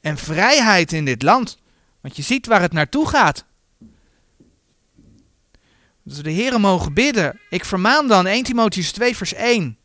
En 0.00 0.16
vrijheid 0.16 0.92
in 0.92 1.04
dit 1.04 1.22
land. 1.22 1.58
Want 2.00 2.16
je 2.16 2.22
ziet 2.22 2.46
waar 2.46 2.60
het 2.60 2.72
naartoe 2.72 3.08
gaat. 3.08 3.44
Dat 6.02 6.16
we 6.16 6.22
de 6.22 6.30
Heer 6.30 6.60
mogen 6.60 6.94
bidden. 6.94 7.40
Ik 7.50 7.64
vermaan 7.64 8.08
dan 8.08 8.26
1 8.26 8.42
Timotheus 8.42 8.92
2 8.92 9.16
vers 9.16 9.34
1. 9.34 9.78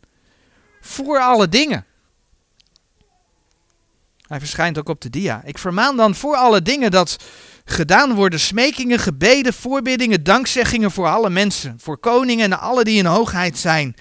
Voor 0.82 1.19
alle 1.19 1.49
dingen. 1.49 1.86
Hij 4.32 4.39
verschijnt 4.39 4.77
ook 4.77 4.89
op 4.89 5.01
de 5.01 5.09
dia. 5.09 5.41
Ik 5.45 5.57
vermaan 5.57 5.97
dan 5.97 6.15
voor 6.15 6.36
alle 6.36 6.61
dingen 6.61 6.91
dat 6.91 7.15
gedaan 7.65 8.13
worden 8.13 8.39
smekingen, 8.39 8.99
gebeden, 8.99 9.53
voorbiddingen, 9.53 10.23
dankzeggingen 10.23 10.91
voor 10.91 11.07
alle 11.07 11.29
mensen, 11.29 11.75
voor 11.79 11.97
koningen 11.97 12.51
en 12.51 12.59
alle 12.59 12.84
die 12.84 12.97
in 12.97 13.05
hoogheid 13.05 13.57
zijn, 13.57 13.95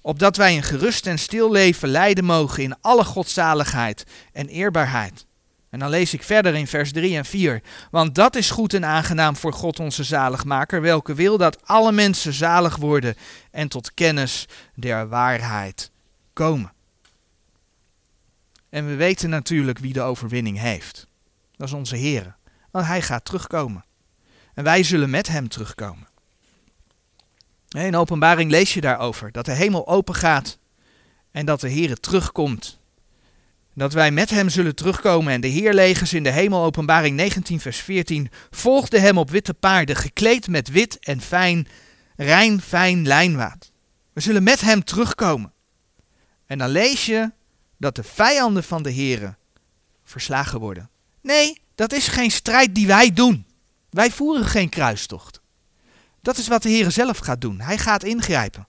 opdat 0.00 0.36
wij 0.36 0.56
een 0.56 0.62
gerust 0.62 1.06
en 1.06 1.18
stil 1.18 1.50
leven 1.50 1.88
leiden 1.88 2.24
mogen 2.24 2.62
in 2.62 2.76
alle 2.80 3.04
godzaligheid 3.04 4.04
en 4.32 4.48
eerbaarheid. 4.48 5.26
En 5.70 5.78
dan 5.78 5.90
lees 5.90 6.14
ik 6.14 6.22
verder 6.22 6.54
in 6.54 6.66
vers 6.66 6.92
3 6.92 7.16
en 7.16 7.24
4. 7.24 7.62
Want 7.90 8.14
dat 8.14 8.36
is 8.36 8.50
goed 8.50 8.74
en 8.74 8.84
aangenaam 8.84 9.36
voor 9.36 9.52
God 9.52 9.80
onze 9.80 10.04
zaligmaker, 10.04 10.80
welke 10.80 11.14
wil 11.14 11.38
dat 11.38 11.58
alle 11.64 11.92
mensen 11.92 12.32
zalig 12.32 12.76
worden 12.76 13.14
en 13.50 13.68
tot 13.68 13.94
kennis 13.94 14.46
der 14.74 15.08
waarheid 15.08 15.90
komen. 16.32 16.75
En 18.76 18.86
we 18.86 18.94
weten 18.94 19.30
natuurlijk 19.30 19.78
wie 19.78 19.92
de 19.92 20.00
overwinning 20.00 20.58
heeft. 20.58 21.06
Dat 21.56 21.68
is 21.68 21.74
onze 21.74 21.96
Heer. 21.96 22.36
Want 22.70 22.86
Hij 22.86 23.02
gaat 23.02 23.24
terugkomen. 23.24 23.84
En 24.54 24.64
wij 24.64 24.82
zullen 24.82 25.10
met 25.10 25.28
Hem 25.28 25.48
terugkomen. 25.48 26.08
In 27.68 27.96
openbaring 27.96 28.50
lees 28.50 28.74
je 28.74 28.80
daarover 28.80 29.32
dat 29.32 29.44
de 29.44 29.52
hemel 29.52 29.86
open 29.88 30.14
gaat 30.14 30.58
en 31.30 31.46
dat 31.46 31.60
de 31.60 31.68
Heer 31.68 32.00
terugkomt. 32.00 32.78
Dat 33.74 33.92
wij 33.92 34.10
met 34.10 34.30
Hem 34.30 34.48
zullen 34.48 34.74
terugkomen 34.74 35.32
en 35.32 35.40
de 35.40 35.48
Heerlegers 35.48 36.12
in 36.12 36.22
de 36.22 36.30
hemel, 36.30 36.64
openbaring 36.64 37.16
19 37.16 37.60
vers 37.60 37.78
14, 37.78 38.30
volgden 38.50 39.00
Hem 39.00 39.18
op 39.18 39.30
witte 39.30 39.54
paarden, 39.54 39.96
gekleed 39.96 40.48
met 40.48 40.68
wit 40.68 40.98
en 40.98 41.20
fijn, 41.20 41.68
rein 42.16 42.60
fijn 42.60 43.06
lijnwaad. 43.06 43.72
We 44.12 44.20
zullen 44.20 44.42
met 44.42 44.60
Hem 44.60 44.84
terugkomen. 44.84 45.52
En 46.46 46.58
dan 46.58 46.68
lees 46.68 47.06
je 47.06 47.30
dat 47.76 47.96
de 47.96 48.02
vijanden 48.02 48.64
van 48.64 48.82
de 48.82 48.94
Here 48.94 49.36
verslagen 50.04 50.60
worden. 50.60 50.90
Nee, 51.20 51.60
dat 51.74 51.92
is 51.92 52.08
geen 52.08 52.30
strijd 52.30 52.74
die 52.74 52.86
wij 52.86 53.12
doen. 53.12 53.46
Wij 53.90 54.10
voeren 54.10 54.46
geen 54.46 54.68
kruistocht. 54.68 55.40
Dat 56.20 56.36
is 56.36 56.48
wat 56.48 56.62
de 56.62 56.68
Heer 56.68 56.90
zelf 56.90 57.18
gaat 57.18 57.40
doen. 57.40 57.60
Hij 57.60 57.78
gaat 57.78 58.04
ingrijpen. 58.04 58.68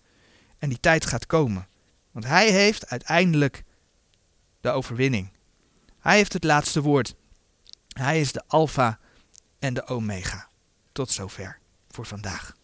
En 0.60 0.70
die 0.70 0.80
tijd 0.80 1.05
gaat 1.05 1.26
komen. 1.26 1.68
Want 2.12 2.26
hij 2.26 2.51
heeft 2.51 2.88
uiteindelijk 2.88 3.64
de 4.62 4.70
overwinning. 4.70 5.32
Hij 5.99 6.16
heeft 6.16 6.34
het 6.34 6.43
laatste 6.43 6.82
woord. 6.82 7.16
Hij 7.88 8.20
is 8.20 8.32
de 8.32 8.43
Alpha 8.47 8.99
en 9.60 9.74
de 9.74 9.88
Omega. 9.88 10.49
Tot 10.91 11.12
zover 11.12 11.60
voor 11.89 12.05
vandaag. 12.05 12.57